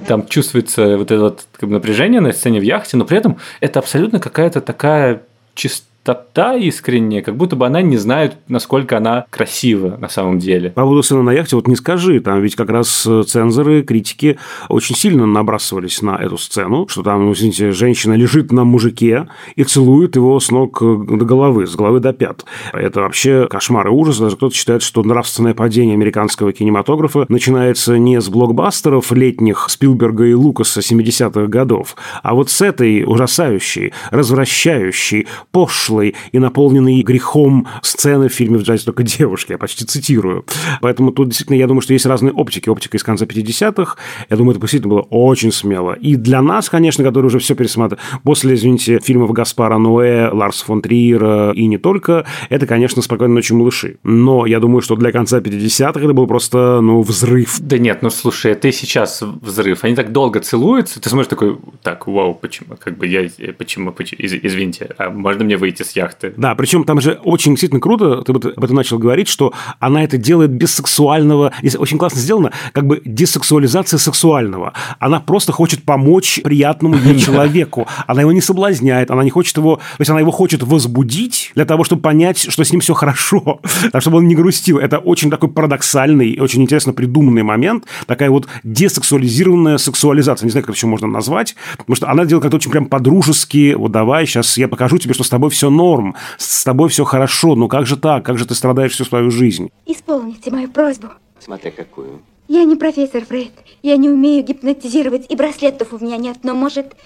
Там 0.08 0.26
чувствуется 0.26 0.98
вот 0.98 1.12
это 1.12 1.20
вот 1.20 1.46
как 1.52 1.68
бы, 1.68 1.76
напряжение 1.76 2.20
на 2.20 2.32
сцене 2.32 2.58
в 2.58 2.64
яхте, 2.64 2.96
но 2.96 3.04
при 3.04 3.18
этом 3.18 3.38
это 3.60 3.78
абсолютно 3.78 4.18
какая-то 4.18 4.60
такая 4.60 5.22
чистота 5.54 5.95
простота 6.06 6.54
искренняя, 6.54 7.20
как 7.20 7.36
будто 7.36 7.56
бы 7.56 7.66
она 7.66 7.82
не 7.82 7.96
знает, 7.96 8.36
насколько 8.46 8.96
она 8.96 9.26
красива 9.30 9.96
на 9.96 10.08
самом 10.08 10.38
деле. 10.38 10.70
По 10.70 10.82
поводу 10.82 11.02
сцены 11.02 11.22
на 11.22 11.32
яхте, 11.32 11.56
вот 11.56 11.66
не 11.66 11.74
скажи, 11.74 12.20
там 12.20 12.40
ведь 12.40 12.54
как 12.54 12.70
раз 12.70 13.04
э, 13.06 13.24
цензоры, 13.26 13.82
критики 13.82 14.38
очень 14.68 14.94
сильно 14.94 15.26
набрасывались 15.26 16.02
на 16.02 16.16
эту 16.16 16.38
сцену, 16.38 16.86
что 16.88 17.02
там, 17.02 17.26
ну, 17.26 17.32
извините, 17.32 17.72
женщина 17.72 18.14
лежит 18.14 18.52
на 18.52 18.64
мужике 18.64 19.28
и 19.56 19.64
целует 19.64 20.14
его 20.14 20.38
с 20.38 20.50
ног 20.52 20.80
э, 20.80 21.16
до 21.16 21.24
головы, 21.24 21.66
с 21.66 21.74
головы 21.74 21.98
до 21.98 22.12
пят. 22.12 22.44
Это 22.72 23.00
вообще 23.00 23.48
кошмар 23.50 23.88
и 23.88 23.90
ужас. 23.90 24.18
Даже 24.18 24.36
кто-то 24.36 24.54
считает, 24.54 24.82
что 24.82 25.02
нравственное 25.02 25.54
падение 25.54 25.94
американского 25.94 26.52
кинематографа 26.52 27.26
начинается 27.28 27.98
не 27.98 28.20
с 28.20 28.28
блокбастеров 28.28 29.10
летних 29.10 29.66
Спилберга 29.68 30.24
и 30.26 30.34
Лукаса 30.34 30.80
70-х 30.80 31.46
годов, 31.46 31.96
а 32.22 32.34
вот 32.34 32.50
с 32.50 32.60
этой 32.60 33.02
ужасающей, 33.04 33.92
развращающей, 34.10 35.26
пошлой, 35.50 35.95
взрослой 35.96 36.14
и 36.32 36.38
наполненной 36.38 37.02
грехом 37.02 37.66
сцены 37.82 38.28
в 38.28 38.32
фильме 38.32 38.58
«В 38.58 38.64
только 38.64 39.02
девушки», 39.02 39.52
я 39.52 39.58
почти 39.58 39.84
цитирую. 39.84 40.44
Поэтому 40.80 41.12
тут 41.12 41.28
действительно, 41.28 41.56
я 41.56 41.66
думаю, 41.66 41.80
что 41.80 41.92
есть 41.92 42.06
разные 42.06 42.32
оптики. 42.32 42.68
Оптика 42.68 42.96
из 42.96 43.02
конца 43.02 43.24
50-х, 43.24 43.96
я 44.28 44.36
думаю, 44.36 44.52
это 44.52 44.60
действительно 44.60 44.94
было 44.94 45.02
очень 45.02 45.52
смело. 45.52 45.92
И 45.92 46.16
для 46.16 46.42
нас, 46.42 46.68
конечно, 46.68 47.04
которые 47.04 47.28
уже 47.28 47.38
все 47.38 47.54
пересматривали, 47.54 48.04
после, 48.24 48.54
извините, 48.54 49.00
фильмов 49.02 49.32
Гаспара 49.32 49.78
Ноэ, 49.78 50.30
Ларс 50.32 50.62
фон 50.62 50.82
Триера 50.82 51.52
и 51.52 51.66
не 51.66 51.78
только, 51.78 52.26
это, 52.50 52.66
конечно, 52.66 53.02
«Спокойной 53.02 53.36
ночи, 53.36 53.52
малыши». 53.52 53.96
Но 54.02 54.46
я 54.46 54.60
думаю, 54.60 54.82
что 54.82 54.96
для 54.96 55.12
конца 55.12 55.38
50-х 55.38 56.00
это 56.00 56.12
был 56.12 56.26
просто, 56.26 56.80
ну, 56.80 57.02
взрыв. 57.02 57.58
Да 57.60 57.78
нет, 57.78 58.02
ну 58.02 58.10
слушай, 58.10 58.54
ты 58.54 58.72
сейчас 58.72 59.22
взрыв. 59.22 59.84
Они 59.84 59.94
так 59.94 60.12
долго 60.12 60.40
целуются, 60.40 61.00
ты 61.00 61.08
смотришь 61.08 61.28
такой, 61.28 61.56
так, 61.82 62.06
вау, 62.06 62.34
почему? 62.34 62.76
Как 62.78 62.98
бы 62.98 63.06
я, 63.06 63.28
почему, 63.58 63.92
почему 63.92 64.16
извините, 64.18 64.90
а 64.98 65.10
можно 65.10 65.44
мне 65.44 65.56
выйти 65.56 65.82
с 65.86 65.96
яхты. 65.96 66.34
Да, 66.36 66.54
причем 66.54 66.84
там 66.84 67.00
же 67.00 67.18
очень 67.24 67.52
действительно 67.52 67.80
круто, 67.80 68.22
ты 68.22 68.32
об 68.32 68.64
этом 68.64 68.76
начал 68.76 68.98
говорить, 68.98 69.28
что 69.28 69.52
она 69.78 70.04
это 70.04 70.16
делает 70.18 70.50
без 70.50 70.74
сексуального, 70.74 71.52
очень 71.78 71.98
классно 71.98 72.20
сделано, 72.20 72.52
как 72.72 72.86
бы 72.86 73.02
десексуализация 73.04 73.98
сексуального. 73.98 74.72
Она 74.98 75.20
просто 75.20 75.52
хочет 75.52 75.84
помочь 75.84 76.40
приятному 76.42 76.96
ей 76.96 77.18
человеку. 77.26 77.86
Она 78.06 78.22
его 78.22 78.32
не 78.32 78.40
соблазняет, 78.40 79.10
она 79.10 79.24
не 79.24 79.30
хочет 79.30 79.56
его, 79.56 79.76
то 79.76 80.00
есть 80.00 80.10
она 80.10 80.20
его 80.20 80.30
хочет 80.30 80.62
возбудить 80.62 81.52
для 81.54 81.64
того, 81.64 81.84
чтобы 81.84 82.02
понять, 82.02 82.38
что 82.38 82.64
с 82.64 82.70
ним 82.70 82.80
все 82.80 82.94
хорошо, 82.94 83.60
чтобы 83.98 84.18
он 84.18 84.28
не 84.28 84.34
грустил. 84.34 84.78
Это 84.78 84.98
очень 84.98 85.30
такой 85.30 85.50
парадоксальный, 85.50 86.38
очень 86.40 86.62
интересно 86.62 86.92
придуманный 86.92 87.42
момент, 87.42 87.84
такая 88.06 88.30
вот 88.30 88.46
десексуализированная 88.64 89.78
сексуализация. 89.78 90.46
Не 90.46 90.50
знаю, 90.50 90.64
как 90.64 90.70
это 90.70 90.78
еще 90.78 90.86
можно 90.86 91.06
назвать, 91.06 91.56
потому 91.76 91.96
что 91.96 92.10
она 92.10 92.24
делает 92.24 92.42
как-то 92.42 92.56
очень 92.56 92.70
прям 92.70 92.86
по-дружески, 92.86 93.74
вот 93.74 93.92
давай, 93.92 94.26
сейчас 94.26 94.58
я 94.58 94.68
покажу 94.68 94.98
тебе, 94.98 95.14
что 95.14 95.24
с 95.24 95.28
тобой 95.28 95.50
все 95.50 95.70
норм, 95.76 96.16
с 96.38 96.64
тобой 96.64 96.88
все 96.88 97.04
хорошо, 97.04 97.54
ну 97.54 97.68
как 97.68 97.86
же 97.86 97.96
так, 97.96 98.24
как 98.24 98.38
же 98.38 98.46
ты 98.46 98.54
страдаешь 98.54 98.92
всю 98.92 99.04
свою 99.04 99.30
жизнь? 99.30 99.70
Исполните 99.86 100.50
мою 100.50 100.68
просьбу. 100.68 101.08
Смотря 101.38 101.70
какую. 101.70 102.22
Я 102.48 102.64
не 102.64 102.76
профессор 102.76 103.24
Фрейд, 103.24 103.52
я 103.82 103.96
не 103.96 104.08
умею 104.08 104.44
гипнотизировать, 104.44 105.26
и 105.28 105.36
браслетов 105.36 105.92
у 105.92 105.98
меня 105.98 106.16
нет, 106.16 106.38
но, 106.42 106.54
может, 106.54 106.96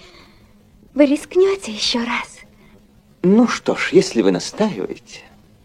вы 0.93 1.05
рискнете 1.05 1.71
еще 1.71 1.99
раз? 1.99 2.39
Ну 3.23 3.47
что 3.47 3.75
ж, 3.75 3.89
если 3.91 4.21
вы 4.21 4.31
настаиваете 4.31 5.21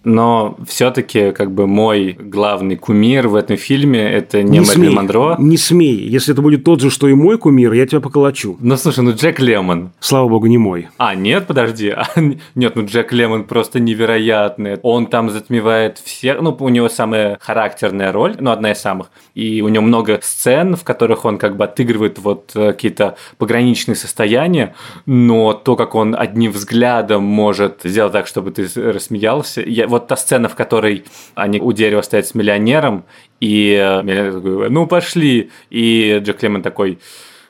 но 0.07 0.57
все-таки 0.69 1.33
как 1.33 1.51
бы 1.51 1.67
мой 1.67 2.17
главный 2.19 2.77
кумир 2.77 3.27
в 3.27 3.35
этом 3.35 3.57
фильме 3.57 4.01
это 4.01 4.41
не, 4.45 4.61
не 4.61 4.65
смей, 4.65 4.91
Монро. 4.91 5.35
Не 5.41 5.57
смей. 5.57 5.97
Если 5.97 6.33
это 6.33 6.43
будет 6.43 6.63
тот 6.63 6.81
же, 6.81 6.91
что 6.91 7.09
и 7.09 7.15
мой 7.15 7.39
кумир, 7.39 7.73
я 7.73 7.87
тебя 7.89 8.01
поколочу. 8.01 8.57
Ну 8.61 8.77
слушай, 8.77 9.03
ну 9.03 9.13
Джек 9.13 9.41
Лемон. 9.41 9.91
Слава 9.99 10.29
богу, 10.29 10.47
не 10.47 10.59
мой. 10.59 10.87
А, 10.97 11.17
нет, 11.17 11.49
подожди. 11.49 11.89
А, 11.91 12.07
нет, 12.55 12.77
ну 12.77 12.87
Джек 12.87 13.13
Лемон 13.13 13.45
просто 13.45 13.81
невероятный. 13.81 14.79
Он 14.83 15.07
там 15.07 15.29
затмевает 15.29 15.99
всех. 15.99 16.41
Ну, 16.41 16.57
у 16.61 16.69
него 16.69 16.89
самая 16.89 17.37
характерная 17.41 18.13
роль, 18.13 18.37
ну, 18.39 18.53
одна 18.53 18.71
из 18.71 18.79
самых. 18.79 19.11
И 19.35 19.61
у 19.61 19.69
него 19.69 19.83
много 19.83 20.21
сцен, 20.23 20.77
в 20.77 20.85
которых 20.85 21.25
он 21.25 21.37
как 21.37 21.57
бы 21.57 21.65
отыгрывает 21.65 22.21
вот 22.21 22.53
э, 22.55 22.73
какие-то 22.73 23.17
пограничные 23.39 23.97
состояния, 23.97 24.77
но 25.05 25.53
то, 25.53 25.75
как 25.75 25.97
он 25.97 26.15
одним 26.17 26.53
взглядом 26.53 27.25
может 27.25 27.81
сделать 27.83 28.13
так, 28.13 28.29
чтобы 28.29 28.53
ты 28.53 28.69
рассмеялся. 28.77 29.63
Я, 29.63 29.89
вот 29.97 30.07
та 30.09 30.17
сцена, 30.17 30.49
в 30.49 30.55
которой 30.55 31.05
они 31.35 31.61
у 31.61 31.73
дерева 31.73 32.03
стоят 32.03 32.27
с 32.27 32.35
миллионером, 32.35 33.05
и 33.41 33.73
э, 33.73 34.03
миллионер 34.03 34.33
такой, 34.35 34.71
ну 34.71 34.87
пошли, 34.87 35.51
и 35.71 36.21
Джек 36.23 36.43
Лемон 36.43 36.63
такой, 36.63 36.99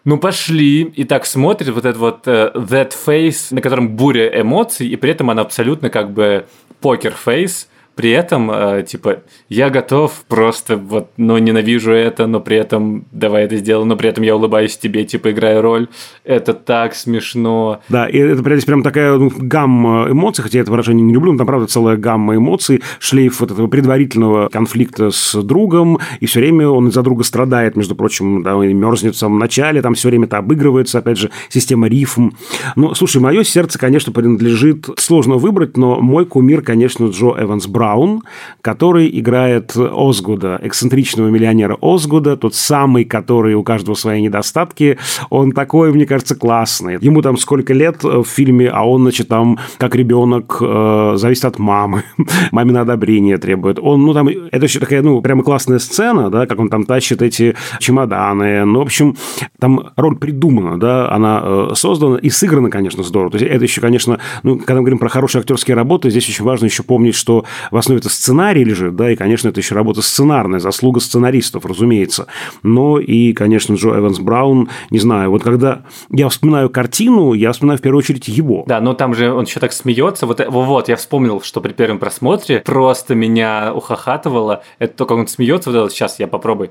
ну 0.04 0.18
пошли, 0.18 0.82
и 0.82 1.04
так 1.04 1.26
смотрит 1.26 1.70
вот 1.70 1.84
этот 1.84 1.96
вот 1.96 2.26
uh, 2.28 2.52
that 2.54 2.92
face, 3.06 3.48
на 3.50 3.60
котором 3.60 3.96
буря 3.96 4.40
эмоций, 4.40 4.86
и 4.86 4.96
при 4.96 5.10
этом 5.10 5.30
она 5.30 5.42
абсолютно 5.42 5.90
как 5.90 6.12
бы 6.12 6.46
покер 6.80 7.14
face, 7.26 7.66
при 7.96 8.10
этом, 8.10 8.50
э, 8.50 8.84
типа, 8.86 9.22
я 9.48 9.70
готов 9.70 10.12
просто 10.28 10.76
вот, 10.76 11.10
но 11.16 11.38
ненавижу 11.38 11.92
это, 11.92 12.26
но 12.26 12.40
при 12.40 12.58
этом 12.58 13.06
давай 13.10 13.44
это 13.44 13.56
сделаем, 13.56 13.88
но 13.88 13.96
при 13.96 14.10
этом 14.10 14.22
я 14.22 14.36
улыбаюсь 14.36 14.76
тебе, 14.76 15.04
типа, 15.04 15.32
играю 15.32 15.62
роль. 15.62 15.88
Это 16.22 16.52
так 16.52 16.94
смешно. 16.94 17.80
Да, 17.88 18.06
и 18.06 18.18
это 18.18 18.42
здесь 18.42 18.66
прям 18.66 18.82
такая 18.82 19.16
ну, 19.16 19.32
гамма 19.34 20.08
эмоций, 20.10 20.44
хотя 20.44 20.58
я 20.58 20.62
это 20.62 20.70
выражение 20.70 21.04
не 21.04 21.14
люблю, 21.14 21.32
но 21.32 21.38
там, 21.38 21.46
правда, 21.46 21.66
целая 21.66 21.96
гамма 21.96 22.36
эмоций, 22.36 22.82
шлейф 22.98 23.40
вот 23.40 23.50
этого 23.50 23.66
предварительного 23.66 24.48
конфликта 24.48 25.10
с 25.10 25.34
другом, 25.42 25.98
и 26.20 26.26
все 26.26 26.40
время 26.40 26.68
он 26.68 26.88
из-за 26.88 27.00
друга 27.00 27.24
страдает, 27.24 27.76
между 27.76 27.96
прочим, 27.96 28.42
да, 28.42 28.62
и 28.62 28.74
мерзнет 28.74 29.14
в 29.14 29.18
самом 29.18 29.38
начале, 29.38 29.80
там 29.80 29.94
все 29.94 30.08
время 30.08 30.26
это 30.26 30.36
обыгрывается, 30.36 30.98
опять 30.98 31.16
же, 31.16 31.30
система 31.48 31.88
рифм. 31.88 32.32
Ну, 32.76 32.94
слушай, 32.94 33.22
мое 33.22 33.42
сердце, 33.42 33.78
конечно, 33.78 34.12
принадлежит, 34.12 34.86
сложно 34.98 35.36
выбрать, 35.36 35.78
но 35.78 35.98
мой 36.02 36.26
кумир, 36.26 36.60
конечно, 36.60 37.06
Джо 37.06 37.34
Эванс 37.38 37.66
Браун, 37.66 37.85
Браун, 37.86 38.22
который 38.62 39.08
играет 39.20 39.76
Озгуда, 39.76 40.58
эксцентричного 40.60 41.28
миллионера 41.28 41.78
Озгуда, 41.80 42.36
тот 42.36 42.56
самый, 42.56 43.04
который 43.04 43.54
у 43.54 43.62
каждого 43.62 43.94
свои 43.94 44.20
недостатки. 44.22 44.98
Он 45.30 45.52
такой, 45.52 45.92
мне 45.92 46.04
кажется, 46.04 46.34
классный. 46.34 46.98
Ему 47.00 47.22
там 47.22 47.36
сколько 47.36 47.72
лет 47.72 48.02
в 48.02 48.24
фильме, 48.24 48.68
а 48.68 48.82
он, 48.82 49.02
значит, 49.02 49.28
там 49.28 49.58
как 49.78 49.94
ребенок 49.94 50.58
э, 50.60 51.12
зависит 51.16 51.44
от 51.44 51.60
мамы. 51.60 52.02
Мамино 52.50 52.80
одобрение 52.80 53.38
требует. 53.38 53.78
Он, 53.80 54.04
ну, 54.04 54.12
там, 54.12 54.28
это 54.28 54.64
еще 54.64 54.80
такая, 54.80 55.02
ну, 55.02 55.20
прямо 55.22 55.44
классная 55.44 55.78
сцена, 55.78 56.28
да, 56.28 56.46
как 56.46 56.58
он 56.58 56.68
там 56.68 56.86
тащит 56.86 57.22
эти 57.22 57.54
чемоданы. 57.78 58.64
Ну, 58.64 58.80
в 58.80 58.82
общем, 58.82 59.16
там 59.60 59.90
роль 59.96 60.16
придумана, 60.16 60.80
да, 60.80 61.08
она 61.12 61.40
э, 61.44 61.68
создана 61.74 62.16
и 62.16 62.30
сыграна, 62.30 62.68
конечно, 62.68 63.04
здорово. 63.04 63.30
То 63.30 63.38
есть 63.38 63.48
это 63.48 63.62
еще, 63.62 63.80
конечно, 63.80 64.18
ну, 64.42 64.58
когда 64.58 64.74
мы 64.74 64.80
говорим 64.80 64.98
про 64.98 65.08
хорошие 65.08 65.40
актерские 65.40 65.76
работы, 65.76 66.10
здесь 66.10 66.28
очень 66.28 66.44
важно 66.44 66.64
еще 66.64 66.82
помнить, 66.82 67.14
что 67.14 67.44
в 67.76 67.78
основе 67.78 68.00
это 68.00 68.08
сценарий 68.08 68.64
лежит, 68.64 68.96
да, 68.96 69.10
и, 69.10 69.16
конечно, 69.16 69.48
это 69.48 69.60
еще 69.60 69.74
работа 69.74 70.00
сценарная, 70.00 70.60
заслуга 70.60 70.98
сценаристов, 70.98 71.66
разумеется. 71.66 72.26
Но 72.62 72.98
и, 72.98 73.34
конечно, 73.34 73.74
Джо 73.74 73.90
Эванс 73.98 74.18
Браун, 74.18 74.70
не 74.88 74.98
знаю, 74.98 75.30
вот 75.30 75.42
когда 75.42 75.82
я 76.10 76.30
вспоминаю 76.30 76.70
картину, 76.70 77.34
я 77.34 77.52
вспоминаю 77.52 77.78
в 77.78 77.82
первую 77.82 77.98
очередь 77.98 78.28
его. 78.28 78.64
Да, 78.66 78.80
но 78.80 78.94
там 78.94 79.14
же 79.14 79.30
он 79.30 79.44
еще 79.44 79.60
так 79.60 79.74
смеется. 79.74 80.24
Вот, 80.26 80.40
вот 80.48 80.88
я 80.88 80.96
вспомнил, 80.96 81.42
что 81.42 81.60
при 81.60 81.74
первом 81.74 81.98
просмотре 81.98 82.60
просто 82.60 83.14
меня 83.14 83.74
ухахатывало. 83.74 84.62
Это 84.78 84.96
то, 84.96 85.04
как 85.04 85.18
он 85.18 85.28
смеется. 85.28 85.70
Вот 85.70 85.76
это 85.76 85.94
сейчас 85.94 86.18
я 86.18 86.28
попробую. 86.28 86.70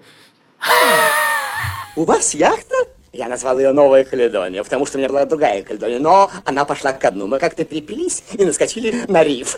У 1.96 2.04
вас 2.04 2.34
яхта? 2.34 2.76
Я 3.14 3.30
назвал 3.30 3.60
ее 3.60 3.72
«Новая 3.72 4.04
Каледония», 4.04 4.64
потому 4.64 4.86
что 4.88 4.98
у 4.98 5.00
меня 5.00 5.08
была 5.08 5.26
другая 5.26 5.62
Каледония, 5.62 6.00
но 6.00 6.30
она 6.44 6.66
пошла 6.66 6.92
к 6.92 7.12
дну. 7.12 7.28
Мы 7.28 7.40
как-то 7.40 7.64
припились 7.64 8.24
и 8.34 8.44
наскочили 8.44 9.06
на 9.08 9.24
риф. 9.24 9.58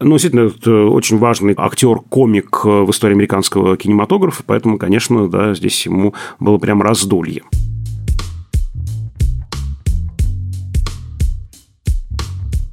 Ну, 0.00 0.12
действительно, 0.12 0.42
это 0.42 0.86
очень 0.86 1.18
важный 1.18 1.54
актер-комик 1.56 2.64
в 2.64 2.88
истории 2.88 3.14
американского 3.14 3.76
кинематографа, 3.76 4.44
поэтому, 4.46 4.78
конечно, 4.78 5.28
да, 5.28 5.54
здесь 5.54 5.86
ему 5.86 6.14
было 6.38 6.58
прям 6.58 6.82
раздолье. 6.82 7.42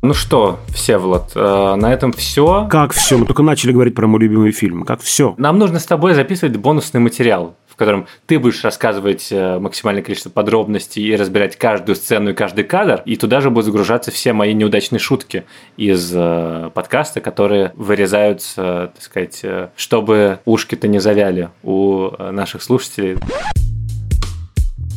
Ну 0.03 0.13
что, 0.13 0.59
Всеволод, 0.67 1.31
э, 1.33 1.75
на 1.75 1.91
этом 1.91 2.13
все. 2.13 2.67
Как 2.69 2.93
все? 2.93 3.17
Мы 3.17 3.25
только 3.25 3.41
начали 3.41 3.71
говорить 3.71 3.95
про 3.95 4.05
мой 4.05 4.19
любимый 4.19 4.51
фильм. 4.51 4.83
Как 4.83 5.01
все? 5.01 5.33
Нам 5.39 5.57
нужно 5.57 5.79
с 5.79 5.85
тобой 5.85 6.13
записывать 6.13 6.57
бонусный 6.57 7.01
материал 7.01 7.55
в 7.75 7.77
котором 7.77 8.07
ты 8.25 8.39
будешь 8.39 8.63
рассказывать 8.63 9.27
э, 9.31 9.59
максимальное 9.59 10.01
количество 10.01 10.29
подробностей 10.29 11.03
и 11.03 11.15
разбирать 11.15 11.57
каждую 11.57 11.97
сцену 11.97 12.29
и 12.29 12.33
каждый 12.33 12.63
кадр, 12.63 13.01
и 13.05 13.17
туда 13.17 13.41
же 13.41 13.49
будут 13.49 13.65
загружаться 13.65 14.11
все 14.11 14.31
мои 14.31 14.53
неудачные 14.53 14.99
шутки 14.99 15.43
из 15.75 16.11
э, 16.15 16.71
подкаста, 16.73 17.19
которые 17.19 17.73
вырезаются, 17.75 18.91
так 18.95 19.03
сказать, 19.03 19.41
э, 19.43 19.69
чтобы 19.75 20.39
ушки-то 20.45 20.87
не 20.87 20.99
завяли 20.99 21.49
у 21.63 22.11
наших 22.31 22.63
слушателей. 22.63 23.17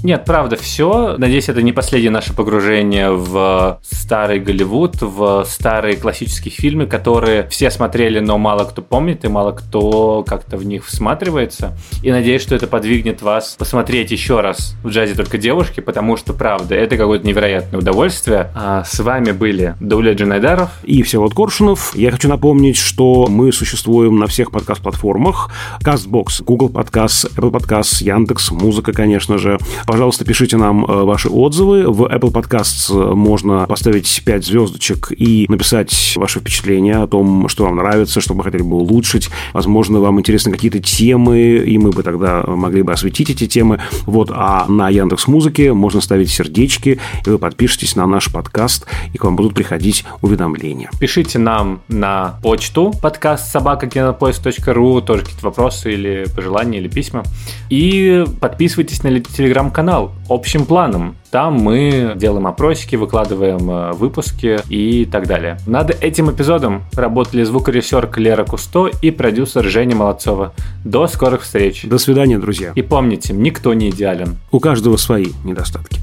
Нет, 0.05 0.25
правда, 0.25 0.57
все. 0.57 1.17
Надеюсь, 1.19 1.49
это 1.49 1.61
не 1.61 1.73
последнее 1.73 2.11
наше 2.11 2.33
погружение 2.33 3.11
в 3.11 3.81
старый 3.83 4.39
Голливуд, 4.39 5.03
в 5.03 5.45
старые 5.45 5.97
классические 5.97 6.53
фильмы, 6.53 6.87
которые 6.87 7.49
все 7.49 7.71
смотрели, 7.71 8.21
но 8.21 8.39
мало 8.39 8.65
кто 8.65 8.81
помнит 8.81 9.25
и 9.25 9.29
мало 9.29 9.53
кто 9.53 10.25
как-то 10.27 10.57
в 10.57 10.65
них 10.65 10.87
всматривается. 10.87 11.77
И 12.03 12.13
надеюсь, 12.13 12.43
что 12.43 12.55
это 12.55 12.67
подвигнет 12.69 13.23
вас 13.23 13.57
посмотреть 13.59 14.13
еще 14.13 14.41
раз 14.41 14.77
в 14.85 14.89
джазе 14.89 15.15
только 15.15 15.37
девушки, 15.37 15.81
потому 15.81 16.17
что, 16.17 16.33
правда, 16.33 16.75
это 16.75 16.97
какое-то 16.97 17.27
невероятное 17.27 17.81
удовольствие. 17.81 18.51
А 18.55 18.85
с 18.85 19.01
вами 19.01 19.33
были 19.33 19.75
Дауля 19.81 20.15
Джанайдаров 20.15 20.71
и 20.85 21.03
Всеволод 21.03 21.35
Коршунов. 21.35 21.95
Я 21.97 22.13
хочу 22.13 22.29
напомнить, 22.29 22.77
что 22.77 23.27
мы 23.29 23.53
существуем 23.53 24.19
на 24.19 24.27
всех 24.27 24.53
подкаст-платформах. 24.53 25.51
CastBox, 25.83 26.45
Google 26.45 26.69
Podcast, 26.69 27.35
Apple 27.37 27.51
Podcast, 27.51 28.03
Яндекс, 28.03 28.53
Музыка, 28.53 28.93
конечно 28.93 29.39
же. 29.39 29.59
Пожалуйста, 29.89 30.27
пишите 30.27 30.59
нам 30.59 30.85
э, 30.85 31.05
ваши 31.05 31.31
отзывы. 31.31 31.91
В 31.91 32.03
Apple 32.03 32.31
Podcasts 32.31 32.93
э, 32.95 33.15
можно 33.15 33.67
поставить 33.67 34.23
5 34.23 34.45
звездочек 34.45 35.11
и 35.17 35.47
написать 35.49 36.13
ваши 36.17 36.41
впечатления 36.41 36.99
о 36.99 37.07
том, 37.07 37.49
что 37.49 37.65
вам 37.65 37.77
нравится, 37.77 38.21
что 38.21 38.35
вы 38.35 38.45
хотели 38.45 38.61
бы 38.61 38.77
улучшить. 38.77 39.31
Возможно, 39.55 40.01
вам 40.01 40.21
интересны 40.21 40.53
какие-то 40.53 40.79
темы, 40.81 41.39
и 41.39 41.79
мы 41.79 41.89
бы 41.89 42.03
тогда 42.03 42.45
могли 42.47 42.83
бы 42.83 42.93
осветить 42.93 43.31
эти 43.31 43.47
темы. 43.47 43.81
Вот, 44.05 44.31
а 44.31 44.67
на 44.69 44.91
Яндекс 44.91 45.27
Музыке 45.27 45.73
можно 45.73 46.03
ставить 46.03 46.29
сердечки, 46.29 47.01
и 47.25 47.31
вы 47.31 47.39
подпишетесь 47.39 47.97
на 47.97 48.07
наш 48.07 48.31
подкаст, 48.31 48.85
и 49.15 49.17
к 49.17 49.25
вам 49.25 49.37
будут 49.37 49.55
приходить 49.55 50.05
уведомления. 50.21 50.91
Пишите 51.01 51.39
нам 51.39 51.81
на 51.89 52.39
почту 52.43 52.93
подкаст 53.01 53.51
собакакинопоиск.ру, 53.53 55.01
тоже 55.01 55.23
какие-то 55.23 55.47
вопросы 55.47 55.95
или 55.95 56.27
пожелания, 56.37 56.77
или 56.77 56.89
письма. 56.89 57.23
И 57.71 58.27
подписывайтесь 58.39 59.03
на 59.03 59.19
телеграм-канал 59.19 59.78
канал 59.79 60.11
общим 60.29 60.67
планом. 60.67 61.15
Там 61.31 61.55
мы 61.55 62.15
делаем 62.17 62.49
опросики, 62.49 62.97
выкладываем 62.97 63.71
э, 63.71 63.93
выпуски 63.93 64.59
и 64.69 65.05
так 65.05 65.29
далее. 65.29 65.57
Над 65.69 66.03
этим 66.03 66.33
эпизодом 66.33 66.83
работали 66.95 67.45
звукорежиссер 67.45 68.11
Лера 68.17 68.45
Кусто 68.45 68.91
и 69.01 69.13
продюсер 69.13 69.65
Женя 69.67 69.95
Молодцова. 69.95 70.53
До 70.85 71.07
скорых 71.07 71.43
встреч. 71.43 71.85
До 71.85 71.99
свидания, 71.99 72.41
друзья. 72.41 72.73
И 72.75 72.83
помните, 72.83 73.33
никто 73.33 73.73
не 73.73 73.91
идеален. 73.91 74.39
У 74.51 74.59
каждого 74.59 74.97
свои 74.97 75.27
недостатки. 75.45 76.01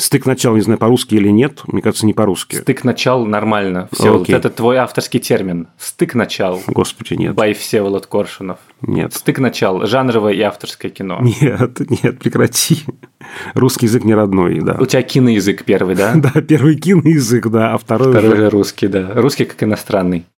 Стык 0.00 0.24
начал, 0.24 0.54
не 0.54 0.62
знаю, 0.62 0.78
по-русски 0.78 1.14
или 1.14 1.28
нет. 1.28 1.60
Мне 1.66 1.82
кажется, 1.82 2.06
не 2.06 2.14
по-русски. 2.14 2.56
Стык 2.56 2.84
начал 2.84 3.26
нормально. 3.26 3.88
Всеволод, 3.92 4.22
Окей. 4.22 4.34
это 4.34 4.48
твой 4.48 4.78
авторский 4.78 5.20
термин. 5.20 5.68
Стык 5.78 6.14
начал. 6.14 6.60
Господи, 6.66 7.14
нет. 7.14 7.34
Бай 7.34 7.52
Всеволод 7.52 8.06
Коршунов. 8.06 8.58
Нет. 8.80 9.12
Стык 9.12 9.38
начал. 9.38 9.86
Жанровое 9.86 10.32
и 10.32 10.40
авторское 10.40 10.90
кино. 10.90 11.20
Нет, 11.20 12.02
нет, 12.02 12.18
прекрати. 12.18 12.84
Русский 13.54 13.86
язык 13.86 14.04
не 14.04 14.14
родной, 14.14 14.60
да. 14.60 14.76
У 14.80 14.86
тебя 14.86 15.02
киноязык 15.02 15.64
первый, 15.64 15.94
да? 15.94 16.14
Да, 16.20 16.40
первый 16.40 16.76
киноязык, 16.76 17.48
да, 17.48 17.74
а 17.74 17.78
второй 17.78 18.12
Второй 18.12 18.36
же 18.36 18.50
русский, 18.50 18.88
да. 18.88 19.12
Русский 19.14 19.44
как 19.44 19.62
иностранный. 19.62 20.24